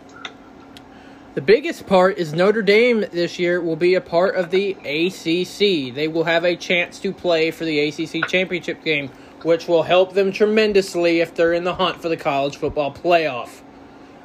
The 1.36 1.42
biggest 1.42 1.86
part 1.86 2.18
is 2.18 2.34
Notre 2.34 2.64
Dame 2.64 3.06
this 3.12 3.38
year 3.38 3.62
will 3.62 3.76
be 3.76 3.94
a 3.94 4.02
part 4.02 4.36
of 4.36 4.50
the 4.50 4.72
ACC. 4.72 5.94
They 5.94 6.08
will 6.08 6.24
have 6.24 6.44
a 6.44 6.56
chance 6.56 7.00
to 7.02 7.14
play 7.14 7.52
for 7.52 7.64
the 7.64 7.80
ACC 7.80 8.28
championship 8.28 8.84
game, 8.84 9.10
which 9.44 9.68
will 9.68 9.84
help 9.84 10.14
them 10.14 10.32
tremendously 10.32 11.20
if 11.20 11.36
they're 11.36 11.54
in 11.54 11.64
the 11.64 11.76
hunt 11.76 12.02
for 12.02 12.10
the 12.10 12.18
college 12.18 12.58
football 12.58 12.92
playoff. 12.92 13.62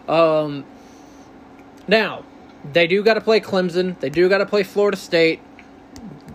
Um, 0.09 0.65
now, 1.87 2.25
they 2.73 2.87
do 2.87 3.03
got 3.03 3.15
to 3.15 3.21
play 3.21 3.41
Clemson. 3.41 3.99
They 4.01 4.09
do 4.09 4.29
got 4.29 4.39
to 4.39 4.47
play 4.47 4.63
Florida 4.63 4.97
State. 4.97 5.41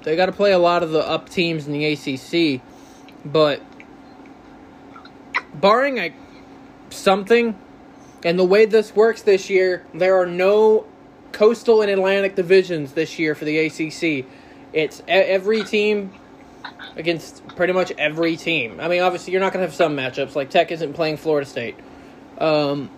They 0.04 0.16
got 0.16 0.28
to 0.28 0.32
play 0.32 0.52
a 0.52 0.60
lot 0.60 0.84
of 0.84 0.92
the 0.92 1.00
up 1.00 1.30
teams 1.30 1.66
in 1.68 1.74
the 1.74 1.86
ACC, 1.86 2.62
but 3.32 3.62
barring 5.54 5.98
a 5.98 6.14
something 6.90 7.58
and 8.24 8.38
the 8.38 8.44
way 8.44 8.66
this 8.66 8.96
works 8.96 9.22
this 9.22 9.50
year, 9.50 9.86
there 9.94 10.20
are 10.20 10.26
no 10.26 10.86
coastal 11.32 11.82
and 11.82 11.92
Atlantic 11.92 12.36
divisions 12.36 12.94
this 12.94 13.20
year 13.20 13.36
for 13.36 13.46
the 13.46 13.58
ACC. 13.58 14.26
It's 14.74 15.04
every 15.08 15.64
team 15.64 16.12
against 16.96 17.46
pretty 17.50 17.74
much 17.74 17.92
every 17.98 18.36
team. 18.36 18.80
I 18.80 18.88
mean, 18.88 19.02
obviously, 19.02 19.34
you're 19.34 19.42
not 19.42 19.54
going 19.54 19.64
to 19.64 19.68
have 19.68 19.76
some 19.76 19.96
matchups 19.96 20.36
like 20.36 20.50
Tech 20.50 20.72
isn't 20.72 20.94
playing 20.94 21.18
Florida 21.18 21.48
State. 21.48 21.76
Um, 22.38 22.90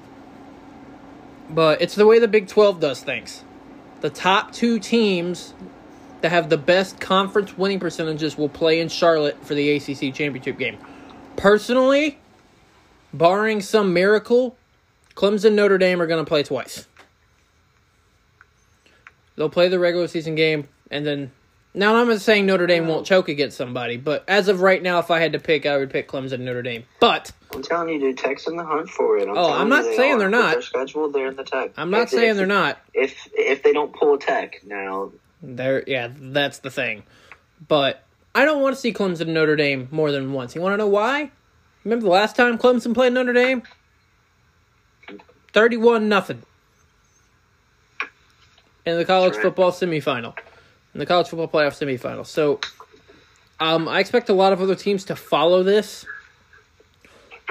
but 1.49 1.81
it's 1.81 1.95
the 1.95 2.05
way 2.05 2.19
the 2.19 2.27
Big 2.27 2.47
12 2.47 2.79
does 2.79 3.01
things. 3.01 3.43
The 4.01 4.09
top 4.09 4.53
two 4.53 4.79
teams 4.79 5.53
that 6.21 6.29
have 6.29 6.49
the 6.49 6.58
best 6.58 6.99
conference 6.99 7.58
winning 7.58 7.79
percentages 7.79 8.38
will 8.38 8.49
play 8.49 8.79
in 8.79 8.89
Charlotte 8.89 9.43
for 9.45 9.53
the 9.53 9.71
ACC 9.75 10.13
championship 10.13 10.58
game. 10.58 10.77
Personally, 11.38 12.19
barring 13.13 13.62
some 13.62 13.93
miracle, 13.93 14.58
Clemson 15.15 15.53
Notre 15.53 15.77
Dame 15.77 16.01
are 16.01 16.08
going 16.08 16.23
to 16.23 16.27
play 16.27 16.43
twice. 16.43 16.88
They'll 19.36 19.49
play 19.49 19.69
the 19.69 19.79
regular 19.79 20.08
season 20.08 20.36
game, 20.36 20.67
and 20.91 21.05
then. 21.05 21.32
Now, 21.71 21.95
I'm 21.97 22.10
not 22.10 22.19
saying 22.19 22.47
Notre 22.47 22.65
Dame 22.65 22.88
won't 22.88 23.05
choke 23.05 23.29
against 23.29 23.55
somebody, 23.55 23.95
but 23.95 24.23
as 24.27 24.47
of 24.47 24.62
right 24.62 24.82
now, 24.82 24.97
if 24.97 25.12
I 25.12 25.19
had 25.19 25.34
to 25.34 25.39
pick, 25.39 25.67
I 25.67 25.77
would 25.77 25.91
pick 25.91 26.08
Clemson 26.10 26.39
Notre 26.39 26.63
Dame. 26.63 26.84
But 26.99 27.32
I'm 27.53 27.62
telling 27.62 27.89
you, 27.89 27.99
dude, 27.99 28.17
Tech's 28.17 28.47
in 28.47 28.58
the 28.58 28.65
hunt 28.65 28.89
for 28.89 29.17
it. 29.19 29.29
I'm 29.29 29.38
Oh, 29.38 29.53
I'm 29.53 29.69
not 29.69 29.84
they 29.84 29.95
saying 29.95 30.15
are. 30.15 30.17
they're 30.17 30.27
With 30.29 30.39
not. 30.39 30.51
Their 30.53 30.62
schedule, 30.63 31.10
they're 31.12 31.27
in 31.27 31.36
the 31.36 31.43
Tech. 31.43 31.71
I'm 31.77 31.91
not 31.91 32.01
If- 32.03 32.10
saying 32.10 32.32
if- 32.32 32.38
they're 32.38 32.47
not. 32.47 32.79
If 32.95 33.29
if 33.34 33.62
they 33.62 33.71
don't 33.71 33.93
pull 33.93 34.15
a 34.15 34.19
Tech 34.19 34.62
now, 34.65 35.12
There, 35.41 35.84
yeah, 35.88 36.10
that's 36.13 36.60
the 36.60 36.69
thing. 36.69 37.04
But 37.67 38.04
I 38.36 38.45
don't 38.45 38.62
want 38.62 38.75
to 38.75 38.82
see 38.82 38.93
Clemson 38.93 39.21
and 39.21 39.34
Notre 39.34 39.56
Dame 39.56 39.88
more 39.91 40.12
than 40.12 40.34
once. 40.34 40.56
You 40.56 40.62
want 40.62 40.73
to 40.73 40.78
know 40.78 40.88
why? 40.88 41.32
Remember 41.84 42.04
the 42.04 42.12
last 42.12 42.36
time 42.36 42.58
Clemson 42.58 42.93
played 42.93 43.13
Notre 43.13 43.34
Dame? 43.34 43.63
Thirty-one 45.54 46.08
nothing 46.10 46.43
in 48.86 48.97
the 48.97 49.06
college 49.06 49.34
Right. 49.34 49.41
football 49.43 49.71
semifinal, 49.71 50.36
in 50.93 50.99
the 50.99 51.06
college 51.06 51.28
football 51.28 51.47
playoff 51.47 51.78
semifinal. 51.78 52.25
So 52.25 52.60
Um, 53.62 53.89
I 53.89 53.99
expect 53.99 54.30
a 54.30 54.34
lot 54.34 54.54
of 54.54 54.62
other 54.62 54.75
teams 54.75 55.04
to 55.06 55.17
follow 55.17 55.63
this, 55.63 56.06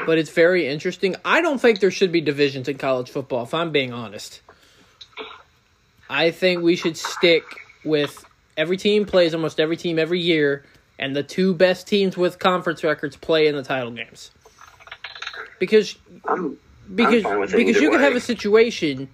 but 0.06 0.16
it's 0.16 0.30
very 0.30 0.66
interesting. 0.66 1.16
I 1.22 1.42
don't 1.42 1.60
think 1.60 1.80
there 1.80 1.90
should 1.90 2.12
be 2.12 2.22
divisions 2.22 2.66
in 2.66 2.78
college 2.78 3.10
football, 3.10 3.42
if 3.42 3.52
I'm 3.52 3.72
being 3.72 3.92
honest. 3.92 4.40
I 6.08 6.30
think 6.30 6.62
we 6.62 6.76
should 6.76 6.96
stick 6.96 7.42
with 7.84 8.24
every 8.56 8.76
team 8.76 9.04
plays 9.04 9.34
almost 9.34 9.60
every 9.60 9.76
team 9.76 9.98
every 9.98 10.20
year, 10.20 10.64
and 10.98 11.14
the 11.14 11.22
two 11.22 11.54
best 11.54 11.86
teams 11.86 12.16
with 12.16 12.38
conference 12.38 12.82
records 12.84 13.16
play 13.16 13.46
in 13.46 13.54
the 13.54 13.62
title 13.62 13.90
games. 13.90 14.30
Because 15.58 15.96
I'm 16.24 16.58
because 16.94 17.24
with 17.24 17.52
because 17.52 17.80
you 17.80 17.90
could 17.90 18.00
have 18.00 18.16
a 18.16 18.20
situation 18.20 19.08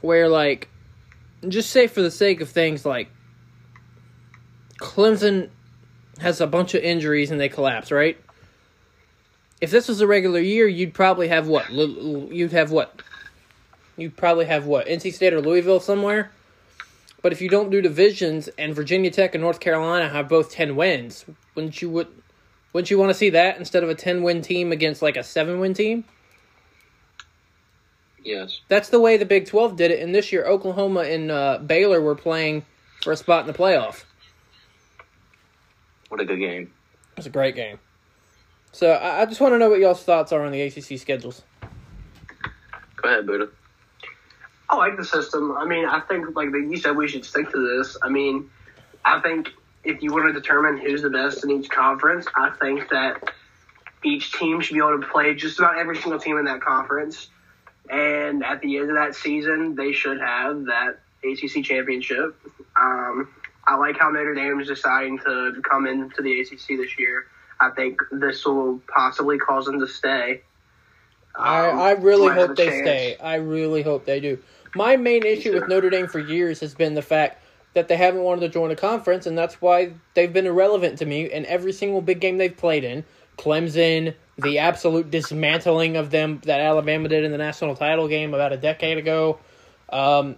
where 0.00 0.28
like 0.28 0.68
just 1.48 1.70
say 1.70 1.86
for 1.86 2.02
the 2.02 2.10
sake 2.10 2.40
of 2.40 2.48
things 2.48 2.86
like 2.86 3.08
Clemson 4.78 5.48
has 6.18 6.40
a 6.40 6.46
bunch 6.46 6.74
of 6.74 6.82
injuries 6.82 7.30
and 7.30 7.40
they 7.40 7.48
collapse, 7.48 7.90
right? 7.90 8.16
If 9.60 9.70
this 9.70 9.88
was 9.88 10.00
a 10.00 10.06
regular 10.06 10.40
year, 10.40 10.66
you'd 10.66 10.92
probably 10.92 11.28
have 11.28 11.46
what? 11.46 11.70
You'd 11.70 12.52
have 12.52 12.70
what? 12.70 13.00
You'd 13.96 14.16
probably 14.16 14.46
have 14.46 14.66
what? 14.66 14.86
NC 14.86 15.12
State 15.14 15.32
or 15.32 15.40
Louisville 15.40 15.80
somewhere. 15.80 16.32
But 17.22 17.32
if 17.32 17.40
you 17.40 17.48
don't 17.48 17.70
do 17.70 17.80
divisions 17.80 18.48
and 18.58 18.74
Virginia 18.74 19.10
Tech 19.10 19.34
and 19.34 19.42
North 19.42 19.60
Carolina 19.60 20.08
have 20.08 20.28
both 20.28 20.50
ten 20.50 20.76
wins, 20.76 21.24
wouldn't 21.54 21.80
you 21.80 21.88
would 21.90 22.08
wouldn't 22.72 22.90
you 22.90 22.98
want 22.98 23.10
to 23.10 23.14
see 23.14 23.30
that 23.30 23.58
instead 23.58 23.82
of 23.82 23.88
a 23.88 23.94
ten 23.94 24.22
win 24.22 24.42
team 24.42 24.72
against 24.72 25.02
like 25.02 25.16
a 25.16 25.22
seven 25.22 25.60
win 25.60 25.74
team? 25.74 26.04
yes. 28.24 28.60
That's 28.68 28.88
the 28.88 29.00
way 29.00 29.16
the 29.16 29.24
Big 29.24 29.46
12 29.46 29.76
did 29.76 29.90
it. 29.90 30.00
And 30.00 30.14
this 30.14 30.32
year, 30.32 30.46
Oklahoma 30.46 31.00
and 31.00 31.30
uh, 31.30 31.58
Baylor 31.58 32.00
were 32.00 32.14
playing 32.14 32.64
for 33.02 33.12
a 33.12 33.16
spot 33.16 33.40
in 33.40 33.46
the 33.46 33.58
playoff. 33.58 34.04
What 36.08 36.20
a 36.20 36.24
good 36.24 36.38
game. 36.38 36.72
It 37.12 37.16
was 37.16 37.26
a 37.26 37.30
great 37.30 37.54
game. 37.54 37.78
So 38.72 38.92
I, 38.92 39.22
I 39.22 39.26
just 39.26 39.40
want 39.40 39.54
to 39.54 39.58
know 39.58 39.70
what 39.70 39.80
y'all's 39.80 40.02
thoughts 40.02 40.32
are 40.32 40.44
on 40.44 40.52
the 40.52 40.62
ACC 40.62 40.98
schedules. 40.98 41.42
Go 42.96 43.08
ahead, 43.08 43.26
Buddha. 43.26 43.48
I 44.72 44.76
like 44.76 44.96
the 44.96 45.04
system. 45.04 45.52
I 45.52 45.66
mean, 45.66 45.84
I 45.84 46.00
think 46.00 46.34
like 46.34 46.48
you 46.48 46.78
said, 46.78 46.96
we 46.96 47.06
should 47.06 47.26
stick 47.26 47.50
to 47.50 47.76
this. 47.76 47.96
I 48.02 48.08
mean, 48.08 48.50
I 49.04 49.20
think 49.20 49.50
if 49.84 50.02
you 50.02 50.12
want 50.12 50.32
to 50.32 50.40
determine 50.40 50.78
who's 50.78 51.02
the 51.02 51.10
best 51.10 51.44
in 51.44 51.50
each 51.50 51.68
conference, 51.68 52.26
I 52.34 52.50
think 52.58 52.88
that 52.88 53.32
each 54.02 54.32
team 54.32 54.62
should 54.62 54.72
be 54.72 54.78
able 54.80 54.98
to 55.00 55.06
play 55.06 55.34
just 55.34 55.58
about 55.58 55.76
every 55.76 55.96
single 56.00 56.18
team 56.18 56.38
in 56.38 56.46
that 56.46 56.62
conference. 56.62 57.28
And 57.90 58.42
at 58.42 58.62
the 58.62 58.78
end 58.78 58.88
of 58.88 58.96
that 58.96 59.14
season, 59.14 59.74
they 59.74 59.92
should 59.92 60.18
have 60.20 60.64
that 60.64 61.00
ACC 61.22 61.62
championship. 61.62 62.34
Um, 62.74 63.28
I 63.66 63.76
like 63.76 63.98
how 63.98 64.08
Notre 64.08 64.34
Dame 64.34 64.58
is 64.60 64.68
deciding 64.68 65.18
to 65.18 65.60
come 65.62 65.86
into 65.86 66.22
the 66.22 66.40
ACC 66.40 66.78
this 66.78 66.98
year. 66.98 67.26
I 67.60 67.70
think 67.70 68.00
this 68.10 68.44
will 68.46 68.80
possibly 68.88 69.36
cause 69.36 69.66
them 69.66 69.80
to 69.80 69.86
stay. 69.86 70.42
I, 71.36 71.68
Um, 71.70 71.78
I 71.78 71.90
really 71.92 72.28
hope 72.28 72.56
they 72.56 72.66
chance. 72.66 72.80
stay. 72.80 73.16
I 73.18 73.36
really 73.36 73.82
hope 73.82 74.06
they 74.06 74.20
do. 74.20 74.38
My 74.74 74.96
main 74.96 75.24
issue 75.24 75.52
with. 75.52 75.68
Notre 75.68 75.90
Dame 75.90 76.08
for 76.08 76.18
years 76.18 76.60
has 76.60 76.74
been 76.74 76.94
the 76.94 77.02
fact 77.02 77.42
that 77.74 77.88
they 77.88 77.96
haven't 77.96 78.22
wanted 78.22 78.40
to 78.42 78.48
join 78.48 78.70
a 78.70 78.76
conference, 78.76 79.26
and 79.26 79.36
that's 79.36 79.60
why 79.60 79.92
they've 80.14 80.32
been 80.32 80.46
irrelevant 80.46 80.98
to 80.98 81.06
me 81.06 81.30
in 81.30 81.46
every 81.46 81.72
single 81.72 82.00
big 82.00 82.20
game 82.20 82.38
they've 82.38 82.56
played 82.56 82.84
in. 82.84 83.04
Clemson, 83.38 84.14
the 84.36 84.58
absolute 84.58 85.10
dismantling 85.10 85.96
of 85.96 86.10
them 86.10 86.40
that 86.44 86.60
Alabama 86.60 87.08
did 87.08 87.24
in 87.24 87.32
the 87.32 87.38
national 87.38 87.74
title 87.76 88.08
game 88.08 88.34
about 88.34 88.52
a 88.52 88.56
decade 88.56 88.98
ago. 88.98 89.38
Um, 89.88 90.36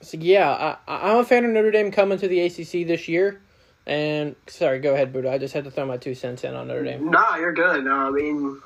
so 0.00 0.18
yeah, 0.18 0.76
I, 0.86 1.10
I'm 1.10 1.18
a 1.18 1.24
fan 1.24 1.44
of 1.44 1.50
Notre 1.50 1.70
Dame 1.70 1.90
coming 1.90 2.18
to 2.18 2.28
the 2.28 2.40
ACC 2.40 2.86
this 2.86 3.08
year. 3.08 3.40
And 3.86 4.36
sorry, 4.46 4.78
go 4.78 4.94
ahead, 4.94 5.12
Buddha. 5.12 5.32
I 5.32 5.38
just 5.38 5.54
had 5.54 5.64
to 5.64 5.70
throw 5.70 5.86
my 5.86 5.96
two 5.96 6.14
cents 6.14 6.44
in 6.44 6.54
on 6.54 6.68
Notre 6.68 6.84
Dame. 6.84 7.10
No, 7.10 7.36
you're 7.36 7.52
good. 7.52 7.84
No, 7.84 7.94
I 7.94 8.10
mean, 8.10 8.60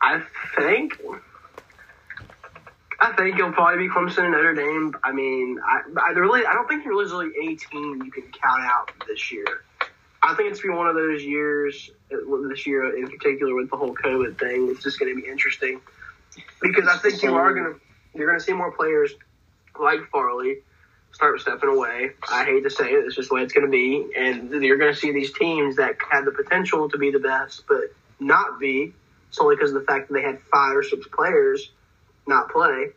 I 0.00 0.22
think, 0.56 0.98
I 3.00 3.12
think 3.12 3.38
it'll 3.38 3.52
probably 3.52 3.86
be 3.86 3.92
Clemson 3.92 4.24
and 4.24 4.32
Notre 4.32 4.54
Dame. 4.54 4.94
I 5.04 5.12
mean, 5.12 5.58
I, 5.64 5.82
I 6.00 6.10
really, 6.10 6.44
I 6.44 6.52
don't 6.52 6.66
think 6.68 6.82
there's 6.84 7.12
really 7.12 7.30
any 7.40 7.56
team 7.56 8.02
you 8.04 8.10
can 8.10 8.24
count 8.32 8.62
out 8.62 8.90
this 9.06 9.30
year. 9.30 9.46
I 10.20 10.34
think 10.34 10.50
it's 10.50 10.60
gonna 10.60 10.74
be 10.74 10.78
one 10.78 10.88
of 10.88 10.96
those 10.96 11.22
years. 11.22 11.90
uh, 12.12 12.16
This 12.48 12.66
year 12.66 12.96
in 12.96 13.08
particular, 13.08 13.54
with 13.54 13.70
the 13.70 13.76
whole 13.76 13.94
COVID 13.94 14.38
thing, 14.38 14.68
it's 14.70 14.82
just 14.82 14.98
going 14.98 15.14
to 15.14 15.22
be 15.22 15.28
interesting 15.28 15.80
because 16.60 16.88
I 16.88 16.98
think 16.98 17.22
you 17.22 17.34
are 17.34 17.54
going 17.54 17.74
to, 17.74 17.80
you're 18.14 18.26
going 18.26 18.38
to 18.38 18.44
see 18.44 18.52
more 18.52 18.72
players 18.72 19.12
like 19.78 20.00
Farley 20.10 20.58
start 21.12 21.40
stepping 21.40 21.68
away. 21.68 22.10
I 22.30 22.44
hate 22.44 22.64
to 22.64 22.70
say 22.70 22.90
it, 22.90 23.04
it's 23.06 23.14
just 23.14 23.28
the 23.28 23.36
way 23.36 23.42
it's 23.42 23.52
going 23.52 23.66
to 23.66 23.70
be. 23.70 24.06
And 24.16 24.50
you're 24.62 24.76
going 24.76 24.92
to 24.92 24.98
see 24.98 25.12
these 25.12 25.32
teams 25.32 25.76
that 25.76 25.96
had 26.10 26.24
the 26.24 26.32
potential 26.32 26.88
to 26.90 26.98
be 26.98 27.10
the 27.10 27.18
best, 27.20 27.62
but 27.68 27.94
not 28.18 28.58
be 28.58 28.92
solely 29.30 29.56
because 29.56 29.70
of 29.70 29.80
the 29.80 29.86
fact 29.86 30.08
that 30.08 30.14
they 30.14 30.22
had 30.22 30.40
five 30.52 30.76
or 30.76 30.82
six 30.82 31.06
players 31.08 31.70
not 32.28 32.50
play. 32.50 32.90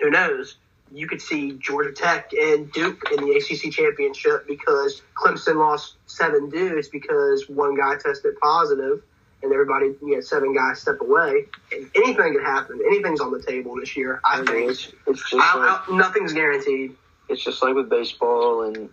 Who 0.00 0.10
knows? 0.10 0.56
You 0.92 1.06
could 1.06 1.20
see 1.22 1.52
Georgia 1.52 1.92
Tech 1.92 2.32
and 2.32 2.72
Duke 2.72 3.02
in 3.12 3.24
the 3.24 3.32
ACC 3.36 3.72
championship 3.72 4.46
because 4.48 5.02
Clemson 5.14 5.56
lost 5.56 5.94
seven 6.06 6.50
dudes 6.50 6.88
because 6.88 7.48
one 7.48 7.76
guy 7.76 7.94
tested 7.96 8.34
positive 8.40 9.02
and 9.42 9.52
everybody, 9.52 9.94
you 10.02 10.14
had 10.16 10.24
seven 10.24 10.54
guys 10.54 10.80
step 10.80 11.00
away. 11.00 11.46
And 11.72 11.88
anything 11.94 12.34
could 12.34 12.42
happen. 12.44 12.80
Anything's 12.86 13.20
on 13.20 13.30
the 13.32 13.40
table 13.42 13.76
this 13.76 13.96
year, 13.96 14.20
I 14.24 14.34
I 14.34 14.36
mean, 14.38 14.46
think. 14.46 14.70
it's, 14.72 14.92
it's 15.06 15.30
just 15.30 15.34
I, 15.34 15.56
like, 15.58 15.88
I, 15.88 15.96
nothing's 15.96 16.32
guaranteed. 16.32 16.96
it's 17.28 17.44
just 17.44 17.62
like 17.62 17.74
with 17.74 17.88
baseball 17.88 18.62
and 18.64 18.90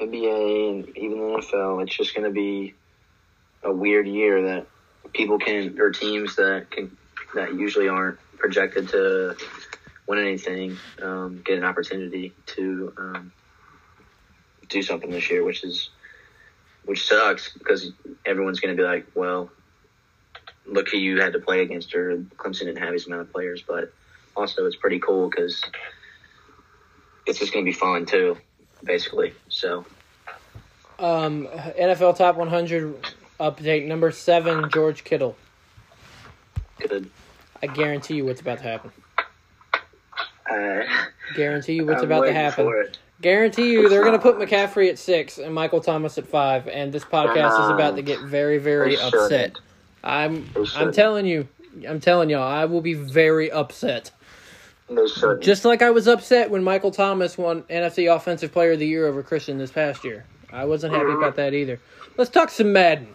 NBA 0.00 0.70
and 0.70 0.96
even 0.96 1.18
the 1.18 1.24
NFL. 1.38 1.82
It's 1.84 1.96
just 1.96 2.14
going 2.14 2.24
to 2.24 2.32
be 2.32 2.74
A 3.62 3.72
weird 3.72 4.08
year 4.08 4.42
that 4.42 4.66
people 5.14 5.38
can 5.38 5.78
or 5.80 5.90
teams 5.90 6.34
that 6.36 6.66
can 6.70 6.96
that 7.34 7.54
usually 7.54 7.88
aren't 7.88 8.18
projected 8.42 8.88
to 8.88 9.36
win 10.08 10.18
anything 10.18 10.76
um, 11.00 11.40
get 11.44 11.56
an 11.56 11.64
opportunity 11.64 12.34
to 12.44 12.92
um, 12.98 13.32
do 14.68 14.82
something 14.82 15.10
this 15.10 15.30
year, 15.30 15.44
which 15.44 15.64
is 15.64 15.90
which 16.84 17.06
sucks 17.06 17.52
because 17.52 17.92
everyone's 18.26 18.58
going 18.58 18.76
to 18.76 18.82
be 18.82 18.86
like, 18.86 19.06
well, 19.14 19.48
look 20.66 20.88
who 20.90 20.98
you 20.98 21.20
had 21.20 21.32
to 21.32 21.38
play 21.38 21.62
against, 21.62 21.94
or 21.94 22.16
Clemson 22.36 22.64
didn't 22.64 22.78
have 22.78 22.92
his 22.92 23.06
amount 23.06 23.22
of 23.22 23.32
players, 23.32 23.62
but 23.66 23.92
also 24.36 24.66
it's 24.66 24.76
pretty 24.76 24.98
cool 24.98 25.30
because 25.30 25.62
it's 27.24 27.38
just 27.38 27.52
going 27.52 27.64
to 27.64 27.70
be 27.70 27.76
fun 27.76 28.04
too, 28.04 28.36
basically. 28.82 29.32
So 29.48 29.86
Um, 30.98 31.46
NFL 31.46 32.16
Top 32.16 32.36
100 32.36 32.96
update 33.38 33.86
number 33.86 34.10
seven, 34.10 34.68
George 34.68 35.04
Kittle. 35.04 35.36
good. 36.80 37.08
I 37.62 37.66
guarantee 37.68 38.14
you 38.16 38.24
what's 38.24 38.40
about 38.40 38.58
to 38.58 38.64
happen. 38.64 38.90
Uh, 40.50 40.82
Guarantee 41.34 41.74
you 41.74 41.86
what's 41.86 42.02
I'm 42.02 42.10
about 42.10 42.24
to 42.24 42.32
happen. 42.32 42.88
Guarantee 43.20 43.72
you 43.72 43.88
they're 43.88 44.02
going 44.02 44.12
to 44.14 44.18
put 44.18 44.36
McCaffrey 44.36 44.88
at 44.90 44.98
six 44.98 45.38
and 45.38 45.54
Michael 45.54 45.80
Thomas 45.80 46.18
at 46.18 46.26
five, 46.26 46.66
and 46.68 46.92
this 46.92 47.04
podcast 47.04 47.64
is 47.64 47.70
about 47.70 47.96
to 47.96 48.02
get 48.02 48.20
very, 48.20 48.58
very 48.58 48.98
upset. 48.98 49.56
I'm, 50.02 50.50
I'm 50.74 50.92
telling 50.92 51.26
you, 51.26 51.46
I'm 51.88 52.00
telling 52.00 52.28
y'all, 52.28 52.42
I 52.42 52.64
will 52.64 52.80
be 52.80 52.94
very 52.94 53.50
upset. 53.50 54.10
Just 55.40 55.64
like 55.64 55.80
I 55.80 55.90
was 55.90 56.08
upset 56.08 56.50
when 56.50 56.64
Michael 56.64 56.90
Thomas 56.90 57.38
won 57.38 57.62
NFC 57.62 58.14
Offensive 58.14 58.52
Player 58.52 58.72
of 58.72 58.80
the 58.80 58.86
Year 58.86 59.06
over 59.06 59.22
Christian 59.22 59.56
this 59.56 59.70
past 59.70 60.04
year. 60.04 60.24
I 60.52 60.64
wasn't 60.64 60.92
happy 60.92 61.12
about 61.12 61.36
that 61.36 61.54
either. 61.54 61.80
Let's 62.18 62.30
talk 62.30 62.50
some 62.50 62.72
Madden. 62.72 63.08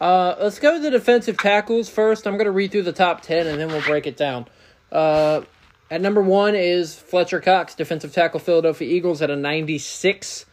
Uh, 0.00 0.34
let's 0.40 0.58
go 0.58 0.74
to 0.74 0.80
the 0.80 0.90
defensive 0.90 1.36
tackles 1.36 1.88
first. 1.88 2.26
I'm 2.26 2.34
going 2.34 2.46
to 2.46 2.52
read 2.52 2.72
through 2.72 2.84
the 2.84 2.92
top 2.92 3.20
10 3.20 3.46
and 3.46 3.60
then 3.60 3.68
we'll 3.68 3.82
break 3.82 4.06
it 4.06 4.16
down. 4.16 4.46
Uh, 4.90 5.42
at 5.90 6.00
number 6.00 6.22
one 6.22 6.54
is 6.54 6.94
Fletcher 6.94 7.40
Cox, 7.40 7.74
defensive 7.74 8.12
tackle, 8.12 8.40
Philadelphia 8.40 8.88
Eagles, 8.88 9.20
at 9.20 9.30
a 9.30 9.36
96. 9.36 10.46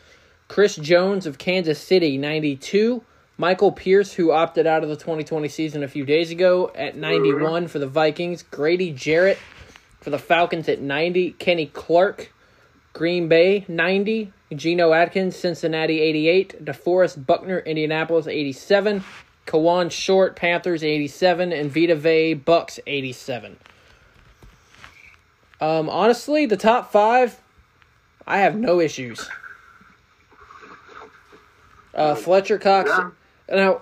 Chris 0.48 0.76
Jones 0.76 1.26
of 1.26 1.38
Kansas 1.38 1.80
City, 1.80 2.18
92. 2.18 3.04
Michael 3.38 3.72
Pierce, 3.72 4.14
who 4.14 4.32
opted 4.32 4.66
out 4.66 4.84
of 4.84 4.90
the 4.90 4.96
2020 4.96 5.48
season 5.48 5.84
a 5.84 5.88
few 5.88 6.06
days 6.06 6.32
ago, 6.32 6.72
at 6.74 6.98
91 6.98 7.68
for 7.68 7.78
the 7.78 7.88
Vikings. 7.88 8.44
Grady 8.44 8.92
Jarrett 8.92 9.38
for 10.02 10.10
the 10.10 10.18
Falcons 10.18 10.68
at 10.68 10.82
90. 10.82 11.32
Kenny 11.34 11.68
Clark, 11.68 12.34
Green 12.94 13.28
Bay, 13.28 13.64
90. 13.68 14.34
Geno 14.56 14.94
Atkins, 14.94 15.36
Cincinnati, 15.36 16.02
88. 16.02 16.66
DeForest 16.66 17.26
Buckner, 17.26 17.60
Indianapolis, 17.60 18.28
87. 18.28 19.04
Kawann 19.48 19.90
Short, 19.90 20.36
Panthers, 20.36 20.84
87. 20.84 21.52
And 21.52 21.72
Vita 21.72 21.96
Vea, 21.96 22.36
Bucks, 22.36 22.80
87. 22.86 23.58
Um, 25.60 25.90
honestly, 25.90 26.46
the 26.46 26.58
top 26.58 26.92
five, 26.92 27.42
I 28.28 28.40
have 28.40 28.56
no 28.56 28.80
issues. 28.80 29.28
Uh, 31.96 32.14
Fletcher 32.14 32.60
Cox. 32.60 32.92
Yeah. 32.92 33.10
Now, 33.50 33.82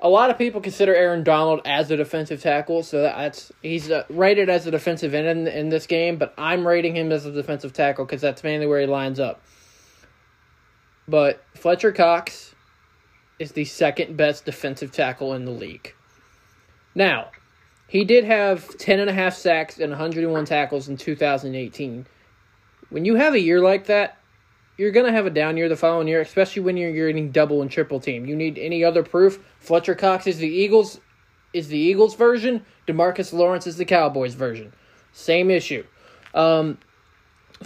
a 0.00 0.08
lot 0.08 0.30
of 0.30 0.36
people 0.36 0.60
consider 0.60 0.94
Aaron 0.94 1.22
Donald 1.22 1.62
as 1.64 1.90
a 1.90 1.96
defensive 1.96 2.42
tackle, 2.42 2.82
so 2.82 3.00
that's 3.02 3.52
he's 3.62 3.90
uh, 3.90 4.04
rated 4.10 4.50
as 4.50 4.66
a 4.66 4.70
defensive 4.70 5.14
end 5.14 5.28
in, 5.28 5.46
in 5.46 5.68
this 5.70 5.86
game. 5.86 6.16
But 6.16 6.34
I'm 6.36 6.66
rating 6.66 6.96
him 6.96 7.10
as 7.12 7.24
a 7.24 7.30
defensive 7.30 7.72
tackle 7.72 8.04
because 8.04 8.20
that's 8.20 8.42
mainly 8.42 8.66
where 8.66 8.80
he 8.80 8.86
lines 8.86 9.20
up. 9.20 9.40
but 11.08 11.42
Fletcher 11.54 11.92
Cox 11.92 12.51
is 13.42 13.52
the 13.52 13.64
second 13.64 14.16
best 14.16 14.44
defensive 14.44 14.92
tackle 14.92 15.34
in 15.34 15.44
the 15.44 15.50
league. 15.50 15.92
Now, 16.94 17.30
he 17.88 18.04
did 18.04 18.24
have 18.24 18.78
10 18.78 19.00
and 19.00 19.10
a 19.10 19.12
half 19.12 19.34
sacks 19.34 19.80
and 19.80 19.90
101 19.90 20.44
tackles 20.44 20.88
in 20.88 20.96
2018. 20.96 22.06
When 22.90 23.04
you 23.04 23.16
have 23.16 23.34
a 23.34 23.40
year 23.40 23.60
like 23.60 23.86
that, 23.86 24.16
you're 24.78 24.92
going 24.92 25.06
to 25.06 25.12
have 25.12 25.26
a 25.26 25.30
down 25.30 25.56
year 25.56 25.68
the 25.68 25.76
following 25.76 26.06
year, 26.06 26.20
especially 26.20 26.62
when 26.62 26.76
you're 26.76 26.92
getting 26.92 27.32
double 27.32 27.62
and 27.62 27.70
triple 27.70 27.98
team. 27.98 28.26
You 28.26 28.36
need 28.36 28.58
any 28.58 28.84
other 28.84 29.02
proof? 29.02 29.44
Fletcher 29.58 29.96
Cox 29.96 30.28
is 30.28 30.38
the 30.38 30.48
Eagles 30.48 31.00
is 31.52 31.68
the 31.68 31.78
Eagles 31.78 32.14
version. 32.14 32.64
Demarcus 32.86 33.32
Lawrence 33.32 33.66
is 33.66 33.76
the 33.76 33.84
Cowboys 33.84 34.34
version. 34.34 34.72
Same 35.12 35.50
issue. 35.50 35.84
Um, 36.32 36.78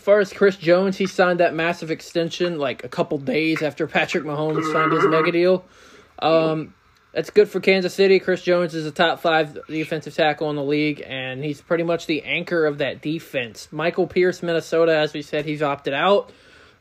far 0.01 0.21
as 0.21 0.33
Chris 0.33 0.57
Jones, 0.57 0.97
he 0.97 1.07
signed 1.07 1.41
that 1.41 1.55
massive 1.55 1.91
extension 1.91 2.59
like 2.59 2.85
a 2.85 2.89
couple 2.89 3.19
days 3.19 3.63
after 3.63 3.87
Patrick 3.87 4.25
Mahomes 4.25 4.71
signed 4.73 4.93
his 4.93 5.07
mega 5.07 5.33
deal. 5.33 5.65
Um, 6.19 6.75
that's 7.13 7.31
good 7.31 7.49
for 7.49 7.61
Kansas 7.61 7.95
City. 7.95 8.19
Chris 8.19 8.43
Jones 8.43 8.75
is 8.75 8.85
a 8.85 8.91
top 8.91 9.21
five 9.21 9.59
defensive 9.69 10.15
tackle 10.15 10.51
in 10.51 10.57
the 10.57 10.63
league, 10.63 11.03
and 11.07 11.43
he's 11.43 11.61
pretty 11.61 11.85
much 11.85 12.07
the 12.07 12.23
anchor 12.25 12.67
of 12.67 12.79
that 12.79 13.01
defense. 13.01 13.69
Michael 13.71 14.07
Pierce, 14.07 14.43
Minnesota, 14.43 14.97
as 14.97 15.15
we 15.15 15.23
said, 15.23 15.45
he's 15.47 15.63
opted 15.63 15.95
out, 15.95 16.31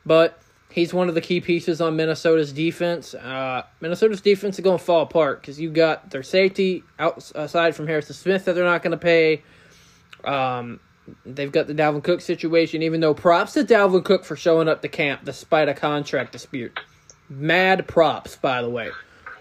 but 0.06 0.40
he's 0.70 0.94
one 0.94 1.08
of 1.08 1.16
the 1.16 1.22
key 1.22 1.40
pieces 1.40 1.80
on 1.80 1.96
Minnesota's 1.96 2.52
defense. 2.52 3.14
Uh, 3.14 3.64
Minnesota's 3.80 4.20
defense 4.20 4.60
is 4.60 4.64
going 4.64 4.78
to 4.78 4.84
fall 4.84 5.04
apart 5.04 5.40
because 5.40 5.58
you 5.58 5.70
got 5.70 6.10
their 6.10 6.24
safety 6.24 6.84
outside 7.00 7.74
from 7.74 7.88
Harrison 7.88 8.14
Smith 8.14 8.44
that 8.44 8.56
they're 8.56 8.66
not 8.66 8.84
going 8.84 8.92
to 8.92 8.98
pay. 8.98 9.42
Um, 10.26 10.82
they've 11.26 11.52
got 11.52 11.68
the 11.68 11.74
Dalvin 11.74 12.04
Cook 12.04 12.22
situation, 12.22 12.82
even 12.82 13.00
though 13.00 13.14
props 13.14 13.54
to 13.54 13.64
Dalvin 13.64 14.04
Cook 14.04 14.26
for 14.26 14.36
showing 14.36 14.68
up 14.68 14.82
to 14.82 14.88
camp 14.88 15.22
despite 15.26 15.70
a 15.70 15.74
contract 15.74 16.32
dispute. 16.32 16.78
Mad 17.30 17.88
props, 17.88 18.36
by 18.36 18.62
the 18.62 18.70
way. 18.70 18.90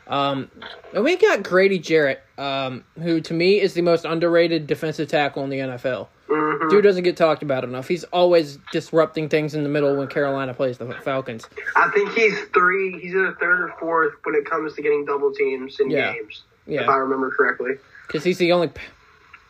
Um, 0.07 0.50
and 0.94 1.03
we 1.05 1.16
got 1.16 1.42
Grady 1.42 1.79
Jarrett, 1.79 2.22
um, 2.37 2.85
who 3.03 3.20
to 3.22 3.33
me 3.35 3.61
is 3.61 3.72
the 3.74 3.81
most 3.83 4.05
underrated 4.05 4.66
defensive 4.66 5.09
tackle 5.09 5.44
in 5.44 5.50
the 5.50 5.59
NFL. 5.61 6.09
Mhm. 6.29 6.70
Dude 6.70 6.83
doesn't 6.85 7.05
get 7.05 7.16
talked 7.16 7.42
about 7.42 7.64
enough. 7.64 7.87
He's 7.88 8.05
always 8.05 8.59
disrupting 8.72 9.29
things 9.29 9.55
in 9.55 9.62
the 9.62 9.68
middle 9.68 9.96
when 9.96 10.09
Carolina 10.09 10.53
plays 10.55 10.77
the 10.79 10.92
Falcons. 11.05 11.46
I 11.77 11.90
think 11.94 12.12
he's 12.12 12.38
three. 12.55 12.98
He's 12.98 13.12
in 13.14 13.20
either 13.20 13.37
third 13.40 13.61
or 13.61 13.74
fourth 13.79 14.14
when 14.24 14.35
it 14.35 14.44
comes 14.48 14.74
to 14.74 14.83
getting 14.83 15.05
double 15.05 15.33
teams 15.33 15.79
in 15.81 15.90
Yeah. 15.90 16.12
games, 16.14 16.42
if 16.66 16.88
I 16.88 16.96
remember 16.96 17.31
correctly. 17.31 17.72
because 18.07 18.24
he's 18.24 18.38
the 18.38 18.53
only 18.53 18.68
p- 18.68 18.81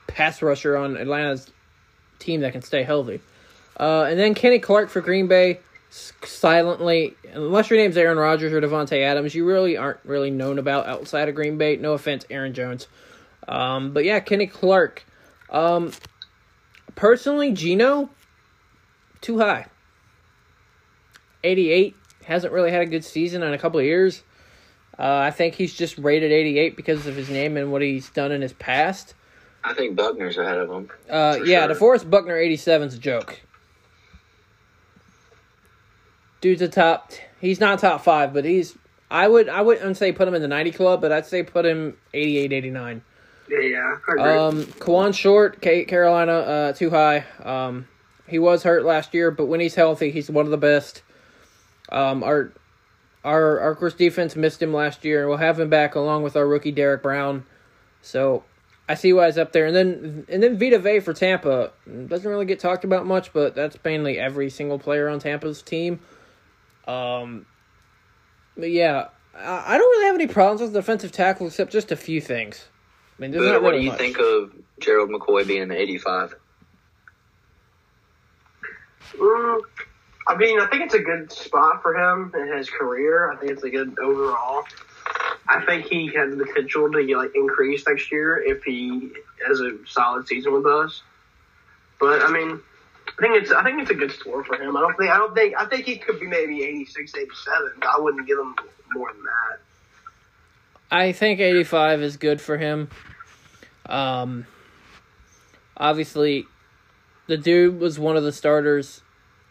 pass 0.08 0.40
rusher 0.42 0.76
on 0.76 0.96
Atlanta's 0.96 1.50
team 2.24 2.40
that 2.40 2.52
can 2.52 2.62
stay 2.62 2.82
healthy. 2.82 3.20
Uh, 3.78 4.02
and 4.02 4.18
then 4.18 4.34
Kenny 4.34 4.58
Clark 4.58 4.88
for 4.88 5.00
Green 5.00 5.26
Bay, 5.26 5.60
silently, 6.24 7.14
unless 7.32 7.70
your 7.70 7.78
name's 7.78 7.96
Aaron 7.96 8.18
Rodgers 8.18 8.52
or 8.52 8.60
Davante 8.60 9.02
Adams, 9.02 9.34
you 9.34 9.46
really 9.46 9.76
aren't 9.76 10.00
really 10.04 10.30
known 10.30 10.58
about 10.58 10.86
outside 10.86 11.28
of 11.28 11.34
Green 11.34 11.58
Bay. 11.58 11.76
No 11.76 11.92
offense, 11.92 12.24
Aaron 12.30 12.54
Jones. 12.54 12.88
Um, 13.46 13.92
but 13.92 14.04
yeah, 14.04 14.20
Kenny 14.20 14.46
Clark. 14.46 15.04
Um, 15.50 15.92
personally, 16.94 17.52
Geno, 17.52 18.10
too 19.20 19.38
high. 19.38 19.66
88 21.42 21.94
hasn't 22.24 22.52
really 22.52 22.70
had 22.70 22.82
a 22.82 22.86
good 22.86 23.04
season 23.04 23.42
in 23.42 23.52
a 23.52 23.58
couple 23.58 23.78
of 23.78 23.86
years. 23.86 24.22
Uh, 24.98 25.16
I 25.16 25.30
think 25.30 25.54
he's 25.54 25.74
just 25.74 25.98
rated 25.98 26.32
88 26.32 26.76
because 26.76 27.06
of 27.06 27.16
his 27.16 27.28
name 27.28 27.56
and 27.56 27.70
what 27.70 27.82
he's 27.82 28.10
done 28.10 28.32
in 28.32 28.40
his 28.40 28.52
past. 28.54 29.14
I 29.64 29.72
think 29.72 29.96
Buckner's 29.96 30.36
ahead 30.36 30.58
of 30.58 30.70
him. 30.70 30.90
Uh, 31.08 31.38
yeah, 31.44 31.66
sure. 31.66 31.96
DeForest 31.98 32.10
Buckner 32.10 32.36
87 32.36 32.88
is 32.88 32.94
a 32.94 32.98
joke. 32.98 33.40
Dude's 36.42 36.60
a 36.60 36.68
top. 36.68 37.12
He's 37.40 37.58
not 37.58 37.78
top 37.78 38.04
five, 38.04 38.34
but 38.34 38.44
he's. 38.44 38.76
I 39.10 39.26
would. 39.26 39.48
I 39.48 39.62
wouldn't 39.62 39.96
say 39.96 40.12
put 40.12 40.28
him 40.28 40.34
in 40.34 40.42
the 40.42 40.48
90 40.48 40.72
club, 40.72 41.00
but 41.00 41.10
I'd 41.10 41.24
say 41.24 41.42
put 41.42 41.64
him 41.64 41.96
88, 42.12 42.52
89. 42.52 43.02
Yeah, 43.48 43.58
yeah, 43.60 43.96
I. 44.18 44.36
Um, 44.36 44.64
Kawann 44.64 45.14
Short, 45.14 45.62
Ca- 45.62 45.84
Carolina, 45.86 46.32
uh, 46.32 46.72
too 46.74 46.90
high. 46.90 47.24
Um, 47.42 47.88
he 48.26 48.38
was 48.38 48.62
hurt 48.62 48.84
last 48.84 49.14
year, 49.14 49.30
but 49.30 49.46
when 49.46 49.60
he's 49.60 49.74
healthy, 49.74 50.10
he's 50.10 50.30
one 50.30 50.44
of 50.44 50.50
the 50.50 50.58
best. 50.58 51.02
Um, 51.90 52.22
our 52.22 52.52
our 53.24 53.60
our 53.60 53.74
course 53.74 53.94
defense 53.94 54.36
missed 54.36 54.62
him 54.62 54.74
last 54.74 55.04
year, 55.04 55.20
and 55.20 55.28
we'll 55.28 55.38
have 55.38 55.58
him 55.58 55.70
back 55.70 55.94
along 55.94 56.22
with 56.22 56.36
our 56.36 56.46
rookie 56.46 56.72
Derrick 56.72 57.02
Brown. 57.02 57.44
So 58.02 58.44
I 58.88 58.94
see 58.94 59.12
why 59.14 59.26
he's 59.26 59.38
up 59.38 59.52
there, 59.52 59.66
and 59.66 59.74
then 59.74 60.26
and 60.28 60.42
then 60.42 60.58
Vita 60.58 60.78
Vea 60.78 61.00
for 61.00 61.14
Tampa 61.14 61.72
doesn't 62.06 62.30
really 62.30 62.44
get 62.44 62.60
talked 62.60 62.84
about 62.84 63.06
much, 63.06 63.32
but 63.32 63.54
that's 63.54 63.78
mainly 63.82 64.18
every 64.18 64.50
single 64.50 64.78
player 64.78 65.08
on 65.08 65.18
Tampa's 65.20 65.62
team. 65.62 66.00
Um, 66.86 67.46
but 68.56 68.70
yeah, 68.70 69.08
I, 69.34 69.74
I 69.74 69.78
don't 69.78 69.88
really 69.90 70.06
have 70.06 70.14
any 70.16 70.26
problems 70.26 70.60
with 70.60 70.74
defensive 70.74 71.12
tackle 71.12 71.46
except 71.46 71.72
just 71.72 71.92
a 71.92 71.96
few 71.96 72.20
things. 72.20 72.68
I 73.18 73.22
mean, 73.22 73.30
there's 73.30 73.44
But 73.44 73.52
not 73.52 73.62
what 73.62 73.72
do 73.72 73.78
you 73.78 73.90
much. 73.90 73.98
think 73.98 74.18
of 74.18 74.52
Gerald 74.80 75.08
McCoy 75.08 75.46
being 75.46 75.68
the 75.68 75.80
85? 75.80 76.34
Mm, 79.16 79.60
I 80.28 80.36
mean, 80.36 80.60
I 80.60 80.66
think 80.66 80.82
it's 80.84 80.94
a 80.94 80.98
good 81.00 81.30
spot 81.32 81.80
for 81.82 81.94
him 81.96 82.32
in 82.34 82.54
his 82.56 82.68
career. 82.68 83.30
I 83.32 83.36
think 83.36 83.52
it's 83.52 83.62
a 83.62 83.70
good 83.70 83.98
overall. 83.98 84.64
I 85.46 85.64
think 85.64 85.86
he 85.86 86.06
has 86.14 86.34
the 86.34 86.44
potential 86.44 86.90
to 86.90 87.16
like 87.16 87.34
increase 87.34 87.86
next 87.86 88.10
year 88.10 88.38
if 88.38 88.62
he 88.64 89.10
has 89.46 89.60
a 89.60 89.76
solid 89.86 90.26
season 90.26 90.52
with 90.52 90.66
us. 90.66 91.02
But 92.00 92.22
I 92.22 92.30
mean, 92.30 92.60
I 93.06 93.20
think 93.20 93.42
it's 93.42 93.50
I 93.50 93.62
think 93.62 93.82
it's 93.82 93.90
a 93.90 93.94
good 93.94 94.12
score 94.12 94.42
for 94.44 94.56
him. 94.56 94.76
I 94.76 94.80
don't 94.80 94.96
think 94.96 95.10
I 95.10 95.18
don't 95.18 95.34
think 95.34 95.54
I 95.56 95.66
think 95.66 95.84
he 95.84 95.96
could 95.96 96.18
be 96.18 96.26
maybe 96.26 96.62
86, 96.62 97.14
87. 97.14 97.72
But 97.78 97.88
I 97.88 98.00
wouldn't 98.00 98.26
give 98.26 98.38
him 98.38 98.54
more 98.94 99.12
than 99.12 99.22
that. 99.24 99.60
I 100.90 101.12
think 101.12 101.40
85 101.40 102.02
is 102.02 102.16
good 102.16 102.40
for 102.40 102.56
him. 102.56 102.88
Um, 103.86 104.46
obviously, 105.76 106.46
the 107.26 107.36
dude 107.36 107.80
was 107.80 107.98
one 107.98 108.16
of 108.16 108.22
the 108.22 108.32
starters 108.32 109.02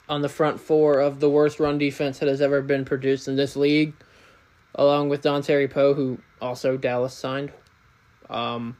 on 0.09 0.21
the 0.21 0.29
front 0.29 0.59
four 0.59 0.99
of 0.99 1.19
the 1.19 1.29
worst 1.29 1.59
run 1.59 1.77
defense 1.77 2.19
that 2.19 2.29
has 2.29 2.41
ever 2.41 2.61
been 2.61 2.85
produced 2.85 3.27
in 3.27 3.35
this 3.35 3.55
league, 3.55 3.93
along 4.75 5.09
with 5.09 5.21
Dontari 5.21 5.69
Poe, 5.69 5.93
who 5.93 6.19
also 6.41 6.77
Dallas 6.77 7.13
signed. 7.13 7.51
Um, 8.29 8.77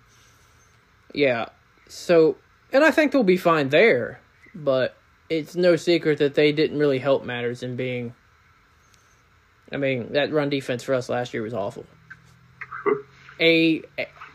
yeah, 1.14 1.48
so, 1.88 2.38
and 2.72 2.84
I 2.84 2.92
think 2.92 3.12
they'll 3.12 3.24
be 3.24 3.38
fine 3.38 3.70
there, 3.70 4.20
but 4.56 4.96
it's 5.30 5.56
no 5.56 5.76
secret 5.76 6.20
that 6.20 6.36
they 6.36 6.52
didn't 6.52 6.80
really 6.80 7.00
help 7.00 7.24
matters 7.24 7.64
in 7.64 7.76
being. 7.76 8.14
I 9.72 9.78
mean, 9.78 10.14
that 10.14 10.32
run 10.32 10.50
defense 10.50 10.84
for 10.84 10.94
us 10.94 11.10
last 11.10 11.34
year 11.34 11.42
was 11.42 11.54
awful 11.54 11.86
a 13.40 13.84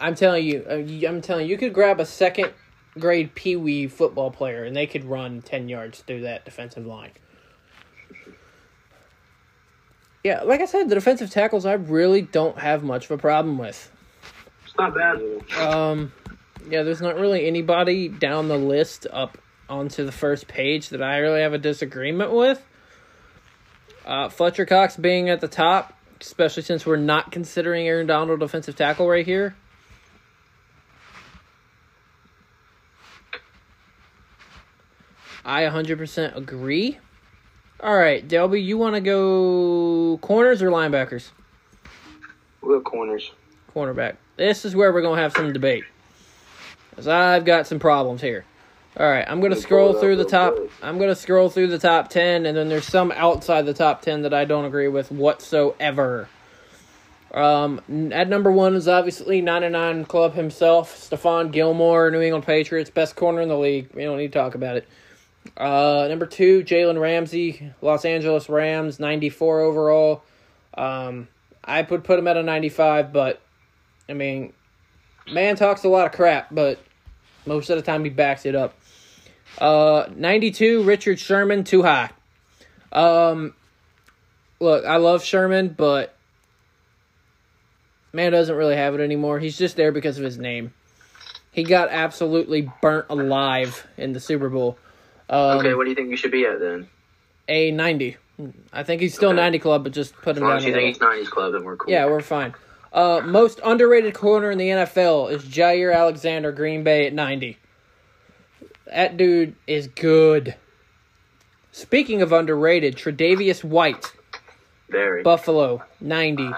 I'm 0.01 0.15
telling 0.15 0.47
you, 0.47 0.65
uh, 0.69 1.09
I'm 1.09 1.21
telling 1.21 1.47
you, 1.47 1.53
you 1.53 1.59
could 1.59 1.73
grab 1.73 1.99
a 1.99 2.07
second 2.07 2.53
grade 2.99 3.35
pee 3.35 3.57
wee 3.57 3.89
football 3.89 4.31
player 4.31 4.65
and 4.65 4.77
they 4.77 4.87
could 4.87 5.05
run 5.05 5.43
10 5.43 5.69
yards 5.69 6.01
through 6.01 6.23
that 6.23 6.45
defensive 6.45 6.87
line. 6.87 7.13
Yeah, 10.29 10.43
like 10.43 10.61
I 10.61 10.67
said, 10.67 10.91
the 10.91 10.95
defensive 10.95 11.31
tackles 11.31 11.65
I 11.65 11.73
really 11.73 12.21
don't 12.21 12.59
have 12.59 12.85
much 12.85 13.07
of 13.07 13.13
a 13.13 13.17
problem 13.17 13.57
with. 13.57 13.91
It's 14.67 14.77
not 14.77 14.95
bad. 14.95 15.23
Um, 15.59 16.13
yeah, 16.69 16.83
there's 16.83 17.01
not 17.01 17.17
really 17.17 17.47
anybody 17.47 18.09
down 18.09 18.49
the 18.49 18.59
list 18.59 19.07
up 19.11 19.39
onto 19.71 20.05
the 20.05 20.13
first 20.13 20.47
page 20.47 20.91
that 20.91 21.01
I 21.01 21.17
really 21.21 21.41
have 21.41 21.55
a 21.55 21.59
disagreement 21.59 22.31
with. 22.33 22.63
Uh, 24.05 24.29
Fletcher 24.29 24.67
Cox 24.67 24.99
being 24.99 25.31
at 25.31 25.41
the 25.41 25.49
top, 25.49 25.95
especially 26.21 26.63
since 26.63 26.85
we're 26.85 26.97
not 26.97 27.33
considering 27.33 27.89
Aaron 27.89 28.07
Donald 28.07 28.39
defensive 28.39 28.77
tackle 28.77 29.09
right 29.09 29.25
here. 29.25 29.57
I 35.43 35.63
100% 35.63 36.37
agree. 36.37 36.99
All 37.81 37.97
right, 37.97 38.27
Delby, 38.27 38.65
you 38.65 38.77
want 38.77 38.97
to 38.97 39.01
go 39.01 40.19
corners 40.21 40.63
or 40.63 40.71
linebackers? 40.71 41.31
We'll 42.61 42.81
go 42.81 42.91
corners. 42.91 43.31
cornerback. 43.73 44.17
This 44.37 44.65
is 44.65 44.75
where 44.75 44.93
we're 44.93 45.03
gonna 45.03 45.21
have 45.21 45.33
some 45.33 45.53
debate, 45.53 45.85
cause 46.97 47.07
I've 47.07 47.45
got 47.45 47.69
some 47.69 47.79
problems 47.79 48.21
here. 48.21 48.45
All 48.97 49.09
right, 49.09 49.25
I'm 49.29 49.41
gonna 49.41 49.55
scroll 49.55 49.95
through 49.95 50.17
the 50.17 50.25
top. 50.25 50.57
I'm 50.83 50.99
gonna 50.99 51.15
scroll 51.15 51.51
through 51.51 51.69
the 51.69 51.79
top 51.79 52.09
ten, 52.09 52.47
and 52.47 52.57
then 52.57 52.69
there's 52.69 52.87
some 52.87 53.13
outside 53.13 53.63
the 53.65 53.75
top 53.75 54.03
ten 54.03 54.23
that 54.23 54.35
I 54.35 54.45
don't 54.45 54.65
agree 54.65 54.89
with 54.89 55.13
whatsoever. 55.13 56.29
Um, 57.33 57.81
at 58.13 58.29
number 58.29 58.51
one 58.51 58.75
is 58.75 58.89
obviously 58.89 59.43
99 59.43 60.07
Club 60.07 60.33
himself, 60.35 60.97
Stephon 61.11 61.53
Gilmore, 61.53 62.11
New 62.11 62.23
England 62.23 62.47
Patriots, 62.47 62.89
best 62.89 63.17
corner 63.17 63.43
in 63.43 63.49
the 63.49 63.59
league. 63.59 63.91
We 63.95 64.05
don't 64.05 64.17
need 64.17 64.33
to 64.33 64.39
talk 64.39 64.55
about 64.55 64.79
it. 64.79 64.89
Uh, 65.57 66.07
number 66.09 66.27
two, 66.27 66.63
Jalen 66.63 67.01
Ramsey, 67.01 67.73
Los 67.81 68.05
Angeles 68.05 68.49
Rams, 68.49 69.01
94 69.01 69.61
overall. 69.61 70.23
Um, 70.75 71.29
I 71.65 71.83
would 71.83 72.05
put 72.05 72.19
him 72.19 72.29
at 72.29 72.37
a 72.37 72.43
95, 72.43 73.13
but 73.13 73.41
I 74.09 74.15
mean, 74.15 74.53
man 75.31 75.57
talks 75.57 75.85
a 75.85 75.89
lot 75.89 76.07
of 76.07 76.13
crap, 76.13 76.49
but 76.51 76.79
most 77.47 77.71
of 77.71 77.77
the 77.77 77.83
time 77.83 78.05
he 78.05 78.11
backs 78.11 78.47
it 78.47 78.55
up. 78.55 78.75
Uh, 79.59 80.09
92, 80.15 80.83
Richard 80.83 81.19
Sherman, 81.19 81.65
too 81.65 81.83
high. 81.83 82.11
Um, 82.93 83.55
look, 84.61 84.85
I 84.85 84.97
love 84.97 85.25
Sherman, 85.25 85.75
but 85.77 86.15
man 88.13 88.33
doesn't 88.33 88.55
really 88.55 88.77
have 88.77 88.95
it 88.95 89.01
anymore. 89.01 89.39
He's 89.39 89.59
just 89.59 89.77
there 89.77 89.93
because 89.93 90.19
of 90.19 90.25
his 90.25 90.39
name. 90.39 90.73
He 91.51 91.65
got 91.65 91.89
absolutely 91.91 92.71
burnt 92.83 93.07
alive 93.09 93.87
in 93.97 94.13
the 94.13 94.21
Super 94.21 94.49
Bowl. 94.49 94.79
Um, 95.31 95.59
okay, 95.59 95.75
what 95.75 95.85
do 95.85 95.91
you 95.91 95.97
think 95.97 96.11
you 96.11 96.17
should 96.17 96.31
be 96.33 96.45
at 96.47 96.61
then? 96.61 96.89
a 97.49 97.71
ninety. 97.71 98.17
I 98.73 98.83
think 98.85 99.01
he's 99.03 99.15
still 99.15 99.31
Okay. 99.31 99.37
ninety 99.37 99.59
club, 99.59 99.83
but 99.85 99.93
just 99.93 100.15
put 100.23 100.37
him 100.37 100.45
down. 100.45 100.59
as 100.59 100.65
you 100.65 100.73
think 100.73 100.87
he's 100.89 100.99
90s 100.99 101.29
club, 101.31 101.53
then 101.53 101.65
we're 101.65 101.77
cool. 101.77 101.91
Yeah, 101.93 102.07
we're 102.07 102.21
fine. 102.21 102.55
Uh, 102.93 103.21
most 103.25 103.61
underrated 103.65 104.15
corner 104.15 104.51
in 104.51 104.59
the 104.59 104.69
NFL 104.69 105.31
is 105.33 105.45
Jaire 105.45 105.95
Alexander, 105.95 106.53
Green 106.53 106.83
Bay 106.85 107.07
at 107.07 107.13
90. 107.13 107.59
That 108.87 109.17
dude 109.17 109.55
is 109.67 109.89
good. 109.89 110.55
Speaking 111.73 112.23
of 112.23 112.33
underrated, 112.33 112.97
Tre'Davious 112.97 113.63
White, 113.63 114.13
Very. 114.89 115.23
Buffalo, 115.23 115.83
90. 116.01 116.51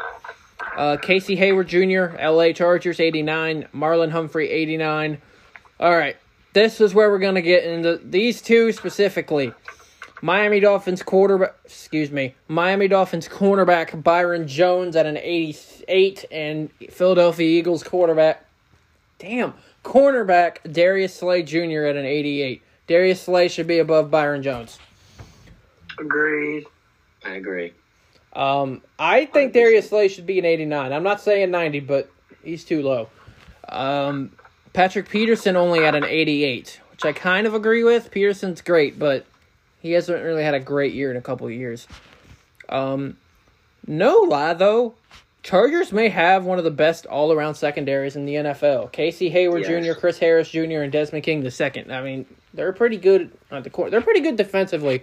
Uh, 0.77 0.97
Casey 0.99 1.35
Hayward 1.37 1.67
Jr., 1.69 2.17
LA 2.23 2.53
Chargers, 2.53 3.01
89. 3.01 3.67
Marlon 3.75 4.11
Humphrey, 4.11 4.49
89. 4.51 5.21
All 5.81 5.97
right, 5.97 6.17
this 6.53 6.81
is 6.81 6.95
where 6.95 7.11
we're 7.11 7.19
going 7.19 7.35
to 7.37 7.43
get 7.43 7.65
into 7.65 7.99
these 7.99 8.43
two 8.43 8.73
specifically. 8.73 9.53
Miami 10.23 10.61
Dolphins 10.61 11.03
quarterback, 11.03 11.55
excuse 11.65 12.11
me, 12.11 12.35
Miami 12.47 12.89
Dolphins 12.89 13.27
cornerback 13.27 14.03
Byron 14.03 14.47
Jones 14.47 14.95
at 14.95 15.07
an 15.07 15.17
88 15.17 16.27
and 16.31 16.71
Philadelphia 16.91 17.47
Eagles 17.47 17.83
quarterback, 17.83 18.45
damn, 19.19 19.55
cornerback 19.83 20.59
Darius 20.71 21.15
Slay 21.15 21.43
Jr. 21.43 21.85
at 21.85 21.97
an 21.97 22.05
88. 22.05 22.63
Darius 22.87 23.23
Slay 23.23 23.49
should 23.49 23.67
be 23.67 23.79
above 23.79 24.11
Byron 24.11 24.43
Jones. 24.43 24.79
Agreed. 25.99 26.67
I 27.25 27.31
agree. 27.33 27.73
Um, 28.33 28.83
I 28.99 29.27
think 29.27 29.53
Darius 29.53 29.89
Slay 29.89 30.09
should 30.09 30.27
be 30.27 30.39
an 30.39 30.45
89. 30.45 30.93
I'm 30.93 31.03
not 31.03 31.21
saying 31.21 31.51
90, 31.51 31.81
but 31.81 32.11
he's 32.45 32.65
too 32.65 32.83
low. 32.83 33.09
Um, 33.69 34.33
Patrick 34.81 35.11
Peterson 35.11 35.57
only 35.57 35.85
at 35.85 35.95
an 35.95 36.05
88, 36.07 36.81
which 36.91 37.05
I 37.05 37.13
kind 37.13 37.47
of 37.47 37.53
agree 37.53 37.85
with. 37.85 38.11
Peterson's 38.11 38.63
great, 38.63 38.99
but 38.99 39.27
he 39.79 39.93
hasn't 39.93 40.25
really 40.25 40.43
had 40.43 40.55
a 40.55 40.59
great 40.59 40.95
year 40.95 41.11
in 41.11 41.19
a 41.19 41.21
couple 41.21 41.47
of 41.47 41.53
years. 41.53 41.87
Um, 42.71 43.19
no 43.87 44.21
lie 44.21 44.55
though, 44.55 44.95
Chargers 45.43 45.93
may 45.93 46.09
have 46.09 46.47
one 46.47 46.57
of 46.57 46.65
the 46.65 46.71
best 46.71 47.05
all-around 47.05 47.57
secondaries 47.57 48.17
in 48.17 48.25
the 48.25 48.37
NFL. 48.37 48.91
Casey 48.91 49.29
Hayward 49.29 49.67
Yes. 49.69 49.85
Jr., 49.85 50.01
Chris 50.01 50.19
Harris 50.19 50.49
Jr., 50.49 50.81
and 50.81 50.91
Desmond 50.91 51.25
King 51.25 51.45
II. 51.45 51.93
I 51.93 52.01
mean, 52.01 52.25
they're 52.55 52.73
pretty 52.73 52.97
good 52.97 53.31
at 53.51 53.65
the 53.65 53.69
court. 53.69 53.91
They're 53.91 54.01
pretty 54.01 54.21
good 54.21 54.37
defensively. 54.37 55.03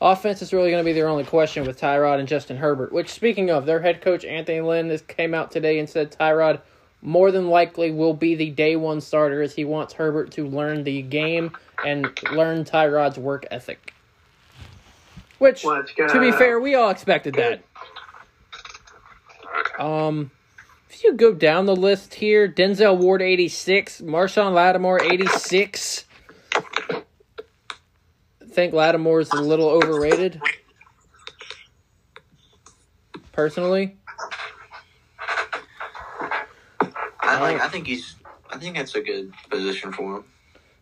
Offense 0.00 0.40
is 0.40 0.52
really 0.52 0.70
going 0.70 0.84
to 0.84 0.88
be 0.88 0.92
their 0.92 1.08
only 1.08 1.24
question 1.24 1.66
with 1.66 1.80
Tyrod 1.80 2.20
and 2.20 2.28
Justin 2.28 2.58
Herbert. 2.58 2.92
Which, 2.92 3.08
speaking 3.08 3.50
of, 3.50 3.66
their 3.66 3.80
head 3.80 4.02
coach 4.02 4.24
Anthony 4.24 4.60
Lynn 4.60 4.88
has 4.90 5.02
came 5.02 5.34
out 5.34 5.50
today 5.50 5.80
and 5.80 5.90
said 5.90 6.12
Tyrod 6.12 6.60
more 7.06 7.30
than 7.30 7.48
likely 7.48 7.92
will 7.92 8.14
be 8.14 8.34
the 8.34 8.50
day 8.50 8.74
one 8.74 9.00
starter 9.00 9.40
as 9.40 9.54
he 9.54 9.64
wants 9.64 9.94
Herbert 9.94 10.32
to 10.32 10.44
learn 10.44 10.82
the 10.82 11.02
game 11.02 11.56
and 11.84 12.10
learn 12.32 12.64
Tyrod's 12.64 13.16
work 13.16 13.46
ethic. 13.50 13.94
Which, 15.38 15.62
to 15.62 16.18
be 16.20 16.32
fair, 16.32 16.58
we 16.58 16.74
all 16.74 16.90
expected 16.90 17.34
that. 17.34 17.62
Um, 19.78 20.32
if 20.90 21.04
you 21.04 21.12
go 21.12 21.32
down 21.32 21.66
the 21.66 21.76
list 21.76 22.14
here, 22.14 22.48
Denzel 22.48 22.98
Ward 22.98 23.22
eighty 23.22 23.48
six, 23.48 24.00
Marshon 24.00 24.52
Lattimore 24.52 25.00
eighty 25.00 25.26
six. 25.26 26.06
I 26.54 27.02
Think 28.48 28.72
Lattimore 28.72 29.20
is 29.20 29.30
a 29.30 29.40
little 29.40 29.68
overrated. 29.68 30.40
Personally, 33.32 33.96
I 37.26 37.40
like. 37.40 37.60
I 37.60 37.68
think 37.68 37.86
he's. 37.86 38.16
I 38.50 38.58
think 38.58 38.76
that's 38.76 38.94
a 38.94 39.00
good 39.00 39.32
position 39.50 39.92
for 39.92 40.16
him. 40.18 40.24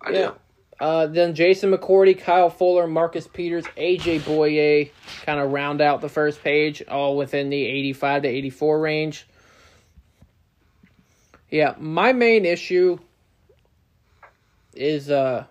I 0.03 0.11
Yeah. 0.11 0.19
do. 0.19 0.35
uh, 0.81 1.07
then 1.07 1.35
Jason 1.35 1.73
McCourty, 1.73 2.19
Kyle 2.19 2.51
Fuller, 2.51 2.87
Marcus 2.87 3.27
Peters, 3.27 3.65
AJ 3.77 4.21
Bouye 4.21 4.91
kind 5.25 5.41
of 5.41 5.53
round 5.53 5.81
out 5.81 6.01
the 6.01 6.09
first 6.09 6.43
page, 6.43 6.83
all 6.89 7.17
within 7.17 7.49
the 7.49 7.65
85 7.65 8.23
to 8.23 8.29
84 8.29 8.81
range. 8.81 9.27
Yeah, 11.51 11.75
my 11.79 12.13
main 12.13 12.45
issue 12.45 12.99
is 14.75 15.09
uh 15.11 15.45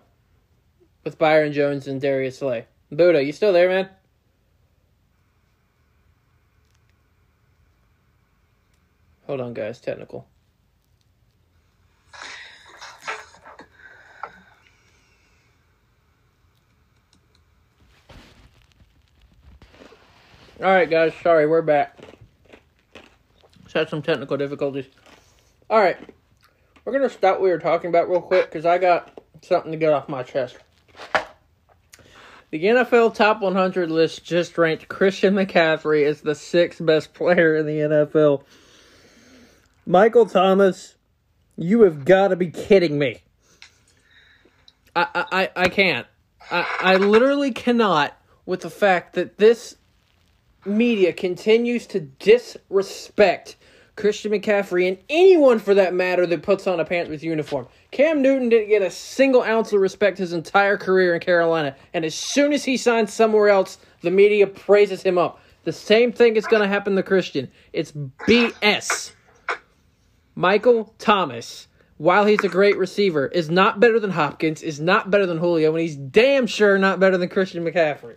with 1.02 1.18
Byron 1.18 1.52
Jones 1.52 1.88
and 1.88 2.00
Darius 2.00 2.38
Slay. 2.38 2.66
Buddha, 2.92 3.22
you 3.24 3.32
still 3.32 3.52
there, 3.52 3.68
man? 3.68 3.88
Hold 9.26 9.40
on, 9.40 9.54
guys. 9.54 9.80
Technical. 9.80 10.26
All 20.60 20.70
right, 20.70 20.88
guys. 20.88 21.12
Sorry, 21.22 21.46
we're 21.46 21.62
back. 21.62 21.98
Just 23.64 23.74
had 23.74 23.88
some 23.88 24.02
technical 24.02 24.36
difficulties. 24.36 24.86
All 25.68 25.80
right, 25.80 25.98
we're 26.84 26.92
gonna 26.92 27.08
stop 27.08 27.34
what 27.36 27.42
we 27.42 27.50
were 27.50 27.58
talking 27.58 27.88
about 27.88 28.08
real 28.08 28.20
quick 28.20 28.46
because 28.46 28.64
I 28.64 28.78
got 28.78 29.20
something 29.42 29.72
to 29.72 29.78
get 29.78 29.92
off 29.92 30.08
my 30.08 30.22
chest. 30.22 30.56
The 32.50 32.62
NFL 32.62 33.14
Top 33.14 33.40
100 33.40 33.90
list 33.90 34.24
just 34.24 34.56
ranked 34.56 34.86
Christian 34.86 35.34
McCaffrey 35.34 36.04
as 36.06 36.20
the 36.20 36.36
sixth 36.36 36.84
best 36.84 37.12
player 37.14 37.56
in 37.56 37.66
the 37.66 37.78
NFL. 37.78 38.44
Michael 39.86 40.26
Thomas, 40.26 40.94
you 41.56 41.82
have 41.82 42.04
got 42.04 42.28
to 42.28 42.36
be 42.36 42.50
kidding 42.50 42.96
me. 42.96 43.22
I, 44.94 45.24
I, 45.32 45.50
I- 45.56 45.68
can't. 45.68 46.06
I, 46.48 46.76
I 46.78 46.96
literally 46.96 47.50
cannot 47.50 48.16
with 48.46 48.60
the 48.60 48.70
fact 48.70 49.14
that 49.14 49.38
this 49.38 49.76
media 50.66 51.12
continues 51.12 51.86
to 51.88 52.00
disrespect 52.00 53.56
Christian 53.96 54.32
McCaffrey 54.32 54.88
and 54.88 54.98
anyone 55.08 55.58
for 55.58 55.74
that 55.74 55.94
matter 55.94 56.26
that 56.26 56.42
puts 56.42 56.66
on 56.66 56.80
a 56.80 56.84
Panthers 56.84 57.22
uniform. 57.22 57.68
Cam 57.92 58.22
Newton 58.22 58.48
didn't 58.48 58.68
get 58.68 58.82
a 58.82 58.90
single 58.90 59.42
ounce 59.42 59.72
of 59.72 59.80
respect 59.80 60.18
his 60.18 60.32
entire 60.32 60.76
career 60.76 61.14
in 61.14 61.20
Carolina, 61.20 61.76
and 61.92 62.04
as 62.04 62.14
soon 62.14 62.52
as 62.52 62.64
he 62.64 62.76
signs 62.76 63.12
somewhere 63.12 63.48
else, 63.48 63.78
the 64.02 64.10
media 64.10 64.46
praises 64.46 65.02
him 65.02 65.16
up. 65.16 65.40
The 65.62 65.72
same 65.72 66.12
thing 66.12 66.36
is 66.36 66.46
going 66.46 66.62
to 66.62 66.68
happen 66.68 66.96
to 66.96 67.02
Christian. 67.02 67.50
It's 67.72 67.92
BS. 67.92 69.12
Michael 70.34 70.92
Thomas, 70.98 71.68
while 71.96 72.26
he's 72.26 72.42
a 72.42 72.48
great 72.48 72.76
receiver, 72.76 73.28
is 73.28 73.48
not 73.48 73.78
better 73.78 74.00
than 74.00 74.10
Hopkins, 74.10 74.62
is 74.62 74.80
not 74.80 75.10
better 75.10 75.26
than 75.26 75.38
Julio, 75.38 75.70
and 75.70 75.80
he's 75.80 75.96
damn 75.96 76.48
sure 76.48 76.76
not 76.76 76.98
better 76.98 77.16
than 77.16 77.28
Christian 77.28 77.64
McCaffrey. 77.64 78.16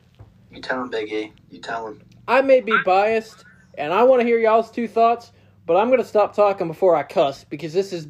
You 0.52 0.62
tell 0.62 0.82
him, 0.82 0.90
Big. 0.90 1.12
You 1.52 1.60
tell 1.62 1.88
him. 1.88 2.02
I 2.28 2.42
may 2.42 2.62
be 2.62 2.74
biased, 2.86 3.46
and 3.78 3.94
I 3.94 4.04
want 4.04 4.22
to 4.22 4.28
hear 4.28 4.40
y'all's 4.40 4.72
two 4.72 4.88
thoughts, 4.88 5.32
but 5.66 5.78
I'm 5.78 5.88
going 5.88 6.02
to 6.02 6.08
stop 6.08 6.36
talking 6.36 6.68
before 6.68 6.96
I 6.96 7.04
cuss 7.04 7.44
because 7.44 7.74
this 7.74 7.94
is 7.94 8.08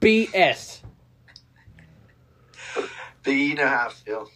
BS. 0.00 0.80
Big 3.22 3.38
E, 3.38 3.46
you 3.48 3.54
know 3.54 3.66
how 3.66 3.86
I 3.86 3.90
feel. 3.90 4.28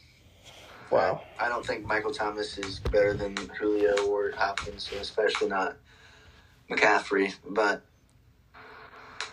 Wow. 0.90 1.22
I 1.38 1.48
don't 1.48 1.64
think 1.64 1.86
Michael 1.86 2.12
Thomas 2.12 2.56
is 2.56 2.78
better 2.78 3.12
than 3.12 3.36
Julio 3.58 4.06
or 4.06 4.30
Hopkins, 4.30 4.90
especially 4.98 5.48
not 5.48 5.76
McCaffrey. 6.70 7.34
But 7.50 7.84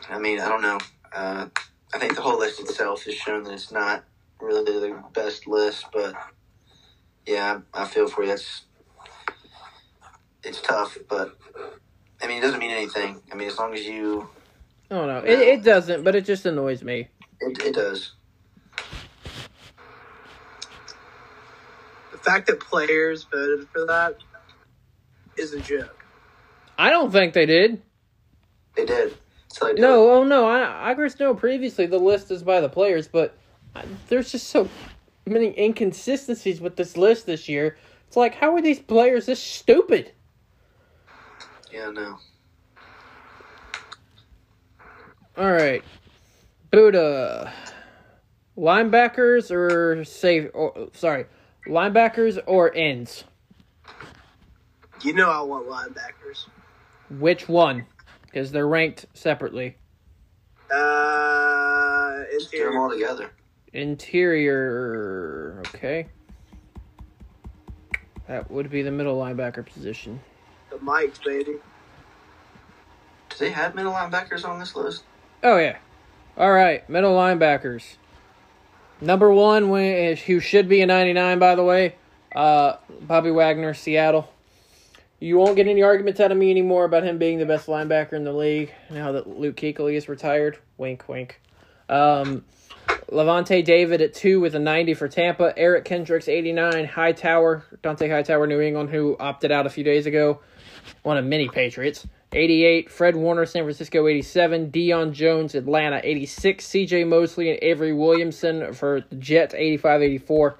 I 0.09 0.19
mean, 0.19 0.41
I 0.41 0.49
don't 0.49 0.61
know. 0.61 0.79
Uh, 1.13 1.47
I 1.93 1.97
think 1.97 2.15
the 2.15 2.21
whole 2.21 2.39
list 2.39 2.59
itself 2.59 3.05
has 3.05 3.13
shown 3.13 3.43
that 3.43 3.53
it's 3.53 3.71
not 3.71 4.03
really 4.41 4.63
the 4.89 5.01
best 5.13 5.47
list. 5.47 5.85
But 5.93 6.15
yeah, 7.25 7.61
I 7.73 7.83
I 7.83 7.85
feel 7.85 8.09
for 8.09 8.23
you. 8.23 8.33
It's 8.33 8.63
it's 10.45 10.61
tough, 10.61 10.97
but 11.09 11.37
I 12.21 12.27
mean, 12.27 12.37
it 12.37 12.41
doesn't 12.41 12.59
mean 12.59 12.71
anything. 12.71 13.21
I 13.31 13.35
mean, 13.35 13.47
as 13.47 13.57
long 13.57 13.73
as 13.73 13.83
you, 13.83 14.29
oh, 14.91 15.03
I 15.03 15.05
don't 15.05 15.07
know. 15.07 15.31
It, 15.31 15.39
it 15.39 15.63
doesn't, 15.63 16.03
but 16.03 16.15
it 16.15 16.25
just 16.25 16.45
annoys 16.45 16.83
me. 16.83 17.07
it, 17.41 17.61
it 17.63 17.75
does. 17.75 18.13
The 22.11 22.17
fact 22.19 22.47
that 22.47 22.59
players 22.59 23.23
voted 23.23 23.67
for 23.69 23.85
that 23.85 24.17
is 25.37 25.53
a 25.53 25.59
joke. 25.59 26.05
I 26.77 26.89
don't 26.89 27.11
think 27.11 27.33
they 27.33 27.45
did. 27.45 27.81
It 28.75 28.87
did. 28.87 29.17
So 29.47 29.65
they 29.65 29.73
did. 29.73 29.81
No, 29.81 30.11
oh 30.11 30.23
no. 30.23 30.47
I, 30.47 30.91
I 30.91 30.93
just 30.93 31.19
know 31.19 31.33
previously 31.33 31.85
the 31.85 31.99
list 31.99 32.31
is 32.31 32.43
by 32.43 32.61
the 32.61 32.69
players, 32.69 33.07
but 33.07 33.37
I, 33.75 33.83
there's 34.09 34.31
just 34.31 34.47
so 34.49 34.69
many 35.25 35.57
inconsistencies 35.57 36.61
with 36.61 36.75
this 36.75 36.97
list 36.97 37.25
this 37.25 37.49
year. 37.49 37.77
It's 38.07 38.17
like, 38.17 38.35
how 38.35 38.55
are 38.55 38.61
these 38.61 38.79
players 38.79 39.25
this 39.25 39.41
stupid? 39.41 40.11
Yeah, 41.75 41.89
no. 41.91 42.17
All 45.37 45.51
right, 45.51 45.83
Buddha. 46.71 47.51
Linebackers 48.57 49.51
or 49.51 50.05
safe? 50.05 50.49
Or, 50.53 50.87
sorry, 50.93 51.25
linebackers 51.67 52.39
or 52.47 52.73
ends? 52.73 53.25
You 55.03 55.11
know 55.13 55.29
I 55.29 55.41
want 55.41 55.67
linebackers. 55.67 56.45
Which 57.09 57.49
one? 57.49 57.85
Because 58.21 58.53
they're 58.53 58.67
ranked 58.69 59.07
separately. 59.13 59.75
Uh, 60.71 62.23
Just 62.31 62.53
get 62.53 62.59
them 62.59 62.67
interior. 62.67 62.79
all 62.79 62.89
together. 62.89 63.31
Interior. 63.73 65.61
Okay. 65.75 66.07
That 68.29 68.49
would 68.49 68.69
be 68.69 68.81
the 68.81 68.91
middle 68.91 69.17
linebacker 69.19 69.65
position. 69.65 70.21
The 70.75 70.83
Mikes, 70.83 71.19
baby. 71.19 71.53
Do 73.29 73.37
they 73.39 73.51
have 73.51 73.75
middle 73.75 73.93
linebackers 73.93 74.43
on 74.43 74.59
this 74.59 74.75
list? 74.75 75.03
Oh 75.41 75.57
yeah. 75.57 75.77
All 76.37 76.51
right, 76.51 76.87
middle 76.89 77.15
linebackers. 77.15 77.95
Number 78.99 79.31
one, 79.31 79.63
who 80.25 80.39
should 80.39 80.67
be 80.67 80.81
a 80.81 80.85
99, 80.85 81.39
by 81.39 81.55
the 81.55 81.63
way, 81.63 81.95
uh, 82.33 82.75
Bobby 83.01 83.31
Wagner, 83.31 83.73
Seattle. 83.73 84.29
You 85.19 85.37
won't 85.37 85.55
get 85.55 85.67
any 85.67 85.81
arguments 85.81 86.19
out 86.19 86.31
of 86.31 86.37
me 86.37 86.51
anymore 86.51 86.83
about 86.83 87.03
him 87.03 87.17
being 87.17 87.37
the 87.37 87.45
best 87.45 87.67
linebacker 87.67 88.13
in 88.13 88.25
the 88.25 88.33
league 88.33 88.71
now 88.89 89.13
that 89.13 89.27
Luke 89.27 89.55
Kuechly 89.55 89.95
is 89.95 90.09
retired. 90.09 90.57
Wink, 90.77 91.07
wink. 91.07 91.41
Um, 91.87 92.43
Lavonte 93.09 93.63
David 93.63 94.01
at 94.01 94.13
two 94.13 94.39
with 94.41 94.55
a 94.55 94.59
90 94.59 94.93
for 94.95 95.07
Tampa. 95.07 95.53
Eric 95.57 95.85
Kendricks, 95.85 96.27
89. 96.27 96.85
Hightower, 96.85 97.63
Dont'a 97.81 98.09
Hightower, 98.09 98.45
New 98.47 98.59
England, 98.59 98.89
who 98.89 99.15
opted 99.19 99.51
out 99.51 99.65
a 99.65 99.69
few 99.69 99.83
days 99.83 100.05
ago. 100.05 100.41
One 101.03 101.17
of 101.17 101.25
many 101.25 101.47
Patriots. 101.47 102.07
88. 102.31 102.89
Fred 102.89 103.15
Warner, 103.15 103.45
San 103.45 103.63
Francisco, 103.63 104.07
87. 104.07 104.71
Deion 104.71 105.11
Jones, 105.11 105.55
Atlanta, 105.55 106.01
86. 106.03 106.65
CJ 106.65 107.07
Mosley 107.07 107.51
and 107.51 107.59
Avery 107.61 107.93
Williamson 107.93 108.73
for 108.73 109.01
the 109.09 109.15
Jets, 109.15 109.53
85 109.53 110.01
84. 110.01 110.59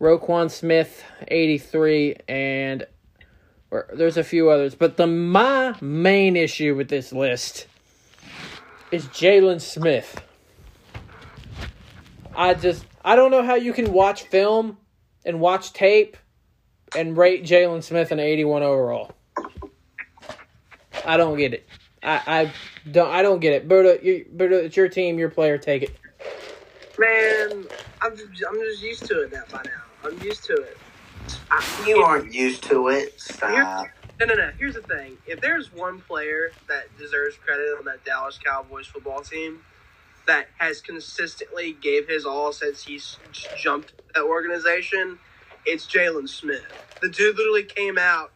Roquan 0.00 0.50
Smith, 0.50 1.02
83. 1.26 2.16
And 2.28 2.86
or, 3.70 3.88
there's 3.92 4.16
a 4.16 4.24
few 4.24 4.50
others. 4.50 4.74
But 4.74 4.96
the 4.96 5.06
my 5.06 5.74
main 5.80 6.36
issue 6.36 6.74
with 6.74 6.88
this 6.88 7.12
list 7.12 7.66
is 8.90 9.06
Jaylon 9.06 9.60
Smith. 9.60 10.22
I 12.34 12.54
just 12.54 12.84
I 13.04 13.16
don't 13.16 13.30
know 13.30 13.42
how 13.42 13.56
you 13.56 13.72
can 13.72 13.92
watch 13.92 14.22
film 14.22 14.78
and 15.24 15.40
watch 15.40 15.72
tape 15.72 16.16
and 16.96 17.16
rate 17.16 17.44
Jaylon 17.44 17.82
Smith 17.82 18.12
an 18.12 18.20
81 18.20 18.62
overall. 18.62 19.12
I 21.08 21.16
don't 21.16 21.38
get 21.38 21.54
it. 21.54 21.66
I, 22.02 22.22
I 22.26 22.52
don't 22.92 23.10
I 23.10 23.22
don't 23.22 23.40
get 23.40 23.54
it. 23.54 23.66
Berta, 23.66 23.98
you, 24.04 24.26
Berta, 24.30 24.64
it's 24.64 24.76
your 24.76 24.88
team, 24.88 25.18
your 25.18 25.30
player. 25.30 25.56
Take 25.58 25.82
it. 25.82 25.96
Man, 26.98 27.64
I'm 28.02 28.16
just, 28.16 28.28
I'm 28.48 28.60
just 28.60 28.82
used 28.82 29.06
to 29.06 29.22
it 29.22 29.32
now 29.32 29.44
by 29.50 29.62
now. 29.64 29.82
I'm 30.04 30.20
used 30.22 30.44
to 30.44 30.52
it. 30.52 30.76
I, 31.50 31.84
You 31.86 31.98
aren't 31.98 32.32
used 32.32 32.62
to 32.64 32.88
it. 32.88 33.18
Stop. 33.20 33.88
No, 34.20 34.26
no, 34.26 34.34
no. 34.34 34.50
Here's 34.58 34.74
the 34.74 34.82
thing. 34.82 35.16
If 35.26 35.40
there's 35.40 35.72
one 35.72 36.00
player 36.00 36.50
that 36.68 36.96
deserves 36.98 37.36
credit 37.36 37.74
on 37.78 37.84
that 37.86 38.04
Dallas 38.04 38.38
Cowboys 38.44 38.86
football 38.86 39.22
team 39.22 39.60
that 40.26 40.48
has 40.58 40.80
consistently 40.80 41.76
gave 41.80 42.06
his 42.08 42.26
all 42.26 42.52
since 42.52 42.84
he's 42.84 43.16
jumped 43.56 43.94
that 44.14 44.24
organization, 44.24 45.18
it's 45.64 45.86
Jaylon 45.86 46.28
Smith. 46.28 46.66
The 47.00 47.08
dude 47.08 47.36
literally 47.36 47.64
came 47.64 47.96
out 47.96 48.32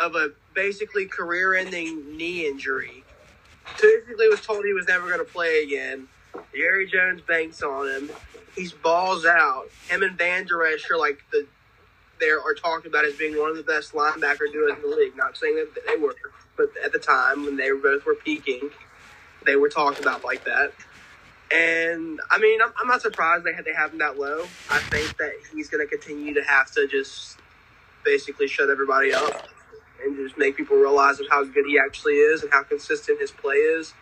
of 0.00 0.14
a 0.16 0.30
basically 0.56 1.06
career-ending 1.06 2.16
knee 2.16 2.48
injury. 2.48 3.04
Basically, 3.80 4.28
was 4.28 4.40
told 4.40 4.64
he 4.64 4.72
was 4.72 4.88
never 4.88 5.06
going 5.06 5.24
to 5.24 5.32
play 5.32 5.62
again. 5.62 6.08
Jerry 6.54 6.88
Jones 6.88 7.20
banks 7.20 7.62
on 7.62 7.88
him. 7.88 8.10
He's 8.56 8.72
balls 8.72 9.24
out. 9.24 9.68
Him 9.88 10.02
and 10.02 10.18
Vander 10.18 10.66
Esch 10.66 10.90
are 10.90 10.98
like 10.98 11.18
the 11.30 11.46
they 12.18 12.30
are 12.30 12.54
talked 12.54 12.86
about 12.86 13.04
as 13.04 13.14
being 13.14 13.38
one 13.38 13.50
of 13.50 13.56
the 13.58 13.62
best 13.62 13.92
linebacker 13.92 14.50
duos 14.50 14.74
in 14.74 14.90
the 14.90 14.96
league. 14.96 15.14
Not 15.16 15.36
saying 15.36 15.56
that 15.56 15.82
they 15.86 15.96
were, 15.96 16.14
but 16.56 16.70
at 16.82 16.90
the 16.92 16.98
time 16.98 17.44
when 17.44 17.56
they 17.56 17.70
both 17.70 18.06
were 18.06 18.14
peaking, 18.14 18.70
they 19.44 19.56
were 19.56 19.68
talked 19.68 20.00
about 20.00 20.24
like 20.24 20.42
that. 20.44 20.72
And 21.52 22.18
I 22.30 22.38
mean, 22.38 22.62
I'm, 22.62 22.72
I'm 22.80 22.88
not 22.88 23.02
surprised 23.02 23.44
they 23.44 23.52
had 23.52 23.66
they 23.66 23.74
have 23.74 23.92
him 23.92 23.98
that 23.98 24.18
low. 24.18 24.44
I 24.70 24.78
think 24.78 25.14
that 25.18 25.32
he's 25.54 25.68
going 25.68 25.86
to 25.86 25.90
continue 25.94 26.32
to 26.32 26.42
have 26.42 26.70
to 26.72 26.88
just 26.88 27.38
basically 28.02 28.48
shut 28.48 28.70
everybody 28.70 29.12
up 29.12 29.46
and 30.04 30.16
just 30.16 30.38
make 30.38 30.56
people 30.56 30.76
realize 30.76 31.20
of 31.20 31.26
how 31.30 31.44
good 31.44 31.66
he 31.66 31.78
actually 31.78 32.14
is 32.14 32.42
and 32.42 32.52
how 32.52 32.62
consistent 32.62 33.20
his 33.20 33.30
play 33.30 33.56
is. 33.56 33.92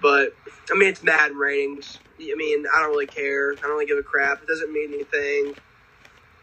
But 0.00 0.34
I 0.70 0.78
mean, 0.78 0.88
it's 0.88 1.02
Madden 1.02 1.36
ratings. 1.36 1.98
I 2.20 2.34
mean, 2.36 2.66
I 2.74 2.80
don't 2.80 2.90
really 2.90 3.06
care. 3.06 3.52
I 3.52 3.60
don't 3.60 3.70
really 3.70 3.86
give 3.86 3.98
a 3.98 4.02
crap. 4.02 4.42
It 4.42 4.48
doesn't 4.48 4.72
mean 4.72 4.92
anything. 4.92 5.54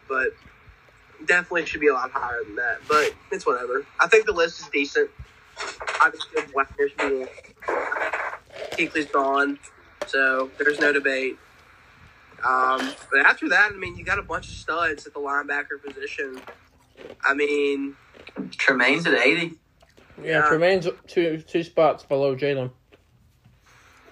But 0.08 0.28
definitely 1.26 1.66
should 1.66 1.80
be 1.80 1.88
a 1.88 1.92
lot 1.94 2.10
higher 2.10 2.42
than 2.44 2.56
that. 2.56 2.78
But 2.88 3.14
it's 3.30 3.46
whatever. 3.46 3.86
I 4.00 4.06
think 4.08 4.26
the 4.26 4.32
list 4.32 4.60
is 4.60 4.68
decent. 4.68 5.10
Think 5.56 6.54
Wagner 6.54 6.88
should 6.88 6.98
be. 6.98 7.26
Kuechly's 8.72 9.06
gone, 9.06 9.58
so 10.06 10.50
there's 10.58 10.80
no 10.80 10.92
debate. 10.92 11.38
Um, 12.44 12.92
but 13.10 13.20
after 13.20 13.48
that, 13.48 13.72
I 13.72 13.76
mean, 13.76 13.96
you 13.96 14.04
got 14.04 14.18
a 14.18 14.22
bunch 14.22 14.48
of 14.48 14.54
studs 14.54 15.06
at 15.06 15.14
the 15.14 15.20
linebacker 15.20 15.82
position. 15.82 16.40
I 17.24 17.34
mean, 17.34 17.96
Tremaine's 18.52 19.06
at 19.06 19.14
80. 19.14 19.54
Yeah, 20.22 20.24
Yeah. 20.24 20.48
Tremaine's 20.48 20.88
two 21.06 21.38
two 21.46 21.62
spots 21.64 22.04
below 22.04 22.36
Jaylon. 22.36 22.70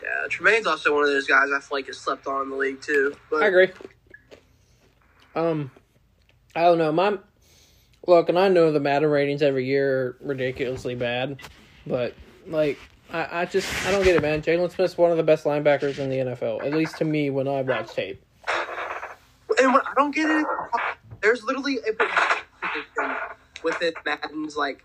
yeah, 0.03 0.27
Tremaine's 0.29 0.67
also 0.67 0.95
one 0.95 1.05
of 1.05 1.11
those 1.11 1.27
guys 1.27 1.51
I 1.55 1.61
feel 1.61 1.79
like 1.79 1.87
has 1.87 1.99
slept 1.99 2.27
on 2.27 2.43
in 2.43 2.51
the 2.51 2.57
league 2.57 2.81
too. 2.81 3.15
But 3.31 3.43
I 3.43 3.47
agree. 3.47 3.69
Um, 5.35 5.71
I 6.55 6.63
don't 6.63 6.79
know. 6.79 6.93
My 6.93 7.19
look, 8.07 8.29
and 8.29 8.39
I 8.39 8.49
know 8.49 8.73
the 8.73 8.81
Madden 8.81 9.09
ratings 9.11 9.43
every 9.43 9.65
year 9.65 10.01
are 10.01 10.17
ridiculously 10.21 10.95
bad, 10.95 11.41
but 11.87 12.15
like, 12.47 12.79
I, 13.13 13.43
I 13.43 13.45
just 13.47 13.87
I 13.87 13.93
don't 13.93 14.05
get 14.05 14.17
it, 14.17 14.23
man. 14.23 14.43
Jaylon 14.43 14.71
Smith's 14.73 14.99
one 14.99 15.11
of 15.11 15.17
the 15.17 15.23
best 15.23 15.45
linebackers 15.45 15.99
in 15.99 16.11
the 16.11 16.17
NFL, 16.17 16.65
at 16.65 16.73
least 16.75 16.97
to 16.99 17.05
me 17.05 17.31
when 17.31 17.47
I 17.49 17.63
watch 17.63 17.95
tape. 17.95 18.23
And 19.59 19.73
what 19.73 19.87
I 19.87 19.95
don't 19.95 20.15
get 20.15 20.29
it, 20.29 20.47
there's 21.21 21.45
literally 21.45 21.79
a 21.79 21.93
position 21.93 23.17
within 23.65 23.95
Madden's 24.07 24.57
like 24.57 24.85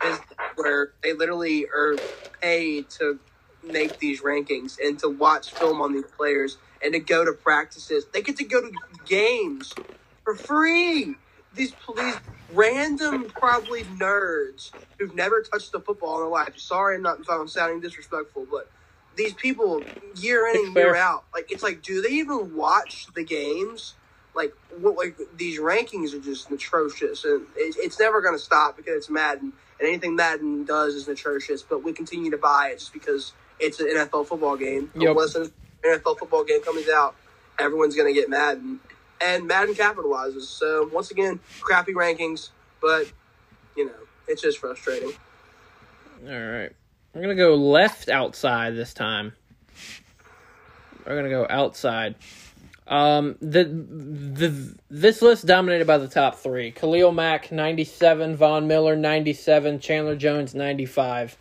business 0.00 0.22
where 0.56 0.92
they 1.02 1.12
literally 1.14 1.66
are 1.74 2.00
paid 2.42 2.90
to 2.90 3.20
make 3.64 3.98
these 3.98 4.22
rankings 4.22 4.74
and 4.82 4.98
to 5.00 5.08
watch 5.08 5.54
film 5.58 5.80
on 5.82 5.92
these 5.92 6.10
players 6.16 6.58
and 6.82 6.92
to 6.94 7.00
go 7.00 7.24
to 7.24 7.32
practices. 7.32 8.06
They 8.12 8.22
get 8.22 8.36
to 8.38 8.44
go 8.44 8.60
to 8.62 8.72
games 9.06 9.78
for 10.24 10.36
free. 10.36 11.16
These 11.52 11.74
these 11.96 12.16
random 12.50 13.28
probably 13.38 13.84
nerds 13.84 14.72
who've 14.98 15.14
never 15.14 15.42
touched 15.42 15.74
a 15.74 15.80
football 15.80 16.16
in 16.16 16.22
their 16.22 16.30
life. 16.30 16.58
Sorry, 16.58 16.96
I'm 16.96 17.02
not 17.02 17.18
I'm 17.30 17.48
sounding 17.48 17.80
disrespectful, 17.80 18.46
but 18.50 18.70
these 19.16 19.34
people 19.34 19.86
year 20.14 20.46
in 20.48 20.56
and 20.66 20.76
year 20.76 20.96
out, 20.96 21.24
like 21.34 21.50
it's 21.50 21.62
like, 21.64 21.82
do 21.82 22.02
they 22.02 22.10
even 22.10 22.54
watch 22.54 23.06
the 23.14 23.24
games? 23.24 23.96
Like 24.34 24.52
what? 24.78 24.96
Like 24.96 25.18
these 25.36 25.58
rankings 25.58 26.14
are 26.14 26.20
just 26.20 26.50
atrocious, 26.50 27.24
and 27.24 27.42
it, 27.56 27.76
it's 27.78 27.98
never 27.98 28.20
going 28.20 28.34
to 28.34 28.42
stop 28.42 28.76
because 28.76 28.94
it's 28.96 29.10
Madden, 29.10 29.52
and 29.80 29.88
anything 29.88 30.14
Madden 30.14 30.64
does 30.64 30.94
is 30.94 31.08
atrocious. 31.08 31.62
But 31.62 31.82
we 31.82 31.92
continue 31.92 32.30
to 32.30 32.38
buy 32.38 32.70
it 32.72 32.78
just 32.78 32.92
because 32.92 33.32
it's 33.58 33.80
an 33.80 33.88
NFL 33.88 34.26
football 34.26 34.56
game. 34.56 34.90
Yep. 34.94 35.10
Unless 35.10 35.34
an 35.34 35.52
NFL 35.84 36.18
football 36.18 36.44
game 36.44 36.62
comes 36.62 36.88
out, 36.88 37.16
everyone's 37.58 37.96
going 37.96 38.12
to 38.12 38.18
get 38.18 38.30
Madden, 38.30 38.80
and 39.20 39.46
Madden 39.46 39.74
capitalizes. 39.74 40.42
So 40.42 40.88
once 40.92 41.10
again, 41.10 41.40
crappy 41.60 41.94
rankings, 41.94 42.50
but 42.80 43.10
you 43.76 43.86
know, 43.86 43.92
it's 44.26 44.42
just 44.42 44.58
frustrating. 44.58 45.12
All 46.26 46.32
right, 46.32 46.70
I'm 47.14 47.20
gonna 47.20 47.34
go 47.34 47.54
left 47.54 48.08
outside 48.08 48.74
this 48.74 48.92
time. 48.92 49.32
We're 51.06 51.16
gonna 51.16 51.28
go 51.28 51.46
outside. 51.48 52.16
Um, 52.88 53.36
the 53.40 53.64
the 53.64 54.74
this 54.88 55.20
list 55.20 55.46
dominated 55.46 55.86
by 55.86 55.98
the 55.98 56.08
top 56.08 56.36
three: 56.36 56.70
Khalil 56.70 57.12
Mack, 57.12 57.52
ninety-seven; 57.52 58.34
Von 58.36 58.66
Miller, 58.66 58.96
ninety-seven; 58.96 59.78
Chandler 59.78 60.16
Jones, 60.16 60.54
ninety-five. 60.54 61.36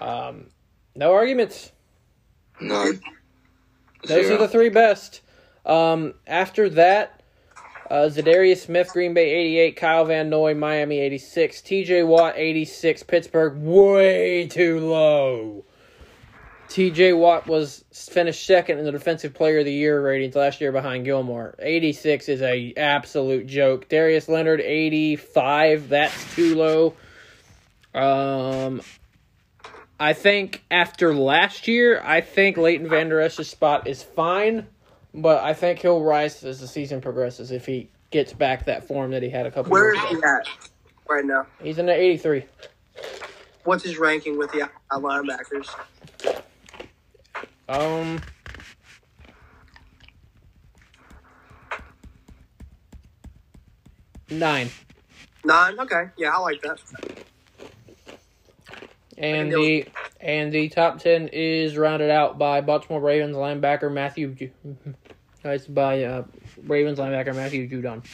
Um, 0.00 0.46
no 0.94 1.12
arguments. 1.12 1.72
None. 2.60 3.00
Those 4.06 4.26
Zero. 4.26 4.36
are 4.36 4.38
the 4.38 4.48
three 4.48 4.68
best. 4.68 5.22
Um, 5.66 6.14
after 6.26 6.68
that, 6.70 7.22
uh, 7.90 8.08
Za'Darius 8.08 8.58
Smith, 8.58 8.90
Green 8.92 9.14
Bay 9.14 9.30
88, 9.30 9.76
Kyle 9.76 10.04
Van 10.04 10.28
Noy, 10.28 10.54
Miami 10.54 10.98
86, 10.98 11.60
TJ 11.62 12.06
Watt 12.06 12.34
86, 12.36 13.02
Pittsburgh 13.04 13.56
way 13.58 14.46
too 14.46 14.78
low. 14.80 15.64
TJ 16.68 17.16
Watt 17.18 17.46
was 17.46 17.84
finished 17.92 18.46
second 18.46 18.78
in 18.78 18.84
the 18.84 18.92
Defensive 18.92 19.34
Player 19.34 19.60
of 19.60 19.64
the 19.64 19.72
Year 19.72 20.02
ratings 20.02 20.34
last 20.34 20.60
year 20.60 20.72
behind 20.72 21.04
Gilmore. 21.04 21.54
86 21.58 22.28
is 22.28 22.42
a 22.42 22.72
absolute 22.76 23.46
joke. 23.46 23.88
Darius 23.88 24.28
Leonard 24.28 24.60
85, 24.60 25.88
that's 25.88 26.34
too 26.34 26.54
low. 26.54 26.94
Um, 27.94 28.82
I 30.00 30.12
think 30.14 30.64
after 30.70 31.14
last 31.14 31.68
year, 31.68 32.00
I 32.04 32.20
think 32.20 32.56
Leighton 32.56 32.88
Vander 32.88 33.20
Esch's 33.20 33.48
spot 33.48 33.86
is 33.86 34.02
fine, 34.02 34.66
but 35.14 35.44
I 35.44 35.54
think 35.54 35.78
he'll 35.80 36.02
rise 36.02 36.42
as 36.42 36.60
the 36.60 36.66
season 36.66 37.00
progresses 37.00 37.52
if 37.52 37.66
he 37.66 37.88
gets 38.10 38.32
back 38.32 38.64
that 38.66 38.86
form 38.86 39.12
that 39.12 39.22
he 39.22 39.30
had 39.30 39.46
a 39.46 39.50
couple 39.50 39.70
Where 39.70 39.94
years 39.94 40.04
is 40.04 40.18
ago. 40.18 40.20
he 40.20 40.24
at 40.24 40.68
right 41.08 41.24
now? 41.24 41.46
He's 41.62 41.78
in 41.78 41.86
the 41.86 41.94
83. 41.94 42.44
What's 43.64 43.84
his 43.84 43.96
ranking 43.98 44.36
with 44.36 44.50
the 44.52 44.68
linebackers? 44.92 45.68
Um, 47.68 48.20
nine. 54.30 54.70
Nine. 55.44 55.78
Okay, 55.80 56.04
yeah, 56.16 56.32
I 56.34 56.38
like 56.38 56.60
that. 56.62 56.78
And 59.16 59.52
the 59.52 59.86
and 60.20 60.52
the 60.52 60.68
top 60.68 60.98
ten 60.98 61.28
is 61.28 61.76
rounded 61.76 62.10
out 62.10 62.38
by 62.38 62.60
Baltimore 62.60 63.00
Ravens 63.00 63.36
linebacker 63.36 63.92
Matthew. 63.92 64.34
Ju- 64.34 64.50
It's 65.44 65.66
by 65.66 66.04
uh, 66.04 66.24
Ravens 66.64 66.98
linebacker 66.98 67.34
Matthew 67.34 67.68
Judon. 67.68 68.04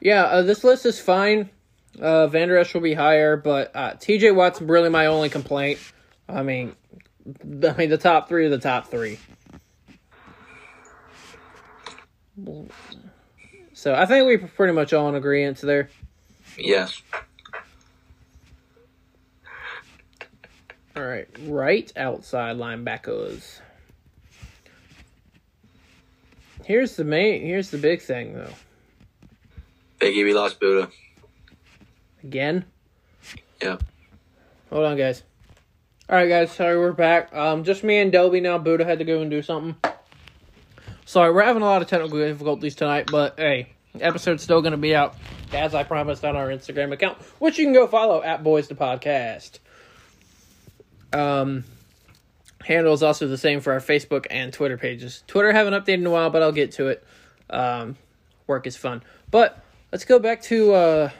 Yeah, 0.00 0.24
uh, 0.24 0.42
this 0.42 0.64
list 0.64 0.86
is 0.86 1.00
fine. 1.00 1.50
Uh, 2.00 2.28
Vander 2.28 2.56
Esch 2.56 2.74
will 2.74 2.80
be 2.80 2.94
higher, 2.94 3.36
but 3.36 3.74
uh, 3.74 3.94
T.J. 3.94 4.30
Watt's 4.30 4.60
really 4.60 4.88
my 4.88 5.06
only 5.06 5.28
complaint. 5.28 5.80
I 6.28 6.42
mean, 6.44 6.76
I 7.28 7.72
mean 7.72 7.90
the 7.90 7.98
top 7.98 8.28
three 8.28 8.46
are 8.46 8.50
the 8.50 8.58
top 8.58 8.86
three. 8.86 9.18
So 13.72 13.94
I 13.94 14.06
think 14.06 14.26
we're 14.26 14.48
pretty 14.48 14.72
much 14.72 14.92
all 14.92 15.08
in 15.08 15.14
agreement 15.14 15.60
there. 15.60 15.90
Yes. 16.56 17.02
All 20.96 21.04
right, 21.04 21.28
right 21.42 21.92
outside 21.96 22.56
linebackers. 22.56 23.60
Here's 26.64 26.96
the 26.96 27.04
main. 27.04 27.42
Here's 27.42 27.70
the 27.70 27.78
big 27.78 28.02
thing, 28.02 28.34
though. 28.34 28.52
Biggie, 30.00 30.24
we 30.24 30.34
lost 30.34 30.58
Buddha. 30.60 30.90
Again. 32.22 32.64
Yep. 33.62 33.84
Hold 34.70 34.84
on, 34.84 34.96
guys. 34.96 35.22
All 36.10 36.16
right, 36.16 36.26
guys. 36.26 36.50
Sorry, 36.52 36.78
we're 36.78 36.92
back. 36.92 37.34
Um, 37.34 37.64
just 37.64 37.84
me 37.84 37.98
and 37.98 38.10
Dobie 38.10 38.40
now. 38.40 38.56
Buddha 38.56 38.82
had 38.82 38.98
to 39.00 39.04
go 39.04 39.20
and 39.20 39.30
do 39.30 39.42
something. 39.42 39.76
Sorry, 41.04 41.30
we're 41.30 41.44
having 41.44 41.60
a 41.60 41.66
lot 41.66 41.82
of 41.82 41.88
technical 41.88 42.18
difficulties 42.18 42.74
tonight, 42.74 43.10
but 43.12 43.34
hey, 43.36 43.74
episode's 44.00 44.42
still 44.42 44.62
going 44.62 44.72
to 44.72 44.78
be 44.78 44.94
out 44.94 45.16
as 45.52 45.74
I 45.74 45.84
promised 45.84 46.24
on 46.24 46.34
our 46.34 46.48
Instagram 46.48 46.94
account, 46.94 47.18
which 47.40 47.58
you 47.58 47.66
can 47.66 47.74
go 47.74 47.86
follow 47.86 48.22
at 48.22 48.42
Boys 48.42 48.68
the 48.68 48.74
Podcast. 48.74 49.58
Um, 51.12 51.64
handle 52.64 52.94
is 52.94 53.02
also 53.02 53.28
the 53.28 53.36
same 53.36 53.60
for 53.60 53.74
our 53.74 53.80
Facebook 53.80 54.26
and 54.30 54.50
Twitter 54.50 54.78
pages. 54.78 55.22
Twitter 55.26 55.52
haven't 55.52 55.74
updated 55.74 55.98
in 55.98 56.06
a 56.06 56.10
while, 56.10 56.30
but 56.30 56.40
I'll 56.40 56.52
get 56.52 56.72
to 56.72 56.88
it. 56.88 57.04
Um, 57.50 57.96
work 58.46 58.66
is 58.66 58.78
fun, 58.78 59.02
but 59.30 59.62
let's 59.92 60.06
go 60.06 60.18
back 60.18 60.40
to 60.44 60.72
uh 60.72 61.10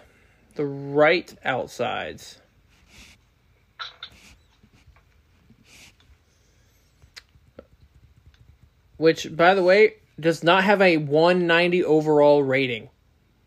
the 0.55 0.65
right 0.65 1.35
outsides. 1.45 2.38
Which, 8.99 9.35
by 9.35 9.55
the 9.55 9.63
way, 9.63 9.95
does 10.21 10.45
not 10.45 10.65
have 10.65 10.83
a 10.83 10.99
190 10.99 11.85
overall 11.85 12.43
rating 12.43 12.91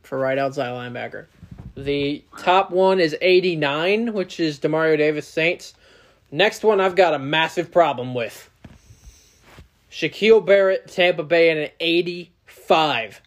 for 0.01 0.17
right 0.17 0.37
outside 0.37 0.69
linebacker. 0.69 1.27
The 1.75 2.23
top 2.37 2.71
one 2.71 2.99
is 2.99 3.15
89, 3.21 4.13
which 4.13 4.39
is 4.39 4.59
Demario 4.59 4.97
Davis 4.97 5.27
Saints. 5.27 5.73
Next 6.31 6.63
one 6.63 6.81
I've 6.81 6.95
got 6.95 7.13
a 7.13 7.19
massive 7.19 7.71
problem 7.71 8.13
with. 8.13 8.49
Shaquille 9.89 10.45
Barrett, 10.45 10.87
Tampa 10.87 11.23
Bay, 11.23 11.49
at 11.49 11.57
an 11.57 11.69
85. 11.79 13.21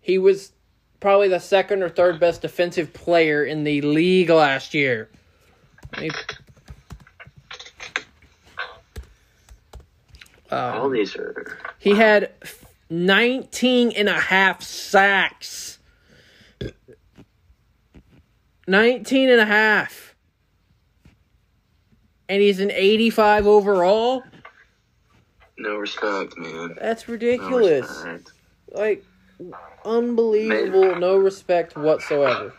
He 0.00 0.18
was 0.18 0.52
probably 1.00 1.28
the 1.28 1.38
second 1.38 1.82
or 1.82 1.88
third 1.88 2.18
best 2.18 2.42
defensive 2.42 2.92
player 2.92 3.44
in 3.44 3.64
the 3.64 3.80
league 3.82 4.30
last 4.30 4.74
year. 4.74 5.08
All 10.50 10.86
Um, 10.86 10.92
these 10.92 11.14
are. 11.16 11.58
he 11.78 11.94
had 11.94 12.30
19 12.90 13.92
and 13.92 14.08
a 14.08 14.18
half 14.18 14.62
sacks. 14.62 15.78
19 18.66 19.30
and 19.30 19.40
a 19.40 19.46
half. 19.46 20.14
And 22.28 22.42
he's 22.42 22.60
an 22.60 22.70
85 22.70 23.46
overall? 23.46 24.22
No 25.56 25.76
respect, 25.76 26.36
man. 26.36 26.76
That's 26.80 27.08
ridiculous. 27.08 27.88
respect. 27.88 28.32
like 28.72 29.04
unbelievable 29.84 30.96
no 30.96 31.16
respect 31.16 31.76
whatsoever 31.76 32.52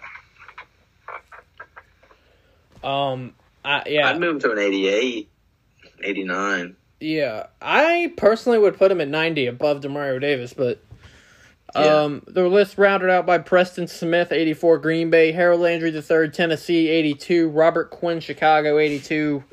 um 2.84 3.34
I, 3.64 3.84
yeah 3.88 4.10
I'd 4.10 4.20
move 4.20 4.36
him 4.36 4.40
to 4.42 4.52
an 4.54 4.60
88, 4.60 5.30
89. 6.02 6.76
Yeah 7.00 7.47
i 7.62 8.12
personally 8.18 8.58
would 8.58 8.78
put 8.78 8.91
him 8.91 9.00
at 9.02 9.08
90 9.08 9.47
above 9.47 9.82
demario 9.82 10.20
davis 10.20 10.54
but 10.54 10.82
Yeah. 11.76 12.02
um 12.04 12.24
the 12.28 12.47
list 12.47 12.78
rounded 12.78 13.10
out 13.10 13.26
by 13.26 13.38
preston 13.38 13.88
smith 13.88 14.32
84 14.32 14.80
green 14.80 15.10
bay 15.10 15.32
harold 15.32 15.62
landry 15.62 15.91
III, 15.91 16.30
tennessee 16.30 16.88
82 16.89 17.50
robert 17.50 17.89
quinn 17.91 18.20
chicago 18.20 18.78
82 18.78 19.43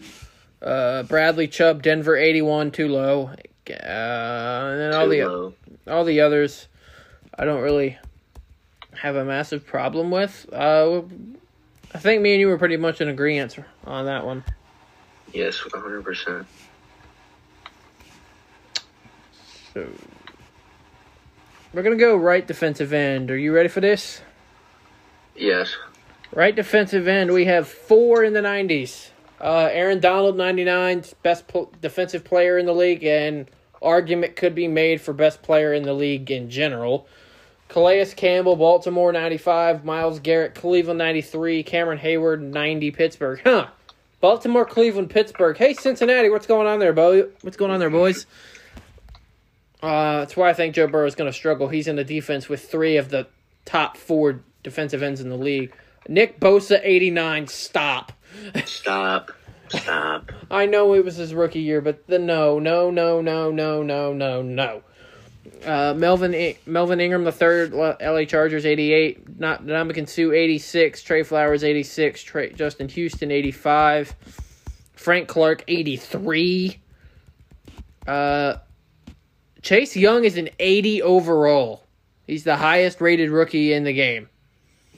uh 0.62 1.02
bradley 1.04 1.46
chubb 1.48 1.82
denver 1.82 2.16
81 2.16 2.70
too 2.72 2.88
low 2.88 3.30
uh 3.68 3.72
and 3.72 4.80
then 4.80 4.94
all 4.94 5.04
Too 5.06 5.10
the 5.10 5.24
low. 5.24 5.54
all 5.88 6.04
the 6.04 6.20
others 6.20 6.68
I 7.38 7.44
don't 7.44 7.60
really 7.62 7.98
have 8.94 9.14
a 9.16 9.22
massive 9.24 9.66
problem 9.66 10.10
with. 10.10 10.46
Uh, 10.50 11.02
I 11.92 11.98
think 11.98 12.22
me 12.22 12.32
and 12.32 12.40
you 12.40 12.48
were 12.48 12.56
pretty 12.56 12.78
much 12.78 13.02
in 13.02 13.08
agreement 13.08 13.58
on 13.84 14.06
that 14.06 14.24
one. 14.24 14.42
Yes, 15.34 15.58
100%. 15.58 16.46
So 19.76 19.86
we're 21.74 21.82
gonna 21.82 21.96
go 21.96 22.16
right 22.16 22.46
defensive 22.46 22.94
end. 22.94 23.30
Are 23.30 23.36
you 23.36 23.52
ready 23.52 23.68
for 23.68 23.82
this? 23.82 24.22
Yes. 25.34 25.76
Right 26.32 26.56
defensive 26.56 27.06
end. 27.06 27.30
We 27.30 27.44
have 27.44 27.68
four 27.68 28.24
in 28.24 28.32
the 28.32 28.40
nineties. 28.40 29.10
Uh, 29.38 29.68
Aaron 29.70 30.00
Donald, 30.00 30.34
ninety 30.34 30.64
nine, 30.64 31.04
best 31.22 31.46
pl- 31.46 31.70
defensive 31.82 32.24
player 32.24 32.56
in 32.56 32.64
the 32.64 32.72
league, 32.72 33.04
and 33.04 33.50
argument 33.82 34.34
could 34.34 34.54
be 34.54 34.66
made 34.66 35.02
for 35.02 35.12
best 35.12 35.42
player 35.42 35.74
in 35.74 35.82
the 35.82 35.92
league 35.92 36.30
in 36.30 36.48
general. 36.48 37.06
Calais 37.68 38.06
Campbell, 38.16 38.56
Baltimore, 38.56 39.12
ninety 39.12 39.36
five. 39.36 39.84
Myles 39.84 40.20
Garrett, 40.20 40.54
Cleveland, 40.54 40.96
ninety 40.96 41.20
three. 41.20 41.62
Cameron 41.62 41.98
Heyward, 41.98 42.40
ninety. 42.40 42.90
Pittsburgh, 42.90 43.42
huh? 43.44 43.66
Baltimore, 44.22 44.64
Cleveland, 44.64 45.10
Pittsburgh. 45.10 45.58
Hey, 45.58 45.74
Cincinnati, 45.74 46.30
what's 46.30 46.46
going 46.46 46.66
on 46.66 46.78
there, 46.78 46.94
boy? 46.94 47.24
What's 47.42 47.58
going 47.58 47.70
on 47.70 47.78
there, 47.78 47.90
boys? 47.90 48.24
Uh, 49.82 50.20
that's 50.20 50.36
why 50.36 50.48
I 50.50 50.54
think 50.54 50.74
Joe 50.74 50.86
Burrow 50.86 51.06
is 51.06 51.14
going 51.14 51.30
to 51.30 51.36
struggle. 51.36 51.68
He's 51.68 51.86
in 51.86 51.96
the 51.96 52.04
defense 52.04 52.48
with 52.48 52.68
three 52.68 52.96
of 52.96 53.10
the 53.10 53.26
top 53.64 53.96
four 53.96 54.40
defensive 54.62 55.02
ends 55.02 55.20
in 55.20 55.28
the 55.28 55.36
league. 55.36 55.74
Nick 56.08 56.40
Bosa, 56.40 56.80
89. 56.82 57.48
Stop. 57.48 58.12
Stop. 58.64 59.32
Stop. 59.68 60.32
I 60.50 60.66
know 60.66 60.94
it 60.94 61.04
was 61.04 61.16
his 61.16 61.34
rookie 61.34 61.60
year, 61.60 61.80
but 61.80 62.06
the 62.06 62.18
no, 62.18 62.58
no, 62.58 62.90
no, 62.90 63.20
no, 63.20 63.50
no, 63.50 63.82
no, 63.82 64.12
no, 64.12 64.42
no. 64.42 64.82
Uh, 65.64 65.94
Melvin 65.96 66.34
I- 66.34 66.56
Melvin 66.66 67.00
Ingram 67.00 67.24
the 67.24 67.32
third, 67.32 67.74
L.A. 67.74 68.26
Chargers 68.26 68.64
88. 68.64 69.38
Not 69.40 69.64
Ndamukong 69.64 70.08
Suh 70.08 70.32
86. 70.32 71.02
Trey 71.02 71.22
Flowers 71.22 71.64
86. 71.64 72.22
Trey, 72.22 72.52
Justin 72.52 72.88
Houston 72.88 73.30
85. 73.30 74.14
Frank 74.94 75.28
Clark 75.28 75.64
83. 75.66 76.78
Uh, 78.06 78.56
Chase 79.66 79.96
Young 79.96 80.22
is 80.22 80.36
an 80.36 80.48
80 80.60 81.02
overall. 81.02 81.82
He's 82.24 82.44
the 82.44 82.56
highest 82.56 83.00
rated 83.00 83.30
rookie 83.30 83.72
in 83.72 83.82
the 83.82 83.92
game. 83.92 84.28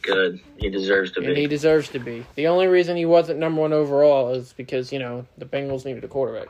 Good. 0.02 0.40
He 0.58 0.68
deserves 0.68 1.10
to 1.12 1.20
And 1.20 1.34
he 1.34 1.46
deserves 1.46 1.88
to 1.88 1.98
be. 1.98 2.26
The 2.34 2.48
only 2.48 2.66
reason 2.66 2.94
he 2.94 3.06
wasn't 3.06 3.38
number 3.38 3.62
one 3.62 3.72
overall 3.72 4.34
is 4.34 4.52
because, 4.52 4.92
you 4.92 4.98
know, 4.98 5.24
the 5.38 5.46
Bengals 5.46 5.86
needed 5.86 6.04
a 6.04 6.08
quarterback. 6.08 6.48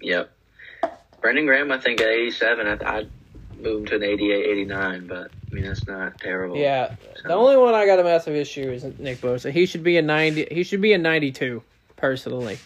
Yep. 0.00 0.30
Brandon 1.20 1.44
Graham, 1.44 1.70
I 1.70 1.78
think 1.78 2.00
at 2.00 2.08
87, 2.08 2.66
I'd, 2.68 2.82
I'd 2.82 3.10
move 3.58 3.80
him 3.80 3.86
to 3.88 3.96
an 3.96 4.02
88, 4.02 4.46
89, 4.46 5.06
but 5.06 5.30
I 5.50 5.54
mean, 5.54 5.64
that's 5.64 5.86
not 5.86 6.18
terrible. 6.18 6.56
Yeah. 6.56 6.96
The 7.22 7.34
only 7.34 7.58
one 7.58 7.74
I 7.74 7.84
got 7.84 7.98
a 7.98 8.04
massive 8.04 8.34
issue 8.34 8.70
is 8.70 8.82
Nick 8.98 9.20
Bosa. 9.20 9.52
He 9.52 9.66
should 9.66 9.82
be 9.82 9.98
a 9.98 10.02
90 10.02 10.48
he 10.52 10.62
should 10.62 10.80
be 10.80 10.94
a 10.94 10.98
92 10.98 11.62
personally. 11.96 12.58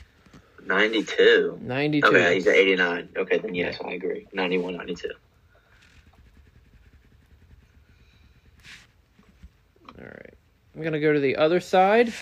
92. 0.66 1.58
92. 1.62 2.06
Okay, 2.06 2.34
he's 2.34 2.46
at 2.46 2.54
89. 2.54 3.08
Okay, 3.16 3.38
then 3.38 3.54
yes, 3.54 3.78
I 3.84 3.92
agree. 3.92 4.26
91, 4.32 4.76
92. 4.76 5.10
All 9.98 10.04
right. 10.04 10.34
I'm 10.74 10.80
going 10.80 10.92
to 10.92 11.00
go 11.00 11.12
to 11.12 11.20
the 11.20 11.36
other 11.36 11.60
side. 11.60 12.12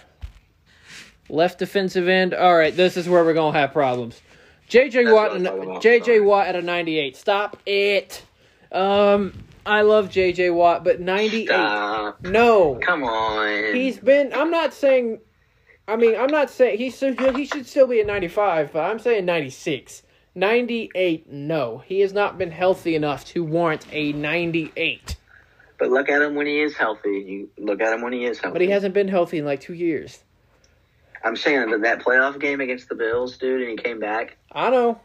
Left 1.29 1.59
defensive 1.59 2.09
end. 2.09 2.35
All 2.35 2.57
right, 2.57 2.75
this 2.75 2.97
is 2.97 3.09
where 3.09 3.25
we're 3.25 3.35
going 3.35 3.53
to 3.53 3.59
have 3.59 3.73
problems. 3.73 4.21
JJ 4.69 4.93
That's 4.93 5.15
Watt 5.15 5.31
what 5.31 5.37
I'm 5.37 5.45
talking 5.45 5.63
about. 5.63 5.83
JJ 5.83 6.05
Sorry. 6.05 6.21
Watt 6.21 6.47
at 6.47 6.57
a 6.57 6.63
98. 6.63 7.17
Stop 7.17 7.57
it. 7.67 8.23
Um 8.71 9.33
I 9.69 9.83
love 9.83 10.09
J.J. 10.09 10.49
Watt, 10.51 10.83
but 10.83 10.99
98. 10.99 11.47
Stop. 11.47 12.23
No. 12.23 12.77
Come 12.77 13.05
on. 13.05 13.75
He's 13.75 13.99
been. 13.99 14.33
I'm 14.33 14.51
not 14.51 14.73
saying. 14.73 15.21
I 15.89 15.97
mean, 15.97 16.15
I'm 16.17 16.31
not 16.31 16.51
saying 16.51 16.77
he 16.77 16.91
should. 16.91 17.19
He 17.35 17.47
should 17.47 17.67
still 17.67 17.87
be 17.87 18.01
at 18.01 18.07
95, 18.07 18.73
but 18.75 18.81
I'm 18.81 18.99
saying 18.99 19.25
96. 19.25 20.03
98. 20.35 21.33
No, 21.33 21.79
he 21.79 22.01
has 22.01 22.13
not 22.13 22.37
been 22.37 22.51
healthy 22.51 22.95
enough 22.95 23.25
to 23.27 23.43
warrant 23.43 23.87
a 23.91 24.13
98. 24.13 25.17
But 25.79 25.91
look 25.91 26.11
at 26.11 26.21
him 26.21 26.35
when 26.35 26.47
he 26.47 26.61
is 26.61 26.77
healthy. 26.77 27.25
You 27.27 27.51
look 27.57 27.81
at 27.81 27.93
him 27.93 28.03
when 28.03 28.13
he 28.13 28.27
is 28.27 28.39
healthy. 28.39 28.53
But 28.53 28.61
he 28.61 28.69
hasn't 28.71 28.93
been 28.93 29.09
healthy 29.09 29.39
in 29.39 29.47
like 29.47 29.61
two 29.61 29.73
years. 29.73 30.23
I'm 31.25 31.37
saying 31.37 31.71
that 31.71 31.81
that 31.83 32.01
playoff 32.01 32.39
game 32.39 32.61
against 32.61 32.89
the 32.89 32.95
Bills, 32.95 33.39
dude, 33.39 33.63
and 33.63 33.71
he 33.71 33.77
came 33.77 33.99
back. 33.99 34.37
I 34.53 34.71
know. 34.71 35.01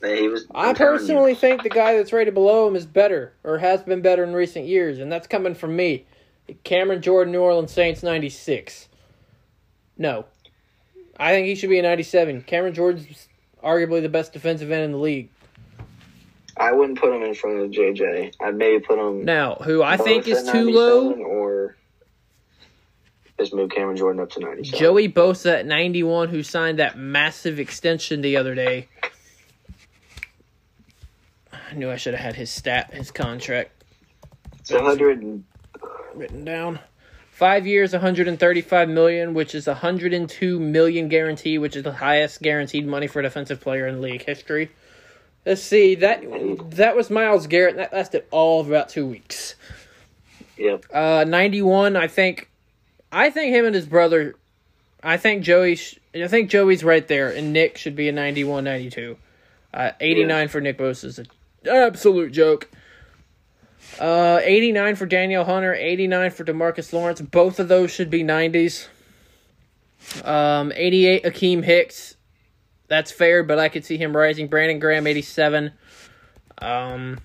That 0.00 0.16
he 0.16 0.28
was. 0.28 0.46
I 0.54 0.68
I'm 0.68 0.68
you. 0.70 0.74
personally 0.74 1.34
think 1.34 1.64
the 1.64 1.70
guy 1.70 1.96
that's 1.96 2.12
rated 2.12 2.34
below 2.34 2.68
him 2.68 2.76
is 2.76 2.86
better, 2.86 3.32
or 3.42 3.58
has 3.58 3.82
been 3.82 4.00
better 4.00 4.22
in 4.22 4.32
recent 4.32 4.66
years, 4.66 5.00
and 5.00 5.10
that's 5.10 5.26
coming 5.26 5.54
from 5.56 5.74
me. 5.74 6.06
Cameron 6.62 7.02
Jordan, 7.02 7.32
New 7.32 7.40
Orleans 7.40 7.72
Saints, 7.72 8.02
96. 8.02 8.88
No. 9.98 10.24
I 11.18 11.32
think 11.32 11.46
he 11.48 11.54
should 11.56 11.70
be 11.70 11.78
a 11.78 11.82
97. 11.82 12.42
Cameron 12.42 12.74
Jordan's 12.74 13.28
arguably 13.62 14.00
the 14.00 14.08
best 14.08 14.32
defensive 14.32 14.70
end 14.70 14.84
in 14.84 14.92
the 14.92 14.98
league. 14.98 15.30
I 16.56 16.72
wouldn't 16.72 16.98
put 16.98 17.14
him 17.14 17.22
in 17.22 17.34
front 17.34 17.58
of 17.60 17.70
JJ. 17.70 18.34
I'd 18.40 18.56
maybe 18.56 18.82
put 18.84 18.98
him. 18.98 19.24
Now, 19.24 19.56
who 19.56 19.82
I 19.82 19.96
think 19.96 20.26
is 20.28 20.48
too 20.50 20.70
low, 20.70 21.12
Or 21.12 21.76
just 23.38 23.54
move 23.54 23.70
Cameron 23.70 23.96
Jordan 23.96 24.20
up 24.20 24.30
to 24.30 24.40
97. 24.40 24.78
Joey 24.78 25.08
Bosa 25.08 25.60
at 25.60 25.66
91, 25.66 26.28
who 26.28 26.42
signed 26.42 26.78
that 26.80 26.98
massive 26.98 27.58
extension 27.60 28.20
the 28.22 28.36
other 28.36 28.54
day. 28.54 28.88
I 31.52 31.74
knew 31.74 31.90
I 31.90 31.96
should 31.96 32.14
have 32.14 32.22
had 32.22 32.34
his 32.36 32.50
stat, 32.50 32.92
his 32.94 33.10
contract 33.10 33.70
It's 34.58 34.70
100. 34.72 35.42
written 36.14 36.44
down. 36.44 36.78
Five 37.38 37.68
years, 37.68 37.92
135 37.92 38.88
million, 38.88 39.32
which 39.32 39.54
is 39.54 39.68
102 39.68 40.58
million 40.58 41.06
guarantee, 41.06 41.56
which 41.56 41.76
is 41.76 41.84
the 41.84 41.92
highest 41.92 42.42
guaranteed 42.42 42.84
money 42.84 43.06
for 43.06 43.20
a 43.20 43.22
defensive 43.22 43.60
player 43.60 43.86
in 43.86 44.00
league 44.00 44.24
history. 44.24 44.72
Let's 45.46 45.62
see 45.62 45.94
that 45.94 46.24
that 46.72 46.96
was 46.96 47.10
Myles 47.10 47.46
Garrett. 47.46 47.74
and 47.74 47.78
That 47.78 47.92
lasted 47.92 48.24
all 48.32 48.60
of 48.60 48.66
about 48.68 48.88
two 48.88 49.06
weeks. 49.06 49.54
Yep. 50.56 50.86
Uh, 50.92 51.24
91. 51.28 51.94
I 51.94 52.08
think, 52.08 52.50
I 53.12 53.30
think 53.30 53.54
him 53.54 53.66
and 53.66 53.74
his 53.76 53.86
brother. 53.86 54.34
I 55.00 55.16
think 55.16 55.44
Joey. 55.44 55.76
Sh- 55.76 56.00
I 56.16 56.26
think 56.26 56.50
Joey's 56.50 56.82
right 56.82 57.06
there, 57.06 57.28
and 57.30 57.52
Nick 57.52 57.78
should 57.78 57.94
be 57.94 58.08
a 58.08 58.12
91, 58.12 58.64
92. 58.64 59.16
Uh, 59.72 59.92
89 60.00 60.48
for 60.48 60.60
Nick 60.60 60.76
Bosa 60.76 61.04
is 61.04 61.20
an 61.20 61.28
absolute 61.70 62.32
joke. 62.32 62.68
Uh, 63.98 64.40
89 64.42 64.96
for 64.96 65.06
Danielle 65.06 65.44
Hunter, 65.44 65.74
89 65.74 66.30
for 66.30 66.44
Demarcus 66.44 66.92
Lawrence. 66.92 67.20
Both 67.20 67.58
of 67.58 67.68
those 67.68 67.90
should 67.90 68.10
be 68.10 68.22
90s. 68.22 68.88
Um, 70.24 70.72
88 70.74 71.24
Akiem 71.24 71.64
Hicks. 71.64 72.16
That's 72.86 73.10
fair, 73.10 73.42
but 73.42 73.58
I 73.58 73.68
could 73.68 73.84
see 73.84 73.98
him 73.98 74.16
rising. 74.16 74.48
Brandon 74.48 74.78
Graham, 74.78 75.06
87. 75.06 75.72
Um, 76.60 77.18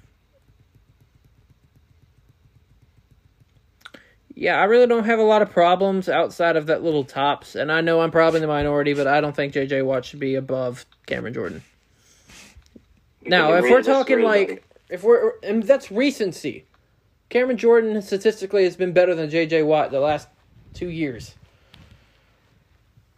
yeah, 4.35 4.59
I 4.59 4.65
really 4.65 4.87
don't 4.87 5.05
have 5.05 5.19
a 5.19 5.23
lot 5.23 5.41
of 5.41 5.51
problems 5.51 6.09
outside 6.09 6.57
of 6.57 6.65
that 6.65 6.83
little 6.83 7.03
tops, 7.03 7.55
and 7.55 7.71
I 7.71 7.81
know 7.81 8.01
I'm 8.01 8.11
probably 8.11 8.39
in 8.39 8.41
the 8.41 8.47
minority, 8.47 8.93
but 8.93 9.07
I 9.07 9.21
don't 9.21 9.35
think 9.35 9.53
JJ 9.53 9.85
Watt 9.85 10.05
should 10.05 10.19
be 10.19 10.35
above 10.35 10.85
Cameron 11.05 11.33
Jordan. 11.33 11.63
Now, 13.25 13.53
if 13.53 13.63
we're 13.63 13.83
talking 13.83 14.21
like. 14.21 14.63
If 14.93 15.03
we're 15.03 15.33
and 15.41 15.63
that's 15.63 15.91
recency. 15.91 16.65
Cameron 17.29 17.57
Jordan 17.57 17.99
statistically 18.03 18.63
has 18.63 18.75
been 18.75 18.93
better 18.93 19.15
than 19.15 19.27
JJ 19.29 19.65
Watt 19.65 19.89
the 19.89 19.99
last 19.99 20.27
two 20.75 20.89
years. 20.89 21.33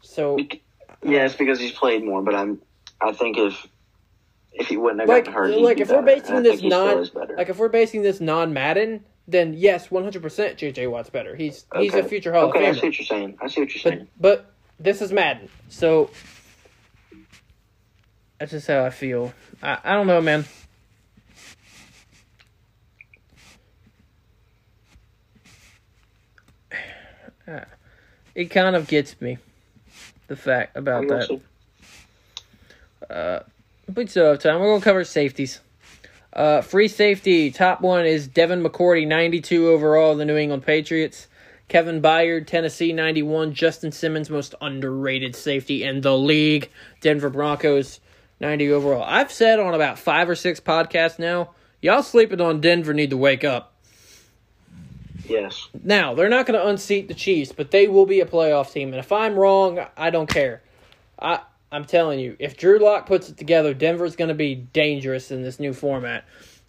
So 0.01 0.37
Yeah, 1.03 1.25
it's 1.25 1.35
because 1.35 1.59
he's 1.59 1.73
played 1.73 2.03
more, 2.03 2.21
but 2.23 2.33
I'm. 2.33 2.61
I 3.01 3.11
think 3.11 3.37
if 3.37 3.67
if 4.53 4.67
he 4.69 4.77
wouldn't 4.77 5.01
have 5.01 5.09
like 5.09 5.25
gotten 5.25 5.33
hurt, 5.33 5.53
he'd 5.53 5.61
like 5.61 5.75
be 5.77 5.83
if 5.83 5.89
we're 5.89 6.01
basing 6.01 6.43
this 6.43 6.61
think 6.61 6.61
he 6.61 6.69
still 6.69 6.95
non 6.95 7.09
better. 7.13 7.35
like 7.35 7.49
if 7.49 7.57
we're 7.57 7.67
basing 7.67 8.03
this 8.03 8.21
non 8.21 8.53
Madden, 8.53 9.03
then 9.27 9.53
yes, 9.53 9.91
one 9.91 10.03
hundred 10.03 10.21
percent 10.21 10.57
JJ 10.57 10.89
Watt's 10.89 11.09
better. 11.09 11.35
He's 11.35 11.65
he's 11.75 11.93
a 11.93 12.03
future 12.03 12.31
Hall 12.31 12.45
okay, 12.45 12.69
I 12.69 12.71
see 12.71 12.87
what 12.87 12.97
you're 12.97 13.05
saying. 13.05 13.37
I 13.41 13.47
see 13.49 13.59
what 13.61 13.75
you're 13.75 13.83
But 13.83 13.97
saying. 13.97 14.07
but 14.17 14.53
this 14.79 15.01
is 15.01 15.11
Madden, 15.11 15.49
so 15.67 16.09
that's 18.39 18.51
just 18.51 18.67
how 18.67 18.85
I 18.85 18.91
feel. 18.91 19.33
I 19.61 19.77
I 19.83 19.93
don't 19.93 20.07
know, 20.07 20.21
man. 20.21 20.45
It 28.33 28.45
kind 28.45 28.75
of 28.75 28.87
gets 28.87 29.19
me, 29.21 29.37
the 30.27 30.35
fact 30.35 30.75
about 30.75 31.05
I 31.05 31.07
that. 31.07 31.41
Uh, 33.09 33.39
but 33.87 34.09
still 34.09 34.31
have 34.31 34.39
time. 34.39 34.59
We're 34.59 34.73
gonna 34.73 34.81
cover 34.81 35.03
safeties. 35.03 35.61
Uh, 36.33 36.61
free 36.61 36.87
safety 36.87 37.51
top 37.51 37.81
one 37.81 38.05
is 38.05 38.27
Devin 38.27 38.63
McCourty, 38.63 39.07
ninety-two 39.07 39.69
overall, 39.69 40.15
the 40.15 40.25
New 40.25 40.37
England 40.37 40.65
Patriots. 40.65 41.27
Kevin 41.67 42.01
Byard, 42.01 42.47
Tennessee, 42.47 42.93
ninety-one. 42.93 43.53
Justin 43.53 43.91
Simmons, 43.91 44.29
most 44.29 44.53
underrated 44.59 45.35
safety 45.35 45.83
in 45.83 46.01
the 46.01 46.17
league. 46.17 46.69
Denver 47.01 47.29
Broncos, 47.29 47.99
ninety 48.39 48.71
overall. 48.71 49.03
I've 49.03 49.31
said 49.31 49.59
on 49.59 49.73
about 49.73 49.97
five 49.97 50.27
or 50.27 50.35
six 50.35 50.59
podcasts 50.59 51.19
now, 51.19 51.51
y'all 51.81 52.03
sleeping 52.03 52.41
on 52.41 52.59
Denver 52.59 52.93
need 52.93 53.11
to 53.11 53.17
wake 53.17 53.43
up. 53.43 53.74
Yes. 55.27 55.67
Now, 55.83 56.13
they're 56.13 56.29
not 56.29 56.45
going 56.45 56.59
to 56.59 56.67
unseat 56.67 57.07
the 57.07 57.13
Chiefs, 57.13 57.51
but 57.51 57.71
they 57.71 57.87
will 57.87 58.05
be 58.05 58.21
a 58.21 58.25
playoff 58.25 58.71
team. 58.71 58.89
And 58.89 58.99
if 58.99 59.11
I'm 59.11 59.35
wrong, 59.35 59.85
I 59.97 60.09
don't 60.09 60.29
care. 60.29 60.61
I 61.19 61.41
I'm 61.71 61.83
telling 61.85 62.19
you, 62.19 62.37
if 62.39 62.55
Drew 62.55 62.79
Lock 62.79 63.05
puts 63.05 63.27
it 63.27 63.37
together, 63.37 63.73
Denver's 63.73 64.15
going 64.15 64.29
to 64.29 64.35
be 64.35 64.55
dangerous 64.55 65.31
in 65.31 65.41
this 65.41 65.59
new 65.59 65.73
format. 65.73 66.23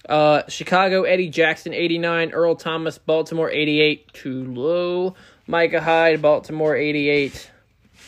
Uh, 0.09 0.43
Chicago, 0.49 1.03
Eddie 1.03 1.29
Jackson, 1.29 1.73
89. 1.73 2.33
Earl 2.33 2.57
Thomas, 2.57 2.99
Baltimore, 2.99 3.51
88. 3.51 4.13
Too 4.13 4.45
low. 4.53 5.15
Micah 5.47 5.81
Hyde, 5.81 6.23
Baltimore, 6.23 6.75
88. 6.75 7.51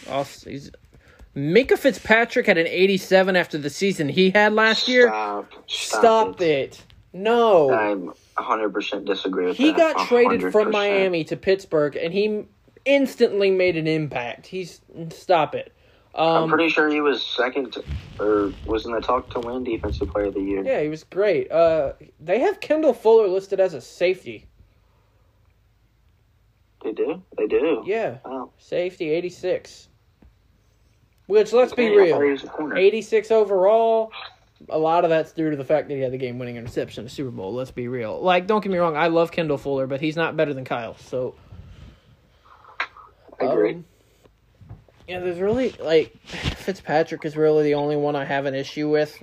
Also, 0.09 0.51
Minkah 1.37 1.79
Fitzpatrick 1.79 2.47
had 2.47 2.59
an 2.59 2.67
87 2.67 3.37
after 3.37 3.59
the 3.59 3.71
season 3.71 4.09
he 4.09 4.31
had 4.31 4.55
last 4.55 4.89
year. 4.89 5.09
Stop. 5.09 5.53
Stop, 5.69 6.41
it. 6.41 6.83
No. 7.13 7.73
I'm 7.73 8.13
100% 8.39 9.05
disagree 9.05 9.47
with 9.47 9.57
He 9.57 9.72
that. 9.72 9.76
He 9.76 9.76
got 9.95 10.07
traded 10.09 10.53
from 10.53 10.68
100%. 10.68 10.72
Miami 10.72 11.24
to 11.24 11.36
Pittsburgh, 11.36 11.97
and 11.97 12.12
he 12.12 12.45
instantly 12.84 13.51
made 13.51 13.76
an 13.76 13.86
impact. 13.86 14.47
He's 14.47 14.80
stop 15.11 15.55
it. 15.55 15.72
I'm 16.14 16.45
Um, 16.45 16.49
pretty 16.49 16.68
sure 16.70 16.89
he 16.89 17.01
was 17.01 17.24
second, 17.24 17.72
to, 17.74 17.84
or 18.18 18.53
was 18.66 18.86
in 18.86 18.93
the 18.93 19.01
talk 19.01 19.28
to 19.30 19.41
win 19.41 19.62
Defensive 19.62 20.09
Player 20.09 20.26
of 20.26 20.34
the 20.34 20.41
Year. 20.41 20.64
yeah, 20.64 20.80
he 20.80 20.89
was 20.89 21.05
great. 21.05 21.51
Uh, 21.53 21.93
they 22.18 22.41
have 22.41 22.61
Kendall 22.61 22.95
Fuller 22.95 23.28
listed 23.28 23.61
as 23.61 23.74
a 23.74 23.80
safety. 23.80 24.47
They 26.82 26.93
do. 26.93 27.22
They 27.36 27.47
do. 27.47 27.82
Yeah, 27.86 28.18
Wow. 28.24 28.51
safety 28.59 29.11
eighty 29.11 29.28
six. 29.30 29.89
Which 31.26 31.53
let's 31.53 31.74
be 31.74 31.89
real, 31.95 32.18
was 32.18 32.45
a 32.45 32.47
corner. 32.49 32.76
eighty 32.76 33.03
six 33.03 33.30
overall. 33.30 34.11
A 34.69 34.79
lot 34.79 35.05
of 35.05 35.11
that's 35.11 35.33
due 35.33 35.51
to 35.51 35.57
the 35.57 35.65
fact 35.65 35.89
that 35.89 35.95
he 35.95 36.01
had 36.01 36.13
the 36.13 36.19
game 36.19 36.39
winning 36.39 36.57
interception 36.57 37.03
in 37.03 37.05
the 37.05 37.11
Super 37.11 37.31
Bowl. 37.31 37.55
Let's 37.55 37.71
be 37.71 37.87
real. 37.89 38.21
Like, 38.21 38.47
don't 38.47 38.63
get 38.63 38.73
me 38.73 38.79
wrong, 38.79 38.97
I 38.97 39.07
love 39.07 39.31
Kendall 39.31 39.57
Fuller, 39.59 39.87
but 39.87 40.01
he's 40.01 40.17
not 40.17 40.37
better 40.37 40.53
than 40.53 40.65
Kyle. 40.65 40.97
So 40.99 41.35
I 43.41 43.45
agree. 43.45 43.75
Um, 43.75 43.85
yeah, 45.07 45.21
there's 45.21 45.39
really 45.39 45.71
like 45.81 46.15
Fitzpatrick 46.27 47.25
is 47.25 47.37
really 47.37 47.63
the 47.63 47.75
only 47.75 47.97
one 47.97 48.15
I 48.17 48.25
have 48.25 48.47
an 48.47 48.55
issue 48.55 48.89
with. 48.91 49.17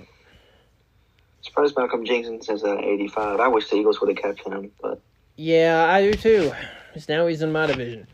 Surprised 1.42 1.76
Malcolm 1.76 2.04
Jenkins 2.04 2.48
is 2.48 2.64
at 2.64 2.78
85. 2.78 3.38
I 3.38 3.46
wish 3.48 3.68
the 3.70 3.76
Eagles 3.76 4.00
would 4.00 4.08
have 4.08 4.16
kept 4.16 4.46
him, 4.46 4.72
but 4.82 5.00
Yeah, 5.36 5.86
I 5.88 6.02
do 6.02 6.14
too. 6.14 6.52
'Cause 6.92 7.08
now 7.08 7.26
he's 7.26 7.42
in 7.42 7.52
my 7.52 7.66
division 7.66 8.06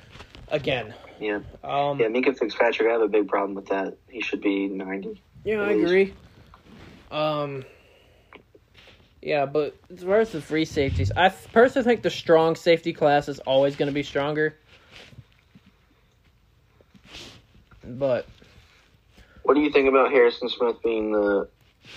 again. 0.49 0.93
yeah. 1.21 1.37
Um, 1.65 1.99
Yeah, 2.01 2.09
Minkah 2.09 2.37
Fitzpatrick, 2.37 2.89
I 2.89 2.93
have 2.93 3.01
a 3.01 3.09
big 3.09 3.29
problem 3.29 3.55
with 3.55 3.67
that. 3.69 3.97
He 4.11 4.21
should 4.21 4.41
be 4.43 4.67
90. 4.67 5.23
yeah, 5.45 5.63
I 5.63 5.73
least. 5.73 5.85
agree. 5.85 6.15
Um, 7.13 7.65
yeah, 9.21 9.45
but 9.47 9.77
as 9.93 10.03
far 10.03 10.19
as 10.21 10.33
the 10.33 10.41
free 10.41 10.65
safeties, 10.65 11.13
I 11.15 11.29
personally 11.29 11.85
think 11.85 12.03
the 12.03 12.11
strong 12.11 12.57
safety 12.57 12.93
class 12.93 13.29
is 13.29 13.39
always 13.41 13.77
going 13.77 13.87
to 13.89 13.93
be 13.93 14.03
stronger. 14.03 14.57
But 17.85 18.27
What 19.43 19.55
do 19.55 19.61
you 19.61 19.71
think 19.71 19.89
about 19.89 20.11
Harrison 20.11 20.49
Smith 20.49 20.77
being 20.83 21.13
the 21.13 21.49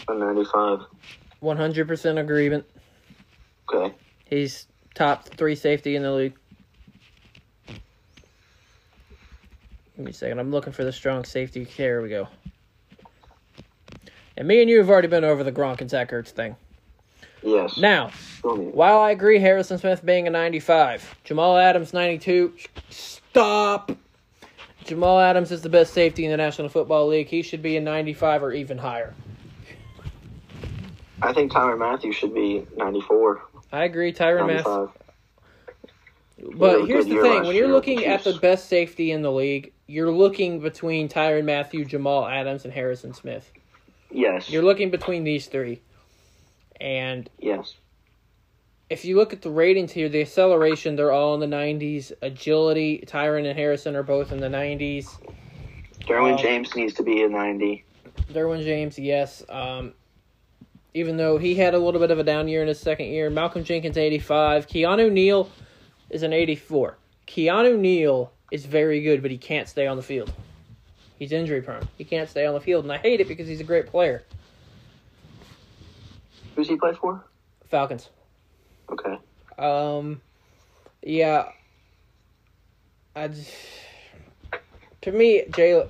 a 0.08 0.14
95? 0.14 0.82
100% 1.42 2.20
agreement. 2.20 2.66
Okay. 3.72 3.96
He's 4.26 4.68
top 4.96 5.30
three 5.30 5.56
safety 5.56 5.96
in 5.96 6.04
the 6.04 6.12
league. 6.12 6.34
Give 9.96 10.06
me 10.06 10.12
a 10.12 10.14
second. 10.14 10.40
I'm 10.40 10.52
looking 10.52 10.74
for 10.74 10.84
the 10.84 10.92
strong 10.92 11.24
safety. 11.24 11.64
Here 11.64 12.02
we 12.02 12.10
go. 12.10 12.28
And 14.38 14.48
me 14.48 14.62
and 14.62 14.70
you 14.70 14.78
have 14.80 14.90
already 14.90 15.08
been 15.08 15.24
over 15.24 15.44
the 15.44 15.52
Gronk 15.52 15.82
and 15.82 15.90
Zach 15.90 16.12
Ertz 16.12 16.30
thing. 16.30 16.56
Yes. 17.42 17.78
Now, 17.78 18.10
while 18.42 19.00
I 19.00 19.12
agree 19.12 19.40
Harrison 19.40 19.78
Smith 19.78 20.04
being 20.04 20.28
a 20.28 20.32
95, 20.32 21.16
Jamal 21.24 21.58
Adams 21.58 21.94
92, 21.94 22.54
stop. 22.90 23.92
Jamal 24.84 25.20
Adams 25.20 25.52
is 25.52 25.62
the 25.62 25.70
best 25.70 25.94
safety 25.94 26.26
in 26.26 26.32
the 26.32 26.38
National 26.38 26.70
Football 26.70 27.08
League. 27.08 27.28
He 27.28 27.42
should 27.42 27.62
be 27.62 27.78
a 27.78 27.82
95 27.82 28.44
or 28.44 28.52
even 28.52 28.78
higher. 28.78 29.14
I 31.22 31.34
think 31.34 31.52
Tyron 31.52 31.80
Matthews 31.80 32.16
should 32.16 32.34
be 32.34 32.66
94. 32.76 33.42
I 33.72 33.84
agree, 33.86 34.12
Tyron 34.12 34.48
Matthews. 34.48 34.90
But 36.56 36.86
here's 36.86 37.06
the 37.06 37.22
thing: 37.22 37.44
when 37.44 37.56
you're 37.56 37.72
looking 37.72 38.00
the 38.00 38.08
at 38.08 38.24
the 38.24 38.34
best 38.34 38.68
safety 38.68 39.12
in 39.12 39.22
the 39.22 39.32
league, 39.32 39.72
you're 39.88 40.12
looking 40.12 40.60
between 40.60 41.08
Tyrann 41.10 41.46
Mathieu, 41.46 41.86
Jamal 41.86 42.28
Adams, 42.28 42.66
and 42.66 42.74
Harrison 42.74 43.14
Smith. 43.14 43.52
Yes. 44.16 44.50
You're 44.50 44.64
looking 44.64 44.92
between 44.92 45.26
these 45.26 45.48
three, 45.48 45.82
and 46.80 47.30
yes. 47.38 47.76
if 48.90 49.04
you 49.04 49.18
look 49.18 49.34
at 49.34 49.42
the 49.42 49.50
ratings 49.50 49.92
here, 49.92 50.08
the 50.08 50.22
acceleration, 50.22 50.96
they're 50.96 51.12
all 51.12 51.34
in 51.34 51.42
the 51.42 51.54
90s. 51.54 52.14
Agility, 52.22 53.04
Tyrann 53.06 53.46
and 53.46 53.60
Harrison 53.60 53.94
are 53.94 54.04
both 54.04 54.32
in 54.32 54.40
the 54.40 54.48
90s. 54.48 55.08
Derwin 56.02 56.34
Um, 56.34 56.38
James 56.38 56.74
needs 56.78 56.94
to 56.94 57.04
be 57.04 57.24
a 57.24 57.30
90. 57.30 57.84
Derwin 58.32 58.64
James, 58.64 58.98
yes. 58.98 59.44
Um, 59.50 59.94
even 60.94 61.18
though 61.18 61.38
he 61.38 61.56
had 61.56 61.74
a 61.74 61.80
little 61.80 62.00
bit 62.00 62.10
of 62.10 62.18
a 62.18 62.24
down 62.24 62.48
year 62.48 62.62
in 62.62 62.70
his 62.70 62.80
second 62.80 63.08
year. 63.08 63.30
Malcolm 63.30 63.66
Jenkins, 63.66 63.98
85. 63.98 64.68
Keanu 64.68 65.12
Neal 65.12 65.50
is 66.10 66.24
an 66.24 66.32
84. 66.32 66.98
Keanu 67.28 67.78
Neal 67.78 68.32
is 68.50 68.66
very 68.66 69.02
good, 69.02 69.22
but 69.22 69.30
he 69.30 69.38
can't 69.38 69.68
stay 69.68 69.88
on 69.88 69.98
the 69.98 70.04
field. 70.04 70.32
He's 71.18 71.32
injury 71.32 71.62
prone. 71.62 71.88
He 71.98 72.04
can't 72.04 72.30
stay 72.30 72.46
on 72.46 72.54
the 72.54 72.60
field, 72.60 72.84
and 72.86 72.92
I 72.92 72.98
hate 72.98 73.22
it 73.22 73.28
because 73.28 73.48
he's 73.48 73.62
a 73.62 73.64
great 73.66 73.88
player. 73.88 74.24
Who's 76.56 76.68
he 76.68 76.76
play 76.76 76.94
for? 76.94 77.24
Falcons. 77.70 78.10
Okay. 78.90 79.18
Um, 79.58 80.22
yeah. 81.02 81.50
I 83.16 83.30
just, 83.30 83.52
to 85.02 85.12
me, 85.12 85.44
Jay 85.56 85.82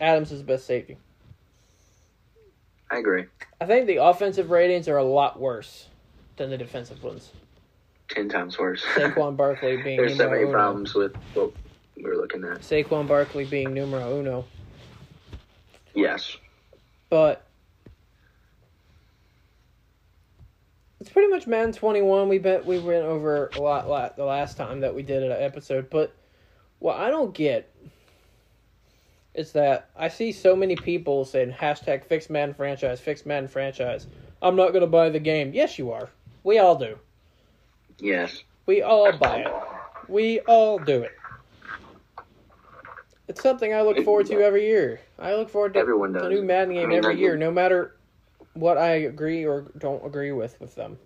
Adams 0.00 0.30
is 0.32 0.38
the 0.40 0.44
best 0.44 0.66
safety. 0.66 0.96
I 2.90 2.98
agree. 2.98 3.24
I 3.60 3.66
think 3.66 3.86
the 3.86 3.96
offensive 3.96 4.50
ratings 4.50 4.86
are 4.88 4.96
a 4.98 5.04
lot 5.04 5.40
worse 5.40 5.88
than 6.36 6.50
the 6.50 6.58
defensive 6.58 7.02
ones. 7.02 7.30
10 8.10 8.28
times 8.28 8.58
worse. 8.58 8.82
Saquon 8.94 9.36
Barkley 9.36 9.76
being 9.82 9.96
There's 9.96 10.16
so 10.16 10.28
many 10.28 10.42
uno. 10.42 10.52
problems 10.52 10.94
with 10.94 11.14
what 11.34 11.52
we 12.02 12.10
were 12.10 12.16
looking 12.16 12.44
at. 12.44 12.60
Saquon 12.60 13.06
Barkley 13.06 13.44
being 13.44 13.72
numero 13.72 14.18
uno. 14.18 14.44
Yes. 15.94 16.36
But 17.08 17.46
it's 21.00 21.10
pretty 21.10 21.28
much 21.28 21.46
Madden 21.46 21.72
21. 21.72 22.28
We 22.28 22.38
bet 22.38 22.64
we 22.66 22.78
went 22.78 23.04
over 23.04 23.50
a 23.54 23.60
lot, 23.60 23.88
lot 23.88 24.16
the 24.16 24.24
last 24.24 24.56
time 24.56 24.80
that 24.80 24.94
we 24.94 25.02
did 25.02 25.22
an 25.22 25.32
episode. 25.32 25.90
But 25.90 26.14
what 26.78 26.96
I 26.96 27.10
don't 27.10 27.34
get 27.34 27.72
is 29.34 29.52
that 29.52 29.90
I 29.96 30.08
see 30.08 30.32
so 30.32 30.56
many 30.56 30.76
people 30.76 31.24
saying 31.24 31.52
hashtag 31.52 32.04
fix 32.04 32.28
Madden 32.28 32.54
franchise, 32.54 33.00
fix 33.00 33.24
Madden 33.24 33.48
franchise. 33.48 34.06
I'm 34.42 34.56
not 34.56 34.70
going 34.70 34.82
to 34.82 34.88
buy 34.88 35.08
the 35.08 35.20
game. 35.20 35.52
Yes, 35.54 35.78
you 35.78 35.92
are. 35.92 36.10
We 36.42 36.58
all 36.58 36.74
do. 36.74 36.98
Yes. 37.98 38.42
We 38.66 38.82
all 38.82 39.12
buy 39.16 39.42
it. 39.42 39.52
We 40.08 40.40
all 40.40 40.78
do 40.78 41.02
it. 41.02 41.12
It's 43.32 43.42
something 43.42 43.72
I 43.72 43.80
look 43.80 43.96
forward 44.04 44.26
to 44.26 44.42
every 44.42 44.66
year. 44.66 45.00
I 45.18 45.34
look 45.36 45.48
forward 45.48 45.72
to 45.72 45.80
Everyone 45.80 46.12
does. 46.12 46.26
a 46.26 46.28
new 46.28 46.42
Madden 46.42 46.74
game 46.74 46.84
I 46.84 46.86
mean, 46.88 46.98
every 46.98 47.18
year, 47.18 47.34
no 47.34 47.50
matter 47.50 47.96
what 48.52 48.76
I 48.76 48.90
agree 48.90 49.46
or 49.46 49.72
don't 49.78 50.04
agree 50.04 50.32
with 50.32 50.60
with 50.60 50.74
them. 50.74 50.98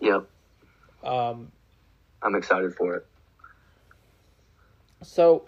Yep. 0.00 0.26
Um, 1.04 1.52
I'm 2.20 2.34
excited 2.34 2.74
for 2.74 2.96
it. 2.96 3.06
so 5.02 5.44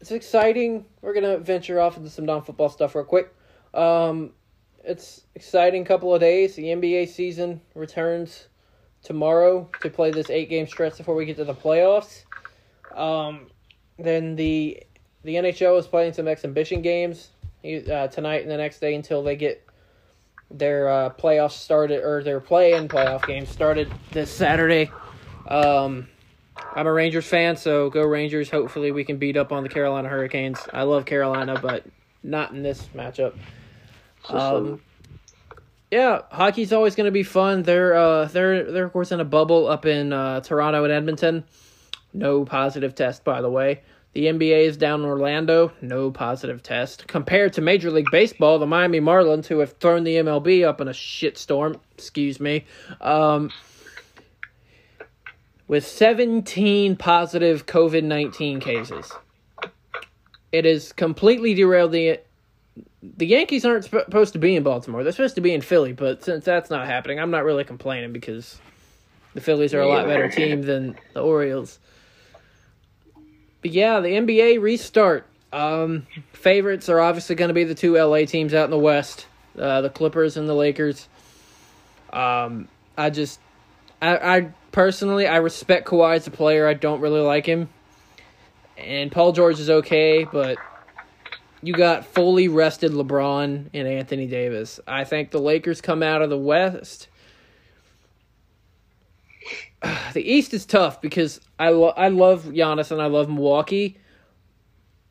it's 0.00 0.10
exciting. 0.10 0.86
We're 1.02 1.12
gonna 1.12 1.36
venture 1.36 1.78
off 1.78 1.98
into 1.98 2.08
some 2.08 2.24
non-football 2.24 2.70
stuff 2.70 2.94
real 2.94 3.04
quick. 3.04 3.34
Um, 3.74 4.32
it's 4.82 5.24
exciting 5.34 5.84
couple 5.84 6.14
of 6.14 6.20
days. 6.20 6.56
The 6.56 6.68
NBA 6.68 7.08
season 7.10 7.60
returns 7.74 8.48
tomorrow 9.02 9.68
to 9.82 9.90
play 9.90 10.10
this 10.10 10.30
eight-game 10.30 10.68
stretch 10.68 10.96
before 10.96 11.16
we 11.16 11.26
get 11.26 11.36
to 11.36 11.44
the 11.44 11.54
playoffs. 11.54 12.22
Um, 12.96 13.46
then 13.98 14.36
the 14.36 14.82
the 15.22 15.34
NHL 15.34 15.78
is 15.78 15.86
playing 15.86 16.12
some 16.12 16.28
exhibition 16.28 16.82
games 16.82 17.30
uh, 17.64 18.08
tonight 18.08 18.42
and 18.42 18.50
the 18.50 18.56
next 18.56 18.80
day 18.80 18.94
until 18.94 19.22
they 19.22 19.36
get 19.36 19.66
their 20.50 20.88
uh, 20.88 21.10
playoffs 21.10 21.52
started 21.52 22.04
or 22.04 22.22
their 22.22 22.40
play-in 22.40 22.88
playoff 22.88 23.26
games 23.26 23.48
started 23.48 23.92
this 24.12 24.30
Saturday. 24.30 24.90
Um, 25.48 26.08
I'm 26.74 26.86
a 26.86 26.92
Rangers 26.92 27.26
fan, 27.26 27.56
so 27.56 27.90
go 27.90 28.02
Rangers. 28.02 28.50
Hopefully, 28.50 28.92
we 28.92 29.04
can 29.04 29.18
beat 29.18 29.36
up 29.36 29.52
on 29.52 29.62
the 29.62 29.68
Carolina 29.68 30.08
Hurricanes. 30.08 30.60
I 30.72 30.84
love 30.84 31.04
Carolina, 31.04 31.58
but 31.60 31.84
not 32.22 32.52
in 32.52 32.62
this 32.62 32.88
matchup. 32.94 33.34
Um, 34.28 34.80
yeah, 35.90 36.22
hockey's 36.30 36.72
always 36.72 36.94
going 36.94 37.06
to 37.06 37.12
be 37.12 37.22
fun. 37.22 37.62
They're 37.62 37.94
uh, 37.94 38.24
they're 38.26 38.70
they're 38.70 38.84
of 38.84 38.92
course 38.92 39.12
in 39.12 39.20
a 39.20 39.24
bubble 39.24 39.68
up 39.68 39.86
in 39.86 40.12
uh, 40.12 40.40
Toronto 40.40 40.84
and 40.84 40.92
Edmonton. 40.92 41.44
No 42.16 42.46
positive 42.46 42.94
test, 42.94 43.24
by 43.24 43.42
the 43.42 43.50
way. 43.50 43.82
The 44.14 44.24
NBA 44.24 44.64
is 44.64 44.78
down 44.78 45.00
in 45.00 45.06
Orlando. 45.06 45.70
No 45.82 46.10
positive 46.10 46.62
test. 46.62 47.06
Compared 47.06 47.52
to 47.52 47.60
Major 47.60 47.90
League 47.90 48.10
Baseball, 48.10 48.58
the 48.58 48.66
Miami 48.66 49.00
Marlins, 49.00 49.44
who 49.44 49.58
have 49.58 49.76
thrown 49.76 50.04
the 50.04 50.14
MLB 50.14 50.66
up 50.66 50.80
in 50.80 50.88
a 50.88 50.92
shitstorm, 50.92 51.78
excuse 51.98 52.40
me, 52.40 52.64
um, 53.02 53.50
with 55.68 55.86
17 55.86 56.96
positive 56.96 57.66
COVID 57.66 58.04
19 58.04 58.60
cases. 58.60 59.12
It 60.52 60.64
has 60.64 60.92
completely 60.92 61.52
derailed 61.52 61.92
the 61.92 62.20
the 63.02 63.26
Yankees 63.26 63.66
aren't 63.66 63.84
supposed 63.84 64.32
to 64.32 64.38
be 64.38 64.56
in 64.56 64.62
Baltimore. 64.62 65.02
They're 65.02 65.12
supposed 65.12 65.34
to 65.34 65.42
be 65.42 65.52
in 65.52 65.60
Philly, 65.60 65.92
but 65.92 66.24
since 66.24 66.46
that's 66.46 66.70
not 66.70 66.86
happening, 66.86 67.20
I'm 67.20 67.30
not 67.30 67.44
really 67.44 67.64
complaining 67.64 68.12
because 68.12 68.58
the 69.34 69.42
Phillies 69.42 69.74
are 69.74 69.80
a 69.80 69.86
lot 69.86 70.06
better 70.06 70.30
team 70.30 70.62
than 70.62 70.96
the 71.12 71.20
Orioles. 71.20 71.78
But 73.66 73.72
yeah, 73.72 73.98
the 73.98 74.10
NBA 74.10 74.62
restart. 74.62 75.26
Um, 75.52 76.06
favorites 76.32 76.88
are 76.88 77.00
obviously 77.00 77.34
going 77.34 77.48
to 77.48 77.54
be 77.54 77.64
the 77.64 77.74
two 77.74 77.96
LA 77.96 78.18
teams 78.18 78.54
out 78.54 78.66
in 78.66 78.70
the 78.70 78.78
West, 78.78 79.26
uh, 79.58 79.80
the 79.80 79.90
Clippers 79.90 80.36
and 80.36 80.48
the 80.48 80.54
Lakers. 80.54 81.08
Um, 82.12 82.68
I 82.96 83.10
just, 83.10 83.40
I, 84.00 84.36
I 84.36 84.40
personally, 84.70 85.26
I 85.26 85.38
respect 85.38 85.88
Kawhi 85.88 86.14
as 86.14 86.28
a 86.28 86.30
player. 86.30 86.68
I 86.68 86.74
don't 86.74 87.00
really 87.00 87.18
like 87.18 87.44
him, 87.44 87.68
and 88.78 89.10
Paul 89.10 89.32
George 89.32 89.58
is 89.58 89.68
okay, 89.68 90.22
but 90.22 90.58
you 91.60 91.74
got 91.74 92.06
fully 92.06 92.46
rested 92.46 92.92
LeBron 92.92 93.70
and 93.74 93.88
Anthony 93.88 94.28
Davis. 94.28 94.78
I 94.86 95.02
think 95.02 95.32
the 95.32 95.40
Lakers 95.40 95.80
come 95.80 96.04
out 96.04 96.22
of 96.22 96.30
the 96.30 96.38
West. 96.38 97.08
The 100.12 100.22
East 100.22 100.54
is 100.54 100.64
tough 100.64 101.02
because 101.02 101.40
I 101.58 101.70
lo- 101.70 101.92
I 101.96 102.08
love 102.08 102.44
Giannis 102.44 102.90
and 102.90 103.02
I 103.02 103.06
love 103.06 103.28
Milwaukee, 103.28 103.98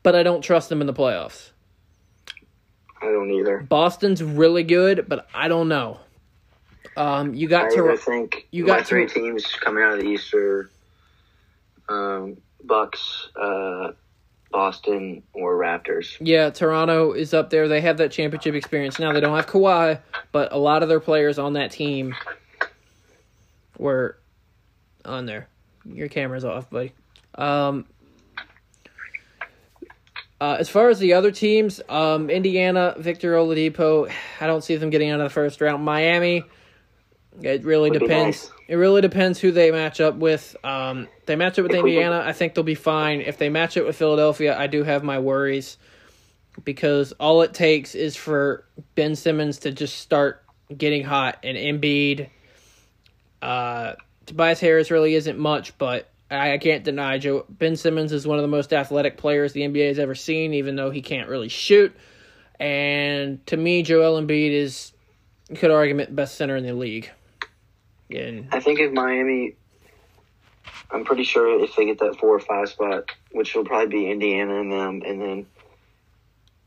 but 0.02 0.16
I 0.16 0.22
don't 0.24 0.42
trust 0.42 0.68
them 0.68 0.80
in 0.80 0.86
the 0.88 0.92
playoffs. 0.92 1.50
I 3.00 3.06
don't 3.06 3.30
either. 3.30 3.58
Boston's 3.58 4.22
really 4.22 4.64
good, 4.64 5.06
but 5.08 5.28
I 5.32 5.46
don't 5.48 5.68
know. 5.68 6.00
Um, 6.96 7.34
you 7.34 7.46
got 7.46 7.66
I 7.66 7.76
to 7.76 7.96
think 7.96 8.48
you 8.50 8.66
got 8.66 8.86
three 8.86 9.06
to- 9.06 9.14
teams 9.14 9.46
coming 9.46 9.84
out 9.84 9.92
of 9.94 10.00
the 10.00 10.06
East 10.06 10.32
are 10.34 10.70
um, 11.88 12.38
Bucks, 12.64 13.28
uh, 13.40 13.92
Boston, 14.50 15.22
or 15.34 15.54
Raptors. 15.56 16.16
Yeah, 16.20 16.50
Toronto 16.50 17.12
is 17.12 17.32
up 17.34 17.50
there. 17.50 17.68
They 17.68 17.80
have 17.82 17.98
that 17.98 18.10
championship 18.10 18.54
experience. 18.54 18.98
Now 18.98 19.12
they 19.12 19.20
don't 19.20 19.36
have 19.36 19.46
Kawhi, 19.46 20.00
but 20.32 20.52
a 20.52 20.58
lot 20.58 20.82
of 20.82 20.88
their 20.88 21.00
players 21.00 21.38
on 21.38 21.52
that 21.52 21.70
team 21.70 22.14
were 23.78 24.18
on 25.06 25.26
there. 25.26 25.48
Your 25.84 26.08
camera's 26.08 26.44
off, 26.44 26.68
buddy. 26.70 26.92
Um, 27.34 27.86
uh, 30.40 30.56
as 30.58 30.68
far 30.68 30.90
as 30.90 30.98
the 30.98 31.14
other 31.14 31.30
teams, 31.30 31.80
um, 31.88 32.28
Indiana, 32.28 32.94
Victor 32.98 33.34
Oladipo, 33.34 34.10
I 34.40 34.46
don't 34.46 34.62
see 34.62 34.76
them 34.76 34.90
getting 34.90 35.10
out 35.10 35.20
of 35.20 35.24
the 35.24 35.30
first 35.30 35.60
round. 35.60 35.84
Miami, 35.84 36.44
it 37.40 37.64
really 37.64 37.90
depends. 37.90 38.50
It 38.68 38.74
really 38.74 39.00
depends 39.00 39.38
who 39.38 39.52
they 39.52 39.70
match 39.70 40.00
up 40.00 40.16
with. 40.16 40.56
Um, 40.64 41.08
they 41.26 41.36
match 41.36 41.58
up 41.58 41.62
with 41.62 41.74
Indiana, 41.74 42.22
I 42.24 42.32
think 42.32 42.54
they'll 42.54 42.64
be 42.64 42.74
fine. 42.74 43.20
If 43.20 43.38
they 43.38 43.48
match 43.48 43.76
it 43.76 43.86
with 43.86 43.96
Philadelphia, 43.96 44.58
I 44.58 44.66
do 44.66 44.82
have 44.82 45.02
my 45.02 45.18
worries 45.18 45.78
because 46.64 47.12
all 47.12 47.42
it 47.42 47.54
takes 47.54 47.94
is 47.94 48.16
for 48.16 48.64
Ben 48.94 49.14
Simmons 49.14 49.58
to 49.60 49.72
just 49.72 49.98
start 49.98 50.42
getting 50.76 51.04
hot 51.04 51.38
and 51.42 51.56
Embiid. 51.56 52.28
Uh, 53.40 53.94
Tobias 54.26 54.60
Harris 54.60 54.90
really 54.90 55.14
isn't 55.14 55.38
much, 55.38 55.76
but 55.78 56.08
I, 56.30 56.58
can't 56.58 56.82
deny 56.82 57.18
Joe 57.18 57.44
Ben 57.48 57.76
Simmons 57.76 58.12
is 58.12 58.26
one 58.26 58.38
of 58.38 58.42
the 58.42 58.48
most 58.48 58.72
athletic 58.72 59.16
players 59.16 59.52
the 59.52 59.62
NBA 59.62 59.88
has 59.88 59.98
ever 59.98 60.14
seen, 60.14 60.54
even 60.54 60.74
though 60.76 60.90
he 60.90 61.00
can't 61.00 61.28
really 61.28 61.48
shoot. 61.48 61.94
And 62.58 63.44
to 63.46 63.56
me, 63.56 63.82
Joel 63.82 64.20
Embiid 64.20 64.50
is 64.50 64.92
you 65.48 65.56
could 65.56 65.70
argue 65.70 66.04
best 66.06 66.36
center 66.36 66.56
in 66.56 66.64
the 66.64 66.74
league. 66.74 67.10
And 68.10 68.48
I 68.52 68.60
think 68.60 68.80
if 68.80 68.92
Miami, 68.92 69.54
I'm 70.90 71.04
pretty 71.04 71.24
sure 71.24 71.62
if 71.62 71.76
they 71.76 71.86
get 71.86 71.98
that 72.00 72.16
four 72.18 72.34
or 72.34 72.40
five 72.40 72.68
spot, 72.68 73.10
which 73.30 73.54
will 73.54 73.64
probably 73.64 73.88
be 73.88 74.10
Indiana 74.10 74.60
and 74.60 74.72
them, 74.72 75.02
and 75.06 75.20
then 75.20 75.46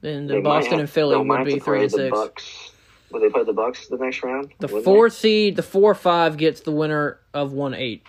then 0.02 0.28
the 0.28 0.40
Boston 0.40 0.74
have- 0.74 0.80
and 0.82 0.90
Philly 0.90 1.18
would 1.18 1.46
be 1.46 1.60
three 1.60 1.82
and 1.82 1.92
the 1.92 1.98
six. 1.98 2.12
Bucks. 2.12 2.72
Will 3.12 3.22
they 3.22 3.30
play 3.30 3.44
the 3.44 3.54
Bucks 3.54 3.88
the 3.88 3.98
next 3.98 4.22
round? 4.24 4.54
The 4.60 4.68
Wouldn't 4.68 4.86
four 4.86 5.10
seed, 5.10 5.56
the 5.56 5.64
four 5.64 5.92
or 5.92 5.96
five 5.96 6.38
gets 6.38 6.62
the 6.62 6.72
winner 6.72 7.19
of 7.34 7.54
one 7.54 7.74
eight. 7.74 8.04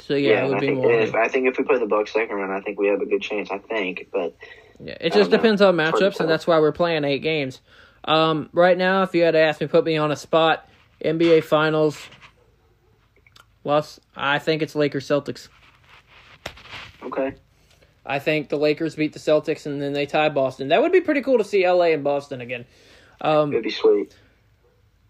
So 0.00 0.14
they? 0.14 0.20
yeah, 0.20 0.44
it 0.44 0.48
would 0.48 0.56
I 0.56 0.60
be 0.60 0.66
think 0.66 0.78
more. 0.78 0.92
if, 0.92 1.14
I 1.14 1.28
think 1.28 1.46
if 1.48 1.58
we 1.58 1.64
play 1.64 1.78
the 1.78 1.86
Bucks 1.86 2.12
second 2.12 2.34
round, 2.34 2.52
I 2.52 2.60
think 2.60 2.78
we 2.78 2.88
have 2.88 3.00
a 3.00 3.06
good 3.06 3.22
chance. 3.22 3.50
I 3.50 3.58
think, 3.58 4.08
but 4.12 4.34
Yeah, 4.80 4.96
it 5.00 5.12
just 5.12 5.30
don't 5.30 5.30
know. 5.30 5.36
depends 5.36 5.62
on 5.62 5.78
It's 5.78 5.90
hard 5.90 6.00
to 6.00 6.04
matchups, 6.10 6.20
and 6.20 6.28
that's 6.30 6.46
why 6.46 6.58
we're 6.58 6.72
playing 6.72 7.04
eight 7.04 7.20
games. 7.20 7.60
Um, 8.04 8.48
right 8.52 8.76
now, 8.76 9.02
if 9.04 9.14
you 9.14 9.22
had 9.22 9.32
to 9.32 9.38
ask 9.38 9.60
me, 9.60 9.68
put 9.68 9.84
me 9.84 9.96
on 9.96 10.10
a 10.10 10.16
spot, 10.16 10.68
NBA 11.04 11.44
Finals. 11.44 11.98
Los, 13.64 14.00
I 14.16 14.40
think 14.40 14.60
it's 14.62 14.74
Lakers 14.74 15.06
Celtics. 15.06 15.48
okay. 17.04 17.34
I 18.04 18.18
think 18.18 18.48
the 18.48 18.56
Lakers 18.56 18.96
beat 18.96 19.12
the 19.12 19.20
Celtics, 19.20 19.66
and 19.66 19.80
then 19.80 19.92
they 19.92 20.06
tie 20.06 20.28
Boston. 20.30 20.68
That 20.68 20.82
would 20.82 20.90
be 20.90 21.00
pretty 21.00 21.22
cool 21.22 21.38
to 21.38 21.44
see 21.44 21.68
LA 21.68 21.86
and 21.92 22.02
Boston 22.02 22.40
again. 22.40 22.64
Um, 23.20 23.52
It'd 23.52 23.62
be 23.62 23.70
sweet. 23.70 24.16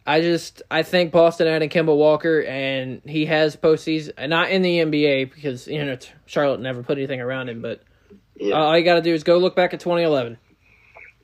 I 0.07 0.21
just 0.21 0.63
I 0.71 0.83
think 0.83 1.13
Boston 1.13 1.47
added 1.47 1.71
Kemba 1.71 1.97
Walker, 1.97 2.43
and 2.43 3.01
he 3.05 3.27
has 3.27 3.55
postseason, 3.57 4.29
not 4.29 4.51
in 4.51 4.63
the 4.63 4.79
NBA 4.79 5.33
because 5.35 5.69
you 5.69 5.85
know 5.85 5.97
Charlotte 6.27 6.61
never 6.61 6.83
put 6.83 6.99
anything 6.99 7.21
around 7.21 7.49
him, 7.49 7.63
but 7.63 7.83
Yeah, 8.37 8.57
uh, 8.57 8.65
all 8.65 8.79
you 8.79 8.85
got 8.85 8.97
to 8.97 9.03
do 9.03 9.15
is 9.15 9.23
go 9.23 9.39
look 9.39 9.55
back 9.55 9.73
at 9.75 9.81
2011. 9.81 10.39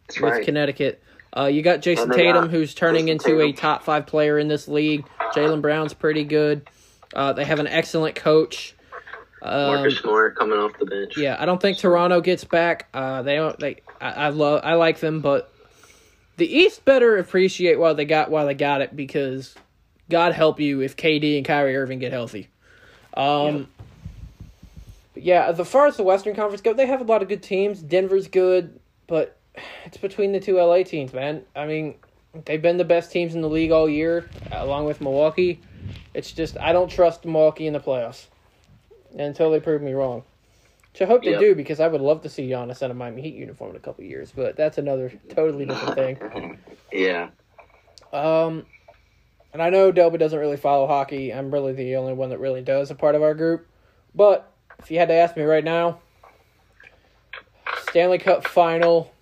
that's 0.07 0.21
with 0.21 0.33
right. 0.33 0.45
Connecticut. 0.45 1.03
Uh, 1.37 1.47
you 1.47 1.61
got 1.63 1.81
Jayson 1.81 2.11
Tatum, 2.11 2.49
who's 2.49 2.75
turning 2.75 3.07
Jason 3.09 3.31
into 3.33 3.43
a 3.43 3.53
top 3.53 3.83
five 3.85 4.07
player 4.07 4.39
in 4.39 4.49
this 4.49 4.67
league. 4.69 5.05
Jaylen 5.35 5.61
Brown's 5.61 5.93
pretty 5.93 6.25
good. 6.25 6.69
Uh, 7.15 7.33
they 7.33 7.45
have 7.45 7.59
an 7.59 7.67
excellent 7.67 8.15
coach. 8.15 8.75
Um, 9.43 9.75
Marcus 9.75 9.99
Smart 9.99 10.37
coming 10.37 10.59
off 10.59 10.73
the 10.79 10.87
bench. 10.87 11.17
yeah, 11.19 11.37
I 11.39 11.47
don't 11.47 11.61
think 11.61 11.79
Toronto 11.79 12.21
gets 12.21 12.45
back. 12.45 12.89
Uh, 12.95 13.23
they 13.23 13.37
don't. 13.37 13.59
They 13.59 13.77
I, 14.01 14.11
I 14.11 14.29
love. 14.31 14.63
I 14.65 14.75
like 14.75 15.01
them, 15.01 15.21
but 15.21 15.53
the 16.39 16.47
East 16.47 16.85
better 16.85 17.19
appreciate 17.19 17.79
why 17.79 17.93
they 17.93 18.05
got 18.05 18.31
why 18.31 18.45
they 18.45 18.55
got 18.55 18.81
it 18.81 18.97
because 18.97 19.55
God 20.09 20.33
help 20.33 20.59
you 20.61 20.81
if 20.81 20.97
KD 20.97 21.37
and 21.37 21.45
Kyrie 21.45 21.77
Irving 21.77 21.99
get 21.99 22.13
healthy. 22.13 22.49
Um, 23.15 23.69
but 25.15 25.25
yeah, 25.25 25.49
as 25.49 25.69
far 25.69 25.89
as 25.89 25.97
the 25.97 26.05
Western 26.05 26.35
Conference 26.35 26.63
go, 26.63 26.73
they 26.73 26.87
have 26.87 27.01
a 27.01 27.05
lot 27.05 27.23
of 27.23 27.29
good 27.29 27.43
teams. 27.43 27.83
Denver's 27.83 28.29
good, 28.29 28.79
but 29.09 29.37
it's 29.85 29.97
between 29.97 30.33
the 30.33 30.39
two 30.39 30.57
LA 30.57 30.85
teams, 30.85 31.13
man. 31.13 31.43
I 31.57 31.67
mean, 31.67 31.97
they've 32.45 32.63
been 32.63 32.77
the 32.77 32.85
best 32.85 33.11
teams 33.11 33.35
in 33.35 33.41
the 33.41 33.49
league 33.49 33.73
all 33.73 33.89
year, 33.89 34.29
along 34.53 34.85
with 34.85 35.01
Milwaukee. 35.01 35.61
It's 36.15 36.31
just 36.31 36.57
I 36.59 36.73
don't 36.73 36.91
trust 36.91 37.25
Milwaukee 37.25 37.67
in 37.67 37.73
the 37.73 37.81
playoffs 37.81 38.27
until 39.19 39.51
they 39.51 39.59
prove 39.59 39.83
me 39.83 39.93
wrong. 39.93 40.23
Which 40.99 41.07
I 41.07 41.13
hope 41.13 41.23
they 41.23 41.31
Yep. 41.31 41.41
do 41.41 41.55
because 41.55 41.79
I 41.79 41.87
would 41.87 42.01
love 42.01 42.23
to 42.23 42.29
see 42.29 42.49
Giannis 42.49 42.83
in 42.83 42.91
a 42.91 42.95
Miami 42.95 43.23
Heat 43.23 43.35
uniform 43.37 43.71
in 43.71 43.77
a 43.77 43.79
couple 43.79 44.03
years, 44.03 44.33
but 44.35 44.57
that's 44.57 44.79
another 44.79 45.13
totally 45.29 45.65
different 45.65 45.95
thing. 45.95 46.59
yeah. 46.93 47.29
Um, 48.13 48.67
and 49.53 49.63
I 49.63 49.71
know 49.71 49.93
Delby 49.93 50.19
doesn't 50.19 50.41
really 50.41 50.57
follow 50.57 50.89
hockey. 50.89 51.33
I'm 51.33 51.53
really 51.53 51.73
the 51.73 51.95
only 51.95 52.15
one 52.15 52.31
that 52.31 52.41
really 52.41 52.63
does, 52.63 52.91
a 52.91 52.97
part 52.97 53.15
of 53.15 53.23
our 53.23 53.33
group. 53.33 53.69
But 54.13 54.53
if 54.81 54.91
you 54.91 54.99
had 54.99 55.07
to 55.07 55.15
ask 55.15 55.37
me 55.37 55.45
right 55.45 55.63
now, 55.63 56.01
Stanley 57.91 58.19
Cup 58.19 58.45
final, 58.45 59.15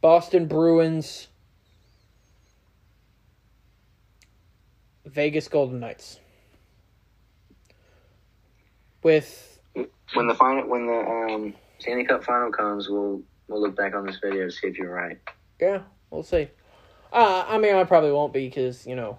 Boston 0.00 0.46
Bruins, 0.46 1.28
Vegas 5.04 5.46
Golden 5.48 5.78
Knights. 5.78 6.20
With 9.02 9.58
When 9.74 10.26
the 10.26 10.34
final, 10.34 10.68
when 10.68 10.86
the 10.86 10.98
um, 10.98 11.54
Stanley 11.78 12.04
Cup 12.04 12.24
final 12.24 12.50
comes, 12.50 12.88
we'll 12.88 13.22
we'll 13.48 13.60
look 13.60 13.76
back 13.76 13.94
on 13.94 14.06
this 14.06 14.18
video 14.22 14.46
to 14.46 14.50
see 14.50 14.68
if 14.68 14.78
you're 14.78 14.92
right. 14.92 15.18
Yeah, 15.60 15.82
we'll 16.10 16.22
see. 16.22 16.48
Uh, 17.12 17.44
I 17.46 17.58
mean, 17.58 17.74
I 17.74 17.84
probably 17.84 18.12
won't 18.12 18.32
be 18.32 18.48
because 18.48 18.86
you 18.86 18.96
know, 18.96 19.18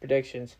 predictions. 0.00 0.56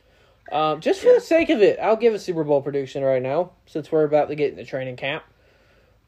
Um, 0.53 0.81
just 0.81 1.01
for 1.01 1.13
the 1.13 1.21
sake 1.21 1.49
of 1.51 1.63
it, 1.63 1.79
I'll 1.81 1.97
give 1.97 2.13
a 2.13 2.19
Super 2.19 2.45
Bowl 2.45 2.61
prediction 2.61 3.05
right 3.05 3.23
now 3.23 3.53
since 3.67 3.93
we're 3.93 4.05
about 4.05 4.29
to 4.29 4.35
get 4.35 4.51
into 4.51 4.65
training 4.65 4.97
camp. 4.97 5.23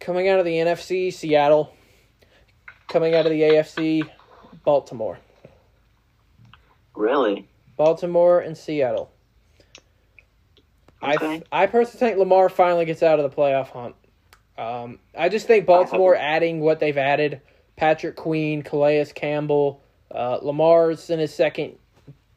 Coming 0.00 0.28
out 0.28 0.40
of 0.40 0.44
the 0.44 0.55
NFC, 0.55 1.12
Seattle. 1.12 1.72
Coming 2.88 3.14
out 3.14 3.24
of 3.24 3.30
the 3.30 3.40
AFC, 3.40 4.03
Baltimore. 4.64 5.18
Really? 6.96 7.48
Baltimore 7.76 8.40
and 8.40 8.59
Seattle. 8.59 9.11
Okay. 11.03 11.42
I 11.50 11.62
I 11.62 11.66
personally 11.66 11.98
think 11.98 12.18
Lamar 12.18 12.48
finally 12.48 12.84
gets 12.84 13.03
out 13.03 13.18
of 13.18 13.28
the 13.30 13.36
playoff 13.36 13.68
hunt. 13.68 13.94
Um, 14.59 14.98
I 15.16 15.28
just 15.28 15.46
think 15.46 15.66
Baltimore 15.66 16.14
adding 16.14 16.61
what 16.61 16.78
they've 16.78 16.96
added, 16.96 17.40
Patrick 17.76 18.16
Queen, 18.16 18.62
Calais 18.62 19.07
Campbell, 19.14 19.82
uh, 20.11 20.38
Lamar's 20.42 21.09
in 21.11 21.18
his 21.18 21.34
second 21.34 21.76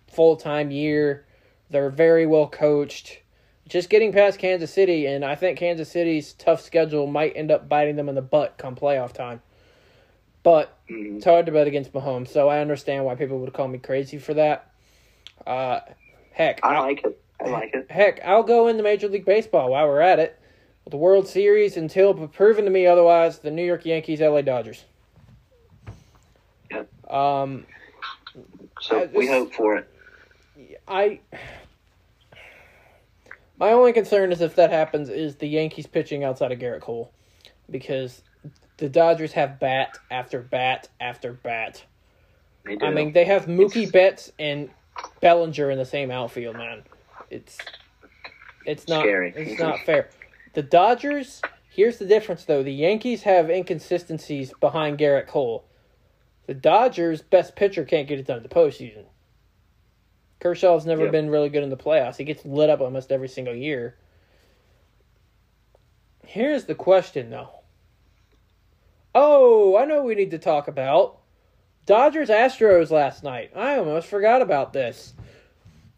full 0.07 0.36
time 0.38 0.72
year. 0.72 1.26
They're 1.70 1.89
very 1.89 2.26
well 2.26 2.47
coached. 2.47 3.20
Just 3.68 3.89
getting 3.89 4.11
past 4.13 4.38
Kansas 4.38 4.72
City, 4.72 5.07
and 5.07 5.26
I 5.26 5.36
think 5.36 5.57
Kansas 5.57 5.89
City's 5.89 6.34
tough 6.34 6.61
schedule 6.61 7.07
might 7.07 7.34
end 7.36 7.49
up 7.51 7.68
biting 7.68 7.95
them 7.95 8.07
in 8.07 8.16
the 8.16 8.22
butt 8.22 8.57
come 8.57 8.76
playoff 8.76 9.11
time. 9.11 9.41
But 10.43 10.78
Mhm. 10.88 11.18
it's 11.18 11.26
hard 11.26 11.47
to 11.47 11.51
bet 11.51 11.66
against 11.66 11.91
Mahomes, 11.91 12.28
so 12.28 12.47
I 12.47 12.59
understand 12.59 13.05
why 13.05 13.16
people 13.16 13.39
would 13.39 13.53
call 13.53 13.68
me 13.68 13.80
crazy 13.80 14.20
for 14.20 14.36
that. 14.36 14.70
Uh, 15.47 15.80
heck, 16.32 16.63
I 16.63 16.80
like 16.80 17.03
it. 17.03 17.20
I 17.43 17.49
like 17.49 17.73
it. 17.75 17.89
Heck, 17.91 18.21
I'll 18.23 18.43
go 18.43 18.67
into 18.67 18.83
Major 18.83 19.07
League 19.07 19.25
Baseball 19.25 19.71
while 19.71 19.88
we're 19.88 19.99
at 20.01 20.19
it. 20.19 20.39
With 20.83 20.91
the 20.91 20.97
World 20.97 21.27
Series 21.27 21.77
until 21.77 22.13
proven 22.27 22.65
to 22.65 22.71
me 22.71 22.86
otherwise, 22.86 23.39
the 23.39 23.49
New 23.51 23.65
York 23.65 23.86
Yankees, 23.86 24.21
LA 24.21 24.41
Dodgers. 24.41 24.86
Yep. 26.71 27.11
Um, 27.11 27.65
So 28.81 29.01
Uh, 29.03 29.07
we 29.13 29.27
hope 29.27 29.53
for 29.53 29.77
it. 29.77 29.89
I. 30.88 31.19
My 33.57 33.71
only 33.71 33.93
concern 33.93 34.31
is 34.33 34.41
if 34.41 34.55
that 34.55 34.69
happens 34.69 35.09
is 35.09 35.38
the 35.38 35.47
Yankees 35.47 35.88
pitching 35.88 36.23
outside 36.23 36.51
of 36.51 36.59
Gerrit 36.59 36.81
Cole, 36.81 37.11
because 37.71 38.21
the 38.77 38.89
Dodgers 38.89 39.31
have 39.31 39.59
bat 39.59 39.97
after 40.11 40.41
bat 40.41 40.89
after 40.99 41.31
bat. 41.33 41.83
They 42.65 42.75
do. 42.75 42.86
I 42.86 42.91
mean, 42.91 43.13
they 43.13 43.25
have 43.25 43.45
Mookie 43.45 43.83
It's- 43.83 43.91
Betts 43.91 44.31
and 44.38 44.69
Bellinger 45.21 45.71
in 45.71 45.77
the 45.77 45.86
same 45.86 46.11
outfield, 46.11 46.57
man. 46.57 46.83
It's 47.36 47.57
it's 48.65 48.88
not 48.88 49.01
Scary. 49.01 49.33
it's 49.36 49.59
not 49.59 49.79
fair. 49.81 50.09
The 50.53 50.63
Dodgers, 50.63 51.41
here's 51.69 51.97
the 51.97 52.05
difference 52.05 52.45
though. 52.45 52.63
The 52.63 52.73
Yankees 52.73 53.23
have 53.23 53.49
inconsistencies 53.49 54.53
behind 54.59 54.97
Gerrit 54.97 55.27
Cole. 55.27 55.65
The 56.47 56.53
Dodgers' 56.53 57.21
best 57.21 57.55
pitcher 57.55 57.83
can't 57.86 58.07
get 58.07 58.19
it 58.19 58.25
done 58.27 58.38
in 58.38 58.43
the 58.43 58.49
postseason. 58.49 59.05
Kershaw's 60.39 60.86
never 60.86 61.03
Yep. 61.03 61.11
been 61.11 61.29
really 61.29 61.49
good 61.49 61.63
in 61.63 61.69
the 61.69 61.77
playoffs. 61.77 62.17
He 62.17 62.23
gets 62.23 62.45
lit 62.45 62.69
up 62.69 62.81
almost 62.81 63.11
every 63.11 63.27
single 63.27 63.55
year. 63.55 63.95
Here's 66.25 66.65
the 66.65 66.75
question 66.75 67.29
though. 67.29 67.49
Oh, 69.13 69.77
I 69.77 69.86
know 69.86 69.97
what 69.97 70.05
we 70.05 70.15
need 70.15 70.31
to 70.31 70.39
talk 70.39 70.67
about. 70.67 71.19
Dodgers 71.86 72.29
Astros 72.29 72.89
last 72.91 73.23
night. 73.23 73.51
I 73.55 73.77
almost 73.77 74.07
forgot 74.07 74.41
about 74.41 74.73
this. 74.73 75.13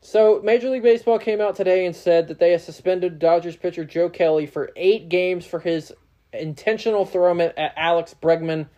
So, 0.07 0.39
Major 0.41 0.69
League 0.69 0.83
Baseball 0.83 1.19
came 1.19 1.41
out 1.41 1.57
today 1.57 1.85
and 1.85 1.93
said 1.93 2.29
that 2.29 2.39
they 2.39 2.51
have 2.51 2.61
suspended 2.61 3.19
Dodgers 3.19 3.57
pitcher 3.57 3.83
Joe 3.83 4.07
Kelly 4.07 4.45
for 4.45 4.71
eight 4.77 5.09
games 5.09 5.45
for 5.45 5.59
his 5.59 5.91
intentional 6.31 7.05
throw 7.05 7.37
at 7.37 7.73
Alex 7.75 8.15
Bregman 8.21 8.69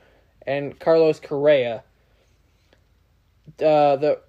and 0.48 0.80
Carlos 0.80 1.20
Correa. 1.20 1.84
Uh, 3.60 3.96
the 3.98 4.22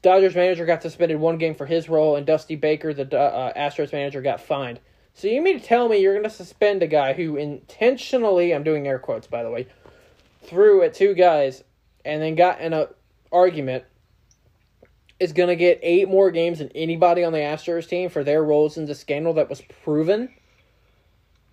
Dodgers 0.00 0.34
manager 0.34 0.64
got 0.64 0.80
suspended 0.80 1.20
one 1.20 1.36
game 1.36 1.54
for 1.54 1.66
his 1.66 1.90
role, 1.90 2.16
and 2.16 2.24
Dusty 2.24 2.56
Baker, 2.56 2.94
the 2.94 3.14
uh, 3.14 3.52
Astros 3.52 3.92
manager, 3.92 4.22
got 4.22 4.40
fined. 4.40 4.80
So 5.12 5.28
you 5.28 5.42
mean 5.42 5.60
to 5.60 5.66
tell 5.66 5.90
me 5.90 5.98
you're 5.98 6.14
going 6.14 6.24
to 6.24 6.30
suspend 6.30 6.82
a 6.82 6.86
guy 6.86 7.12
who 7.12 7.36
intentionally, 7.36 8.54
I'm 8.54 8.64
doing 8.64 8.86
air 8.86 8.98
quotes 8.98 9.26
by 9.26 9.42
the 9.42 9.50
way, 9.50 9.66
threw 10.42 10.82
at 10.84 10.94
two 10.94 11.12
guys 11.12 11.62
and 12.02 12.22
then 12.22 12.34
got 12.34 12.62
in 12.62 12.72
a 12.72 12.88
argument 13.30 13.84
is 15.22 15.32
going 15.32 15.48
to 15.48 15.54
get 15.56 15.78
eight 15.82 16.08
more 16.08 16.32
games 16.32 16.58
than 16.58 16.68
anybody 16.74 17.22
on 17.22 17.32
the 17.32 17.38
Astros 17.38 17.88
team 17.88 18.08
for 18.10 18.24
their 18.24 18.42
roles 18.42 18.76
in 18.76 18.86
the 18.86 18.94
scandal 18.94 19.32
that 19.34 19.48
was 19.48 19.60
proven. 19.84 20.28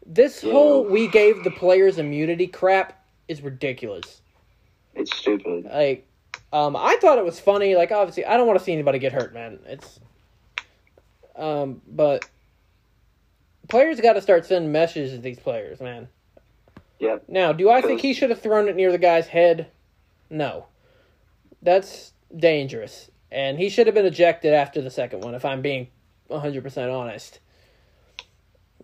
This 0.03 0.43
Yeah. 0.43 0.53
whole 0.53 0.83
we 0.85 1.07
gave 1.07 1.43
the 1.43 1.51
players 1.51 1.99
immunity 1.99 2.47
crap 2.47 3.05
is 3.27 3.43
ridiculous. 3.43 4.21
It's 4.95 5.15
stupid. 5.15 5.65
Like, 5.65 6.07
um, 6.51 6.75
I 6.75 6.97
thought 6.99 7.19
it 7.19 7.23
was 7.23 7.39
funny. 7.39 7.75
Like, 7.75 7.91
obviously, 7.91 8.25
I 8.25 8.37
don't 8.37 8.47
want 8.47 8.57
to 8.57 8.65
see 8.65 8.73
anybody 8.73 8.97
get 8.97 9.13
hurt, 9.13 9.35
man. 9.35 9.59
It's, 9.67 9.99
um, 11.35 11.79
but 11.87 12.27
players 13.67 14.01
got 14.01 14.13
to 14.13 14.21
start 14.21 14.47
sending 14.47 14.71
messages 14.71 15.11
to 15.11 15.19
these 15.19 15.39
players, 15.39 15.79
man. 15.79 16.07
Yep. 16.97 17.25
Now, 17.27 17.53
do 17.53 17.69
I 17.69 17.81
think 17.81 18.01
he 18.01 18.13
should 18.13 18.31
have 18.31 18.41
thrown 18.41 18.67
it 18.67 18.75
near 18.75 18.91
the 18.91 18.97
guy's 18.97 19.27
head? 19.27 19.67
No. 20.31 20.65
That's 21.61 22.13
dangerous. 22.35 23.11
And 23.31 23.59
he 23.59 23.69
should 23.69 23.87
have 23.87 23.93
been 23.93 24.05
ejected 24.05 24.53
after 24.53 24.81
the 24.81 24.89
second 24.89 25.21
one, 25.21 25.35
if 25.35 25.45
I'm 25.45 25.61
being 25.61 25.87
100% 26.29 26.93
honest. 26.93 27.39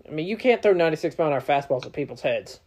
I 0.08 0.12
mean, 0.12 0.28
you 0.28 0.38
can't 0.38 0.62
throw 0.62 0.74
96 0.74 1.18
mile 1.18 1.28
an 1.28 1.34
hour 1.34 1.42
fastballs 1.42 1.86
at 1.86 1.94
people's 1.94 2.22
heads. 2.22 2.60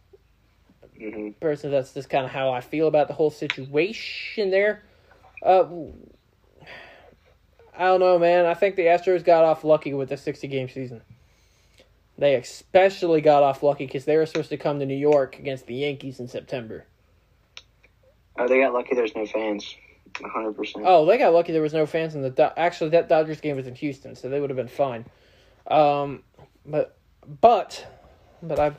hmm 0.97 1.29
Personally, 1.39 1.77
that's 1.77 1.93
just 1.93 2.09
kind 2.09 2.25
of 2.25 2.31
how 2.31 2.51
I 2.51 2.61
feel 2.61 2.87
about 2.87 3.07
the 3.07 3.13
whole 3.13 3.31
situation 3.31 4.49
there. 4.51 4.83
Uh, 5.41 5.65
I 7.73 7.85
don't 7.85 8.01
know, 8.01 8.19
man. 8.19 8.45
I 8.45 8.55
think 8.55 8.75
the 8.75 8.83
Astros 8.83 9.23
got 9.23 9.45
off 9.45 9.63
lucky 9.63 9.93
with 9.93 10.09
the 10.09 10.17
60 10.17 10.47
game 10.49 10.67
season. 10.67 11.01
They 12.17 12.35
especially 12.35 13.21
got 13.21 13.43
off 13.43 13.63
lucky 13.63 13.85
because 13.85 14.03
they 14.03 14.17
were 14.17 14.25
supposed 14.25 14.49
to 14.49 14.57
come 14.57 14.79
to 14.79 14.85
New 14.85 14.97
York 14.97 15.39
against 15.39 15.67
the 15.67 15.75
Yankees 15.75 16.19
in 16.19 16.27
September. 16.27 16.85
Oh, 18.37 18.47
they 18.47 18.59
got 18.59 18.73
lucky. 18.73 18.95
There's 18.95 19.15
no 19.15 19.25
fans. 19.25 19.75
Hundred 20.23 20.53
percent. 20.53 20.85
Oh, 20.87 21.05
they 21.05 21.17
got 21.17 21.33
lucky 21.33 21.51
there 21.51 21.61
was 21.61 21.73
no 21.73 21.85
fans 21.85 22.15
in 22.15 22.21
the. 22.21 22.29
Do- 22.29 22.49
Actually, 22.57 22.91
that 22.91 23.09
Dodgers 23.09 23.41
game 23.41 23.55
was 23.55 23.67
in 23.67 23.75
Houston, 23.75 24.15
so 24.15 24.29
they 24.29 24.39
would 24.39 24.49
have 24.49 24.57
been 24.57 24.67
fine. 24.67 25.05
Um, 25.67 26.23
but, 26.65 26.97
but, 27.41 27.85
but 28.41 28.59
I, 28.59 28.71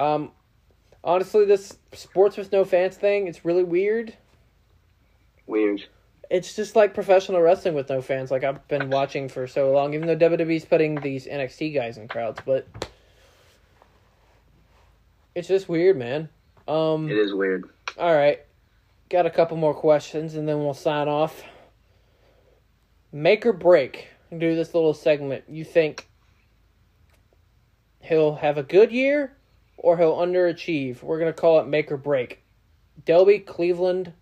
um, 0.00 0.30
honestly, 1.02 1.44
this 1.46 1.76
sports 1.92 2.36
with 2.36 2.52
no 2.52 2.64
fans 2.64 2.96
thing, 2.96 3.26
it's 3.28 3.44
really 3.44 3.64
weird. 3.64 4.14
Weird. 5.46 5.82
It's 6.30 6.54
just 6.56 6.76
like 6.76 6.94
professional 6.94 7.40
wrestling 7.42 7.74
with 7.74 7.88
no 7.90 8.00
fans. 8.00 8.30
Like 8.30 8.42
I've 8.44 8.66
been 8.68 8.88
watching 8.90 9.28
for 9.28 9.46
so 9.46 9.70
long, 9.72 9.92
even 9.94 10.06
though 10.06 10.16
WWE's 10.30 10.64
putting 10.64 10.94
these 10.96 11.26
NXT 11.26 11.74
guys 11.74 11.98
in 11.98 12.08
crowds, 12.08 12.40
but 12.46 12.66
it's 15.34 15.48
just 15.48 15.68
weird, 15.68 15.96
man. 15.96 16.28
Um, 16.68 17.10
It 17.10 17.18
is 17.18 17.34
weird. 17.34 17.68
all 17.98 18.14
right, 18.14 18.40
got 19.12 19.26
a 19.26 19.30
couple 19.30 19.56
more 19.56 19.74
questions, 19.74 20.34
and 20.34 20.48
then 20.48 20.58
we'll 20.58 20.74
sign 20.74 21.06
off. 21.06 21.44
Make 23.12 23.46
or 23.46 23.52
break. 23.52 24.08
Do 24.36 24.56
this 24.56 24.74
little 24.74 24.94
segment. 24.94 25.44
You 25.48 25.64
think 25.64 26.08
he'll 28.00 28.34
have 28.36 28.58
a 28.58 28.62
good 28.62 28.90
year, 28.90 29.36
or 29.76 29.98
he'll 29.98 30.16
underachieve? 30.16 31.02
We're 31.02 31.18
gonna 31.18 31.32
call 31.32 31.60
it 31.60 31.68
make 31.68 31.92
or 31.92 31.98
break. 31.98 32.42
Delby, 33.04 33.44
Cleveland, 33.44 34.12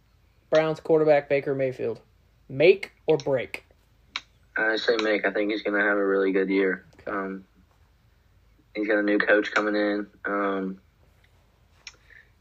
Browns 0.51 0.81
quarterback 0.81 1.29
Baker 1.29 1.55
Mayfield. 1.55 2.01
Make 2.49 2.93
or 3.07 3.17
break. 3.17 3.65
I 4.57 4.77
say 4.77 4.97
Mick. 4.97 5.25
I 5.25 5.31
think 5.31 5.53
he's 5.53 5.63
going 5.63 5.81
to 5.81 5.87
have 5.87 5.97
a 5.97 6.05
really 6.05 6.33
good 6.33 6.49
year. 6.49 6.85
Um, 7.07 7.45
he's 8.75 8.89
got 8.89 8.99
a 8.99 9.03
new 9.03 9.19
coach 9.19 9.53
coming 9.53 9.75
in, 9.75 10.07
um, 10.25 10.81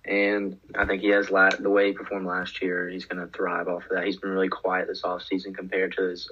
and 0.09 0.59
I 0.75 0.85
think 0.85 1.03
he 1.03 1.09
has 1.09 1.29
la- 1.29 1.51
the 1.51 1.69
way 1.69 1.87
he 1.87 1.93
performed 1.93 2.25
last 2.25 2.63
year. 2.63 2.89
He's 2.89 3.05
going 3.05 3.23
to 3.23 3.31
thrive 3.31 3.67
off 3.67 3.83
of 3.83 3.89
that. 3.91 4.05
He's 4.05 4.17
been 4.17 4.31
really 4.31 4.49
quiet 4.49 4.87
this 4.87 5.03
offseason 5.03 5.55
compared 5.55 5.95
to 5.97 6.09
his 6.09 6.29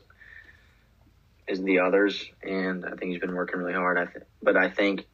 as 1.47 1.61
the 1.61 1.79
others, 1.79 2.25
and 2.43 2.83
I 2.85 2.89
think 2.89 3.11
he's 3.11 3.21
been 3.21 3.35
working 3.35 3.59
really 3.59 3.73
hard. 3.73 3.97
I 3.97 4.05
th- 4.05 4.25
but 4.41 4.57
I 4.57 4.69
think 4.69 5.05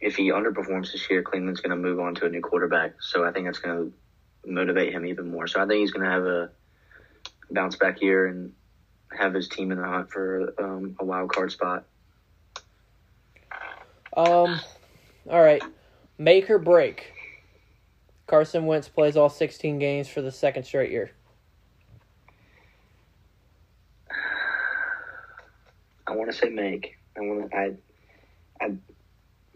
if 0.00 0.16
he 0.16 0.30
underperforms 0.30 0.90
this 0.92 1.08
year, 1.10 1.22
Cleveland's 1.22 1.60
going 1.60 1.70
to 1.70 1.76
move 1.76 2.00
on 2.00 2.14
to 2.16 2.26
a 2.26 2.30
new 2.30 2.40
quarterback. 2.40 2.94
So 3.00 3.24
I 3.24 3.30
think 3.30 3.44
that's 3.44 3.58
going 3.58 3.76
to 3.76 4.50
motivate 4.50 4.92
him 4.92 5.04
even 5.04 5.30
more. 5.30 5.46
So 5.46 5.62
I 5.62 5.66
think 5.66 5.80
he's 5.80 5.92
going 5.92 6.04
to 6.04 6.10
have 6.10 6.24
a 6.24 6.50
bounce 7.50 7.76
back 7.76 8.00
year 8.00 8.26
and 8.26 8.54
have 9.16 9.34
his 9.34 9.48
team 9.48 9.70
in 9.70 9.78
the 9.78 9.86
hunt 9.86 10.10
for 10.10 10.54
um, 10.58 10.96
a 10.98 11.04
wild 11.04 11.30
card 11.30 11.52
spot. 11.52 11.84
Um, 14.16 14.58
all 15.28 15.42
right. 15.42 15.62
Make 16.18 16.50
or 16.50 16.58
break. 16.58 17.12
Carson 18.30 18.64
Wentz 18.64 18.88
plays 18.88 19.16
all 19.16 19.28
16 19.28 19.80
games 19.80 20.06
for 20.06 20.22
the 20.22 20.30
second 20.30 20.62
straight 20.62 20.92
year. 20.92 21.10
I 26.06 26.14
want 26.14 26.30
to 26.30 26.36
say 26.36 26.48
make. 26.48 26.96
I 27.16 27.20
want 27.22 27.50
to. 27.50 27.56
I, 27.56 27.72
I. 28.60 28.74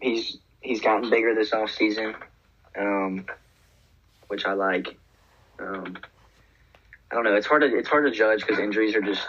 He's 0.01 0.39
he's 0.59 0.81
gotten 0.81 1.09
bigger 1.09 1.33
this 1.33 1.53
off 1.53 1.71
season, 1.71 2.15
um, 2.77 3.25
which 4.27 4.45
I 4.45 4.53
like. 4.53 4.97
Um, 5.57 5.97
I 7.09 7.15
don't 7.15 7.23
know. 7.23 7.35
It's 7.35 7.47
hard 7.47 7.61
to 7.61 7.77
it's 7.77 7.87
hard 7.87 8.05
to 8.05 8.11
judge 8.11 8.41
because 8.41 8.59
injuries 8.59 8.93
are 8.93 9.01
just 9.01 9.25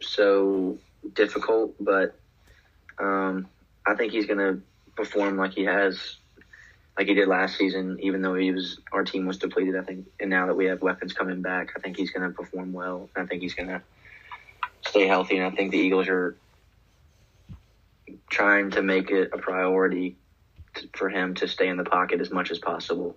so 0.00 0.78
difficult. 1.12 1.74
But 1.78 2.18
um, 2.98 3.48
I 3.86 3.94
think 3.94 4.12
he's 4.12 4.24
gonna 4.24 4.60
perform 4.96 5.36
like 5.36 5.52
he 5.52 5.64
has, 5.64 6.16
like 6.96 7.08
he 7.08 7.14
did 7.14 7.28
last 7.28 7.56
season. 7.56 7.98
Even 8.00 8.22
though 8.22 8.34
he 8.34 8.52
was 8.52 8.78
our 8.92 9.04
team 9.04 9.26
was 9.26 9.38
depleted, 9.38 9.76
I 9.76 9.82
think, 9.82 10.06
and 10.20 10.30
now 10.30 10.46
that 10.46 10.56
we 10.56 10.66
have 10.66 10.82
weapons 10.82 11.12
coming 11.12 11.42
back, 11.42 11.72
I 11.76 11.80
think 11.80 11.96
he's 11.96 12.10
gonna 12.10 12.30
perform 12.30 12.72
well. 12.72 13.08
I 13.16 13.26
think 13.26 13.42
he's 13.42 13.54
gonna 13.54 13.82
stay 14.86 15.06
healthy, 15.06 15.38
and 15.38 15.46
I 15.46 15.56
think 15.56 15.72
the 15.72 15.78
Eagles 15.78 16.08
are 16.08 16.36
trying 18.30 18.70
to 18.72 18.82
make 18.82 19.10
it 19.10 19.30
a 19.32 19.38
priority 19.38 20.16
t- 20.74 20.90
for 20.94 21.08
him 21.08 21.34
to 21.34 21.48
stay 21.48 21.68
in 21.68 21.76
the 21.76 21.84
pocket 21.84 22.20
as 22.20 22.30
much 22.30 22.50
as 22.50 22.58
possible, 22.58 23.16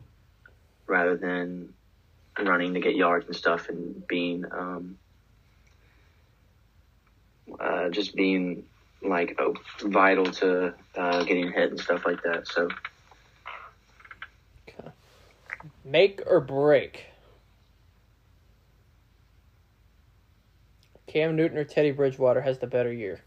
rather 0.88 1.15
than 1.15 1.73
running 2.39 2.73
to 2.73 2.80
get 2.80 2.95
yards 2.95 3.25
and 3.28 3.36
stuff, 3.36 3.69
and 3.69 4.07
being 4.07 4.45
um, 4.51 4.97
uh, 7.59 7.89
just 7.89 8.15
being 8.15 8.63
like 9.03 9.36
oh, 9.39 9.53
vital 9.84 10.25
to 10.25 10.73
uh, 10.95 11.23
getting 11.23 11.51
hit 11.51 11.69
and 11.69 11.80
stuff 11.80 12.05
like 12.05 12.23
that. 12.23 12.47
So 12.47 12.69
Make 15.88 16.21
or 16.25 16.41
break. 16.41 17.05
Cam 21.07 21.38
Newton 21.38 21.57
or 21.57 21.63
Teddy 21.63 21.91
Bridgewater 21.91 22.41
has 22.41 22.59
the 22.59 22.67
better 22.67 22.91
year. 22.91 23.21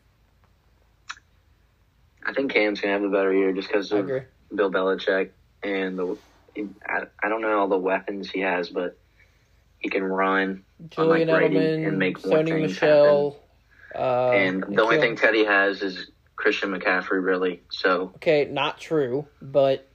I 2.22 2.34
think 2.34 2.52
Cam's 2.52 2.82
gonna 2.82 2.92
have 2.92 3.02
the 3.02 3.08
better 3.08 3.32
year 3.32 3.52
just 3.52 3.68
because 3.68 3.90
of. 3.92 4.06
Bill 4.54 4.70
Belichick 4.70 5.30
and 5.62 5.98
the. 5.98 6.18
I, 6.84 7.04
I 7.22 7.28
don't 7.30 7.40
know 7.40 7.60
all 7.60 7.68
the 7.68 7.78
weapons 7.78 8.30
he 8.30 8.40
has, 8.40 8.68
but 8.68 8.98
he 9.78 9.88
can 9.88 10.04
run. 10.04 10.64
Julian 10.90 11.28
Edelman, 11.28 11.88
and 11.88 11.98
make 11.98 12.18
Sony 12.18 12.60
Michel. 12.60 13.40
Uh, 13.94 14.32
and 14.32 14.62
the 14.62 14.82
only 14.82 14.98
thing 14.98 15.16
Teddy 15.16 15.46
has 15.46 15.80
is 15.80 16.10
Christian 16.36 16.78
McCaffrey, 16.78 17.24
really. 17.24 17.62
So 17.70 18.12
Okay, 18.16 18.44
not 18.44 18.78
true, 18.78 19.26
but 19.40 19.89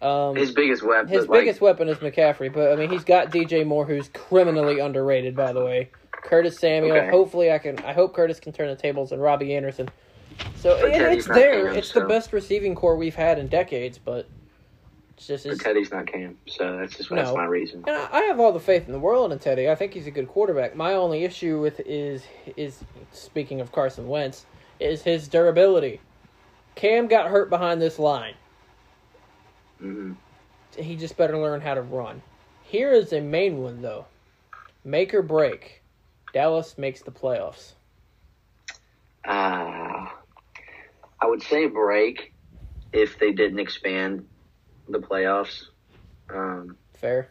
um, 0.00 0.36
his 0.36 0.52
biggest 0.52 0.82
weapon, 0.82 1.08
His 1.08 1.28
like, 1.28 1.40
biggest 1.40 1.60
weapon 1.60 1.88
is 1.88 1.98
McCaffrey, 1.98 2.52
but 2.52 2.72
I 2.72 2.76
mean 2.76 2.90
he's 2.90 3.04
got 3.04 3.30
DJ 3.30 3.66
Moore, 3.66 3.84
who's 3.84 4.08
criminally 4.08 4.78
underrated, 4.78 5.34
by 5.34 5.52
the 5.52 5.64
way. 5.64 5.90
Curtis 6.12 6.58
Samuel. 6.58 6.96
Okay. 6.96 7.10
Hopefully, 7.10 7.50
I 7.50 7.58
can. 7.58 7.78
I 7.80 7.92
hope 7.92 8.14
Curtis 8.14 8.38
can 8.38 8.52
turn 8.52 8.68
the 8.68 8.76
tables, 8.76 9.12
and 9.12 9.20
Robbie 9.20 9.54
Anderson. 9.54 9.88
So 10.56 10.78
Teddy's 10.78 11.26
it's 11.26 11.34
there. 11.34 11.68
Cam, 11.68 11.76
it's 11.76 11.92
the 11.92 12.04
best 12.04 12.32
receiving 12.32 12.74
corps 12.74 12.96
we've 12.96 13.14
had 13.14 13.38
in 13.38 13.48
decades, 13.48 13.98
but 13.98 14.28
it's 15.16 15.26
just. 15.26 15.46
but 15.46 15.60
Teddy's 15.60 15.90
not 15.90 16.06
Cam, 16.06 16.38
so 16.46 16.76
that's 16.76 16.96
just 16.96 17.10
that's 17.10 17.34
my 17.34 17.44
reason. 17.44 17.82
and 17.86 17.96
I 17.96 18.08
I 18.12 18.20
have 18.24 18.38
all 18.38 18.52
the 18.52 18.60
faith 18.60 18.86
in 18.86 18.92
the 18.92 19.00
world 19.00 19.32
in 19.32 19.38
Teddy. 19.38 19.68
I 19.68 19.74
think 19.74 19.94
he's 19.94 20.06
a 20.06 20.12
good 20.12 20.28
quarterback. 20.28 20.76
My 20.76 20.92
only 20.92 21.24
issue 21.24 21.60
with 21.60 21.80
is 21.80 22.22
is 22.56 22.84
speaking 23.12 23.60
of 23.60 23.72
Carson 23.72 24.06
Wentz 24.06 24.46
is 24.78 25.02
his 25.02 25.26
durability. 25.26 26.00
Cam 26.76 27.08
got 27.08 27.30
hurt 27.30 27.50
behind 27.50 27.82
this 27.82 27.98
line. 27.98 28.34
Hmm 29.78 30.12
he 30.76 30.96
just 30.96 31.16
better 31.16 31.36
learn 31.36 31.60
how 31.60 31.74
to 31.74 31.80
run. 31.82 32.22
Here 32.70 32.92
is 32.92 33.12
a 33.12 33.20
main 33.20 33.58
one 33.62 33.82
though. 33.82 34.06
Make 34.84 35.14
or 35.14 35.22
break. 35.22 35.82
Dallas 36.32 36.76
makes 36.78 37.00
the 37.00 37.10
playoffs. 37.10 37.72
Uh, 39.26 40.06
I 41.20 41.26
would 41.26 41.42
say 41.42 41.66
break 41.66 42.32
if 42.92 43.18
they 43.18 43.32
didn't 43.32 43.58
expand 43.58 44.24
the 44.88 44.98
playoffs, 44.98 45.64
um, 46.32 46.76
Fair. 46.94 47.28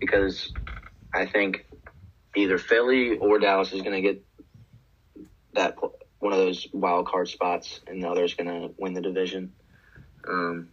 because 0.00 0.52
I 1.14 1.26
think 1.26 1.64
either 2.36 2.58
Philly 2.58 3.18
or 3.18 3.38
Dallas 3.38 3.72
is 3.72 3.82
going 3.82 4.02
to 4.02 4.02
get 4.02 4.24
that 5.54 5.76
one 6.20 6.32
of 6.32 6.38
those 6.38 6.66
wild 6.72 7.06
card 7.06 7.28
spots, 7.28 7.80
and 7.86 8.02
the 8.02 8.08
other 8.08 8.24
is 8.24 8.34
going 8.34 8.48
to 8.48 8.74
win 8.78 8.94
the 8.94 9.00
division. 9.00 9.52
Um, 10.28 10.68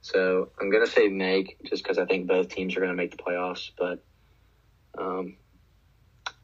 so 0.00 0.50
I'm 0.60 0.70
going 0.70 0.84
to 0.84 0.90
say 0.90 1.08
make 1.08 1.58
just 1.64 1.82
because 1.82 1.98
I 1.98 2.06
think 2.06 2.26
both 2.26 2.48
teams 2.48 2.76
are 2.76 2.80
going 2.80 2.90
to 2.92 2.96
make 2.96 3.16
the 3.16 3.22
playoffs, 3.22 3.70
but 3.78 4.02
um, 4.96 5.36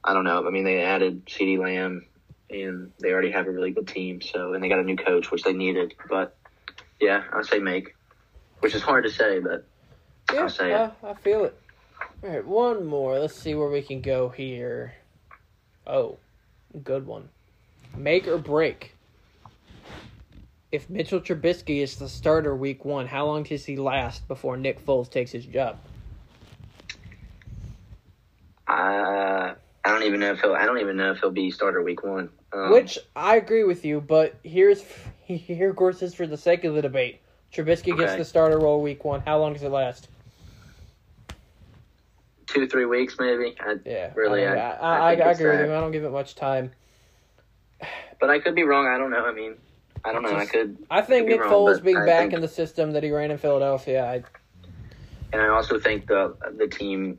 I 0.03 0.13
don't 0.13 0.25
know. 0.25 0.47
I 0.47 0.51
mean, 0.51 0.65
they 0.65 0.83
added 0.83 1.27
CeeDee 1.27 1.59
Lamb, 1.59 2.07
and 2.51 2.93
they 3.01 3.11
already 3.11 3.31
have 3.31 3.47
a 3.47 3.51
really 3.51 3.71
good 3.71 3.89
team. 3.89 4.21
So, 4.21 4.53
and 4.55 4.63
they 4.63 4.69
got 4.69 4.79
a 4.79 4.85
new 4.85 4.97
coach, 4.97 5.31
which 5.31 5.43
they 5.43 5.53
needed. 5.53 5.95
But 6.09 6.37
yeah, 7.01 7.25
I'd 7.33 7.47
say 7.47 7.59
make, 7.59 7.95
which 8.61 8.75
is 8.75 8.83
hard 8.83 9.05
to 9.05 9.11
say, 9.11 9.39
but 9.39 9.67
Yeah, 10.33 10.43
I'll 10.43 10.49
say 10.49 10.73
I, 10.73 10.85
it. 10.87 10.93
I 11.03 11.15
feel 11.15 11.45
it. 11.45 11.59
All 12.23 12.31
right, 12.31 12.45
one 12.47 12.87
more. 12.87 13.19
Let's 13.19 13.35
see 13.35 13.55
where 13.55 13.69
we 13.69 13.83
can 13.83 14.01
go 14.01 14.29
here. 14.29 14.95
Oh, 15.87 16.19
good 16.83 17.07
one. 17.07 17.29
Make 17.97 18.27
or 18.27 18.39
break. 18.39 18.94
If 20.75 20.91
Mitchell 20.91 21.21
Trubisky 21.21 21.83
is 21.83 21.97
the 21.97 22.09
starter 22.09 22.55
week 22.55 22.85
one, 22.85 23.07
how 23.07 23.27
long 23.27 23.45
does 23.45 23.65
he 23.65 23.77
last 23.77 24.27
before 24.27 24.57
Nick 24.57 24.85
Foles 24.85 25.09
takes 25.09 25.31
his 25.31 25.47
job? 25.47 25.79
Uh, 28.67 29.55
I 29.55 29.57
don't 29.85 30.03
even 30.03 30.19
know 30.19 30.33
if 30.33 30.41
he'll. 30.41 30.55
I 30.55 30.67
don't 30.67 30.81
even 30.81 30.97
know 30.97 31.13
if 31.13 31.21
he'll 31.21 31.31
be 31.31 31.51
starter 31.53 31.81
week 31.83 32.03
one. 32.03 32.31
Um, 32.53 32.73
Which 32.73 32.99
I 33.15 33.37
agree 33.37 33.63
with 33.63 33.85
you, 33.85 34.01
but 34.01 34.35
here's 34.43 34.83
here, 35.25 35.71
of 35.71 35.77
course, 35.77 36.03
is 36.03 36.13
for 36.15 36.27
the 36.27 36.37
sake 36.37 36.65
of 36.65 36.75
the 36.75 36.83
debate. 36.83 37.21
Trubisky 37.53 37.97
gets 37.97 38.17
the 38.17 38.25
starter 38.25 38.59
role 38.59 38.83
week 38.83 39.05
one. 39.05 39.21
How 39.21 39.39
long 39.39 39.53
does 39.53 39.63
it 39.63 39.71
last? 39.71 40.09
two, 42.47 42.67
three 42.69 42.85
weeks 42.85 43.17
maybe. 43.19 43.55
I, 43.61 43.77
Yeah, 43.85 44.13
Really, 44.15 44.47
I, 44.47 44.55
I- 44.55 44.57
I, 44.57 44.59
I 44.59 44.99
I, 44.99 45.13
I, 45.13 45.17
think 45.17 45.29
it's 45.29 45.41
agree 45.41 45.57
with 45.57 45.67
you. 45.67 45.75
I 45.75 45.81
don't 45.81 45.93
give 45.93 46.05
it 46.05 46.11
much 46.11 46.35
time. 46.35 46.73
But 48.21 48.31
I 48.31 48.39
could 48.39 48.55
be 48.55 48.63
wrong. 48.63 48.87
I 48.87 48.97
don't 48.97 49.11
know. 49.11 49.27
I 49.27 49.33
mean, 49.33 49.57
I 50.05 50.13
don't 50.13 50.23
know. 50.23 50.37
I 50.37 50.47
could. 50.47 50.77
I 50.91 51.01
think 51.01 51.29
Nick 51.29 51.41
wrong, 51.41 51.51
Foles 51.53 51.83
being 51.83 51.97
I 51.97 52.05
back 52.07 52.21
think- 52.23 52.35
in 52.35 52.41
the 52.41 52.49
system 52.49 52.93
that 52.93 53.03
he 53.03 53.11
ran 53.11 53.31
in 53.31 53.39
Philadelphia, 53.39 54.05
I, 54.05 54.23
And 55.33 55.41
I 55.43 55.49
also 55.49 55.79
think 55.79 56.07
the 56.07 56.37
the 56.57 56.67
team 56.69 57.19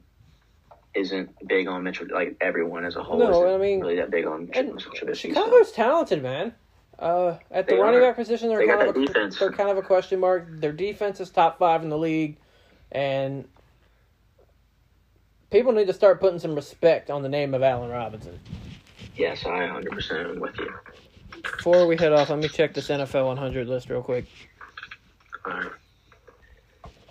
isn't 0.94 1.48
big 1.48 1.68
on 1.68 1.84
Mitchell. 1.84 2.08
Like 2.12 2.38
everyone 2.42 2.86
as 2.86 2.96
a 2.96 3.04
whole 3.04 3.20
No, 3.20 3.32
isn't 3.32 3.56
I 3.56 3.58
mean- 3.58 3.82
really 3.82 3.96
that 3.98 4.12
big 4.12 4.26
on 4.26 4.48
Mitchell 4.48 4.92
Trubisky. 4.92 5.34
so- 5.34 5.34
Chicago's 5.34 5.72
talented, 5.72 6.22
man. 6.24 6.54
Uh, 6.98 7.38
at 7.52 7.68
the 7.68 7.76
They 7.76 7.82
running 7.82 8.00
are. 8.00 8.04
back 8.08 8.16
position, 8.16 8.48
they're 8.48 8.60
They 8.60 8.68
kind 8.68 8.88
of 8.88 8.96
a, 8.96 9.06
defense. 9.06 9.38
they're 9.38 9.52
kind 9.52 9.70
of 9.70 9.78
a 9.78 9.82
question 9.82 10.18
mark. 10.22 10.48
Their 10.50 10.72
defense 10.72 11.20
is 11.20 11.30
top 11.30 11.60
five 11.60 11.84
in 11.84 11.90
the 11.90 11.98
league, 11.98 12.38
and 12.94 13.44
people 15.52 15.74
need 15.74 15.88
to 15.88 15.94
start 15.94 16.22
putting 16.22 16.40
some 16.40 16.56
respect 16.56 17.10
on 17.10 17.22
the 17.22 17.28
name 17.28 17.54
of 17.54 17.62
Allen 17.64 17.90
Robinson. 17.90 18.40
Yes, 19.18 19.46
I 19.46 19.64
100 19.66 19.92
percent 19.92 20.20
am 20.30 20.40
with 20.40 20.58
you. 20.58 20.74
Before 21.58 21.88
we 21.88 21.98
head 21.98 22.14
off, 22.14 22.30
let 22.30 22.40
me 22.40 22.48
check 22.48 22.74
this 22.74 22.90
NFL 22.90 23.28
100 23.28 23.68
list 23.68 23.90
real 23.90 24.02
quick. 24.02 24.26
All 25.46 25.54
right. 25.54 25.72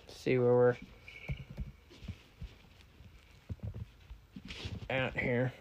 See 0.08 0.38
where 0.38 0.54
we're 0.54 0.76
at 4.90 5.16
here. 5.16 5.52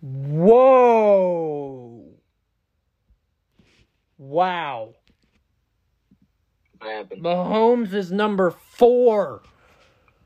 Whoa! 0.00 2.04
Wow. 4.18 4.94
What 6.84 6.92
happened? 6.92 7.22
Mahomes 7.22 7.94
is 7.94 8.12
number 8.12 8.50
four. 8.50 9.42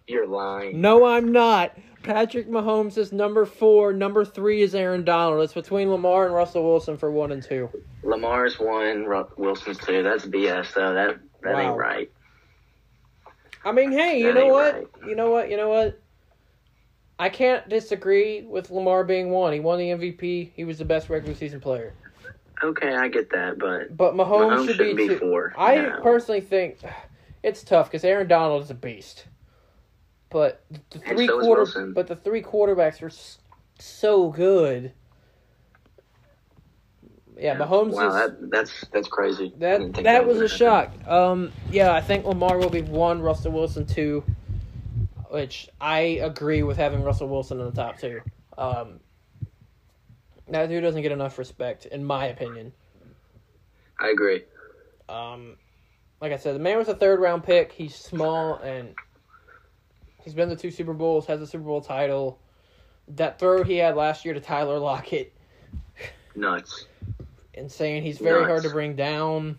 You're 0.08 0.26
lying. 0.26 0.80
No, 0.80 1.04
I'm 1.04 1.30
not. 1.30 1.76
Patrick 2.02 2.48
Mahomes 2.48 2.98
is 2.98 3.12
number 3.12 3.44
four. 3.44 3.92
Number 3.92 4.24
three 4.24 4.62
is 4.62 4.74
Aaron 4.74 5.04
Donald. 5.04 5.42
It's 5.44 5.52
between 5.52 5.90
Lamar 5.90 6.26
and 6.26 6.34
Russell 6.34 6.64
Wilson 6.64 6.96
for 6.96 7.10
one 7.12 7.30
and 7.30 7.42
two. 7.42 7.68
Lamar's 8.02 8.58
one, 8.58 9.04
Ru- 9.04 9.28
Wilson's 9.36 9.78
two. 9.78 10.02
That's 10.02 10.24
BS 10.26 10.74
though. 10.74 10.94
That 10.94 11.18
that 11.42 11.54
Wow. 11.54 11.60
ain't 11.60 11.76
right. 11.76 12.10
I 13.64 13.72
mean, 13.72 13.92
hey, 13.92 14.18
you 14.20 14.32
That 14.32 14.40
know 14.40 14.46
what? 14.48 14.74
right. 14.74 14.86
You 15.06 15.14
know 15.14 15.30
what? 15.30 15.50
You 15.50 15.56
know 15.56 15.68
what? 15.68 16.00
I 17.20 17.28
can't 17.28 17.68
disagree 17.68 18.42
with 18.42 18.70
Lamar 18.70 19.04
being 19.04 19.30
one. 19.30 19.52
He 19.52 19.60
won 19.60 19.78
the 19.78 19.90
MVP. 19.90 20.52
He 20.54 20.64
was 20.64 20.78
the 20.78 20.84
best 20.84 21.08
regular 21.10 21.34
season 21.34 21.60
player. 21.60 21.92
Okay, 22.62 22.94
I 22.94 23.08
get 23.08 23.30
that, 23.30 23.58
but 23.58 23.96
But 23.96 24.14
Mahomes, 24.14 24.26
Mahomes 24.26 24.66
should 24.66 24.76
shouldn't 24.76 24.96
be, 24.96 25.08
be 25.08 25.14
four. 25.16 25.54
I 25.56 26.00
personally 26.02 26.40
think 26.40 26.78
it's 27.42 27.62
tough 27.62 27.90
because 27.90 28.04
Aaron 28.04 28.26
Donald 28.26 28.62
is 28.62 28.70
a 28.70 28.74
beast. 28.74 29.26
But 30.30 30.62
the 30.90 30.98
three 30.98 31.26
so 31.26 31.40
quarter, 31.40 31.86
but 31.86 32.06
the 32.06 32.16
three 32.16 32.42
quarterbacks 32.42 33.02
are 33.02 33.10
so 33.78 34.28
good. 34.30 34.92
Yeah, 37.38 37.56
Mahomes 37.56 37.92
Wow, 37.92 38.08
is 38.08 38.14
that, 38.14 38.50
that's 38.50 38.84
that's 38.92 39.08
crazy. 39.08 39.52
I 39.54 39.58
That 39.58 39.94
that 40.02 40.26
was 40.26 40.40
a 40.40 40.48
shock. 40.48 40.90
Um, 41.06 41.52
yeah, 41.70 41.94
I 41.94 42.00
think 42.00 42.26
Lamar 42.26 42.58
will 42.58 42.68
be 42.68 42.82
one, 42.82 43.22
Russell 43.22 43.52
Wilson 43.52 43.86
two, 43.86 44.24
which 45.30 45.68
I 45.80 46.00
agree 46.00 46.62
with 46.62 46.76
having 46.76 47.02
Russell 47.02 47.28
Wilson 47.28 47.60
in 47.60 47.66
the 47.66 47.72
top 47.72 47.98
two. 47.98 48.20
Um, 48.58 49.00
that 50.50 50.68
dude 50.68 50.82
doesn't 50.82 51.02
get 51.02 51.12
enough 51.12 51.38
respect, 51.38 51.86
in 51.86 52.04
my 52.04 52.26
opinion. 52.26 52.72
I 54.00 54.08
agree. 54.10 54.44
Um, 55.08 55.56
like 56.20 56.32
I 56.32 56.36
said, 56.36 56.54
the 56.54 56.58
man 56.60 56.78
was 56.78 56.88
a 56.88 56.94
third 56.94 57.20
round 57.20 57.44
pick. 57.44 57.72
He's 57.72 57.94
small 57.94 58.56
and 58.56 58.94
he's 60.22 60.34
been 60.34 60.48
to 60.50 60.56
two 60.56 60.70
Super 60.70 60.94
Bowls, 60.94 61.26
has 61.26 61.40
a 61.40 61.46
Super 61.46 61.64
Bowl 61.64 61.80
title. 61.80 62.38
That 63.08 63.38
throw 63.38 63.62
he 63.64 63.76
had 63.76 63.96
last 63.96 64.24
year 64.24 64.34
to 64.34 64.40
Tyler 64.40 64.78
Lockett, 64.78 65.32
Nuts. 66.34 66.86
insane. 67.54 68.02
He's 68.02 68.18
very 68.18 68.40
Nuts. 68.42 68.50
hard 68.50 68.62
to 68.64 68.70
bring 68.70 68.94
down. 68.96 69.58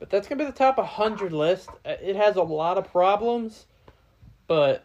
But 0.00 0.10
that's 0.10 0.26
gonna 0.28 0.40
be 0.44 0.50
the 0.50 0.56
top 0.56 0.76
100 0.76 1.32
list. 1.32 1.70
Uh, 1.86 1.94
It 2.02 2.16
has 2.16 2.34
a 2.36 2.42
lot 2.42 2.76
of 2.76 2.90
problems, 2.90 3.66
but 4.48 4.84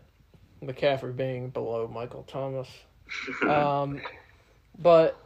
McCaffrey 0.63 1.15
being 1.15 1.49
below 1.49 1.87
Michael 1.87 2.23
Thomas. 2.23 2.69
Um, 3.43 3.99
but 4.81 5.17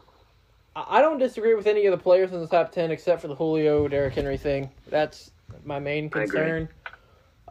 I 0.75 1.01
don't 1.01 1.19
disagree 1.19 1.53
with 1.53 1.67
any 1.67 1.85
of 1.85 1.91
the 1.91 2.01
players 2.01 2.31
in 2.31 2.39
the 2.39 2.47
top 2.47 2.71
10 2.71 2.91
except 2.91 3.21
for 3.21 3.27
the 3.27 3.35
Julio 3.35 3.87
Derrick 3.87 4.15
Henry 4.15 4.37
thing. 4.37 4.71
That's 4.89 5.31
my 5.63 5.79
main 5.79 6.09
concern. 6.09 6.67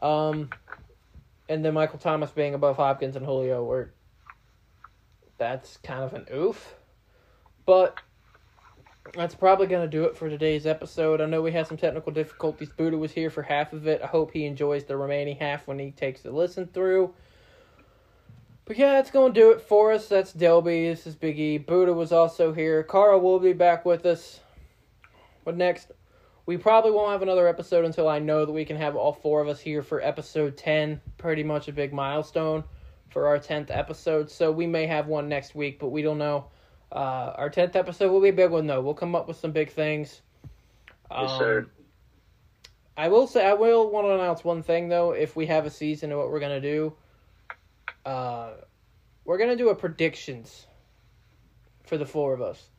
Um, 0.03 0.51
and 1.49 1.65
then 1.65 1.75
Michael 1.75 1.99
Thomas 1.99 2.31
being 2.31 2.55
above 2.55 2.77
Hopkins 2.77 3.15
and 3.15 3.25
Julio, 3.25 3.65
where 3.65 3.93
that's 5.39 5.77
kind 5.79 6.03
of 6.03 6.15
an 6.15 6.27
oof. 6.35 6.75
But 7.65 7.97
that's 9.15 9.35
probably 9.35 9.67
going 9.69 9.89
to 9.89 9.91
do 9.91 10.05
it 10.05 10.17
for 10.17 10.29
today's 10.29 10.67
episode. 10.67 11.21
I 11.21 11.27
know 11.27 11.43
we 11.43 11.53
had 11.53 11.69
some 11.69 11.77
technical 11.77 12.13
difficulties. 12.13 12.71
Buddha 12.71 12.99
was 12.99 13.13
here 13.13 13.31
for 13.31 13.43
half 13.43 13.73
of 13.73 13.87
it. 13.87 14.01
I 14.03 14.07
hope 14.07 14.33
he 14.33 14.47
enjoys 14.47 14.85
the 14.85 14.97
remaining 14.97 15.37
half 15.37 15.69
when 15.69 15.79
he 15.79 15.93
takes 15.93 16.23
the 16.23 16.33
listen 16.33 16.67
through. 16.67 17.15
But 18.65 18.79
yeah, 18.79 18.93
that's 18.93 19.11
going 19.11 19.35
to 19.35 19.41
do 19.41 19.51
it 19.51 19.61
for 19.61 19.93
us. 19.93 20.09
That's 20.09 20.33
Delby. 20.33 20.89
This 20.89 21.07
is 21.07 21.17
Big 21.17 21.39
E. 21.39 21.59
Buddha 21.59 21.93
was 21.93 22.13
also 22.13 22.53
here. 22.53 22.83
Carl 22.83 23.21
will 23.21 23.41
be 23.41 23.53
back 23.53 23.85
with 23.85 24.07
us. 24.07 24.41
What 25.43 25.57
next? 25.57 25.91
We 26.47 26.57
probably 26.57 26.93
won't 26.93 27.11
have 27.13 27.23
another 27.23 27.49
episode 27.49 27.85
until 27.85 28.09
I 28.09 28.19
know 28.19 28.45
that 28.45 28.53
we 28.53 28.65
can 28.65 28.77
have 28.77 28.97
all 28.97 29.13
four 29.13 29.41
of 29.41 29.49
us 29.49 29.61
here 29.61 29.83
for 29.83 30.01
episode 30.01 30.57
10. 30.57 31.01
Pretty 31.19 31.43
much 31.43 31.69
a 31.69 31.73
big 31.73 31.93
milestone 31.93 32.65
for 33.11 33.27
our 33.27 33.39
10th 33.39 33.71
episode. 33.71 34.31
So 34.31 34.51
we 34.51 34.67
may 34.67 34.87
have 34.87 35.07
one 35.07 35.29
next 35.29 35.55
week, 35.55 35.79
but 35.79 35.89
we 35.89 36.03
don't 36.03 36.19
know. 36.19 36.47
Uh, 36.91 37.33
our 37.37 37.51
10th 37.51 37.75
episode 37.75 38.11
will 38.13 38.21
be 38.21 38.29
a 38.29 38.33
big 38.33 38.51
one, 38.51 38.67
though. 38.67 38.81
We'll 38.81 38.95
come 38.95 39.15
up 39.15 39.27
with 39.27 39.37
some 39.37 39.51
big 39.53 39.71
things. 39.71 40.23
Yes, 41.11 41.31
Um, 41.31 41.39
sir. 41.39 41.67
I 42.97 43.09
will 43.09 43.27
say, 43.27 43.47
I 43.47 43.55
will 43.55 43.91
want 43.91 44.07
to 44.07 44.15
announce 44.15 44.45
one 44.45 44.63
thing, 44.63 44.89
though. 44.89 45.13
If 45.13 45.35
we 45.35 45.47
have 45.47 45.65
a 45.67 45.71
season 45.71 46.13
of 46.13 46.19
what 46.19 46.31
we're 46.31 46.41
going 46.41 46.61
to 46.61 46.69
do, 46.69 46.93
uh, 48.05 48.53
we're 49.25 49.39
going 49.39 49.51
to 49.51 49.57
do 49.57 49.69
a 49.71 49.75
predictions 49.75 50.67
for 51.85 51.97
the 51.97 52.07
four 52.07 52.33
of 52.33 52.41
us. 52.41 52.71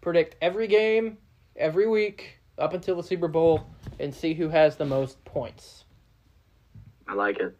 Predict 0.00 0.36
every 0.40 0.66
game, 0.66 1.18
every 1.56 1.86
week, 1.86 2.40
up 2.58 2.74
until 2.74 2.96
the 2.96 3.02
Super 3.02 3.28
Bowl, 3.28 3.66
and 3.98 4.14
see 4.14 4.34
who 4.34 4.48
has 4.48 4.76
the 4.76 4.84
most 4.84 5.24
points. 5.24 5.84
I 7.06 7.14
like 7.14 7.38
it. 7.38 7.56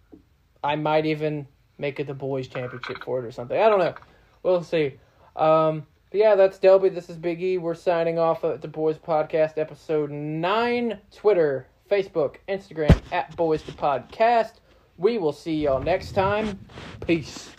I 0.65 0.77
might 0.77 1.07
even 1.07 1.47
make 1.79 2.01
it 2.01 2.07
the 2.07 2.15
boys' 2.15 2.49
championship 2.49 3.05
for 3.05 3.19
it 3.19 3.25
or 3.25 3.33
something. 3.33 3.61
I 3.61 3.69
don't 3.69 3.79
know. 3.79 3.95
We'll 4.43 4.63
see. 4.63 4.99
Um, 5.37 5.87
but 6.11 6.21
yeah, 6.21 6.35
that's 6.35 6.59
Delby. 6.59 6.95
This 6.95 7.09
is 7.09 7.17
Big 7.17 7.43
E. 7.43 7.59
We're 7.59 7.75
signing 7.75 8.19
off 8.19 8.45
at 8.45 8.61
the 8.61 8.69
Boys 8.69 8.99
Podcast, 8.99 9.57
episode 9.57 10.11
nine. 10.11 10.99
Twitter, 11.15 11.67
Facebook, 11.91 12.37
Instagram 12.49 13.01
at 13.13 13.35
Boys 13.37 13.63
the 13.63 13.73
Podcast. 13.73 14.55
We 15.03 15.19
will 15.19 15.33
see 15.33 15.65
y'all 15.65 15.81
next 15.83 16.13
time. 16.13 16.61
Peace. 17.05 17.51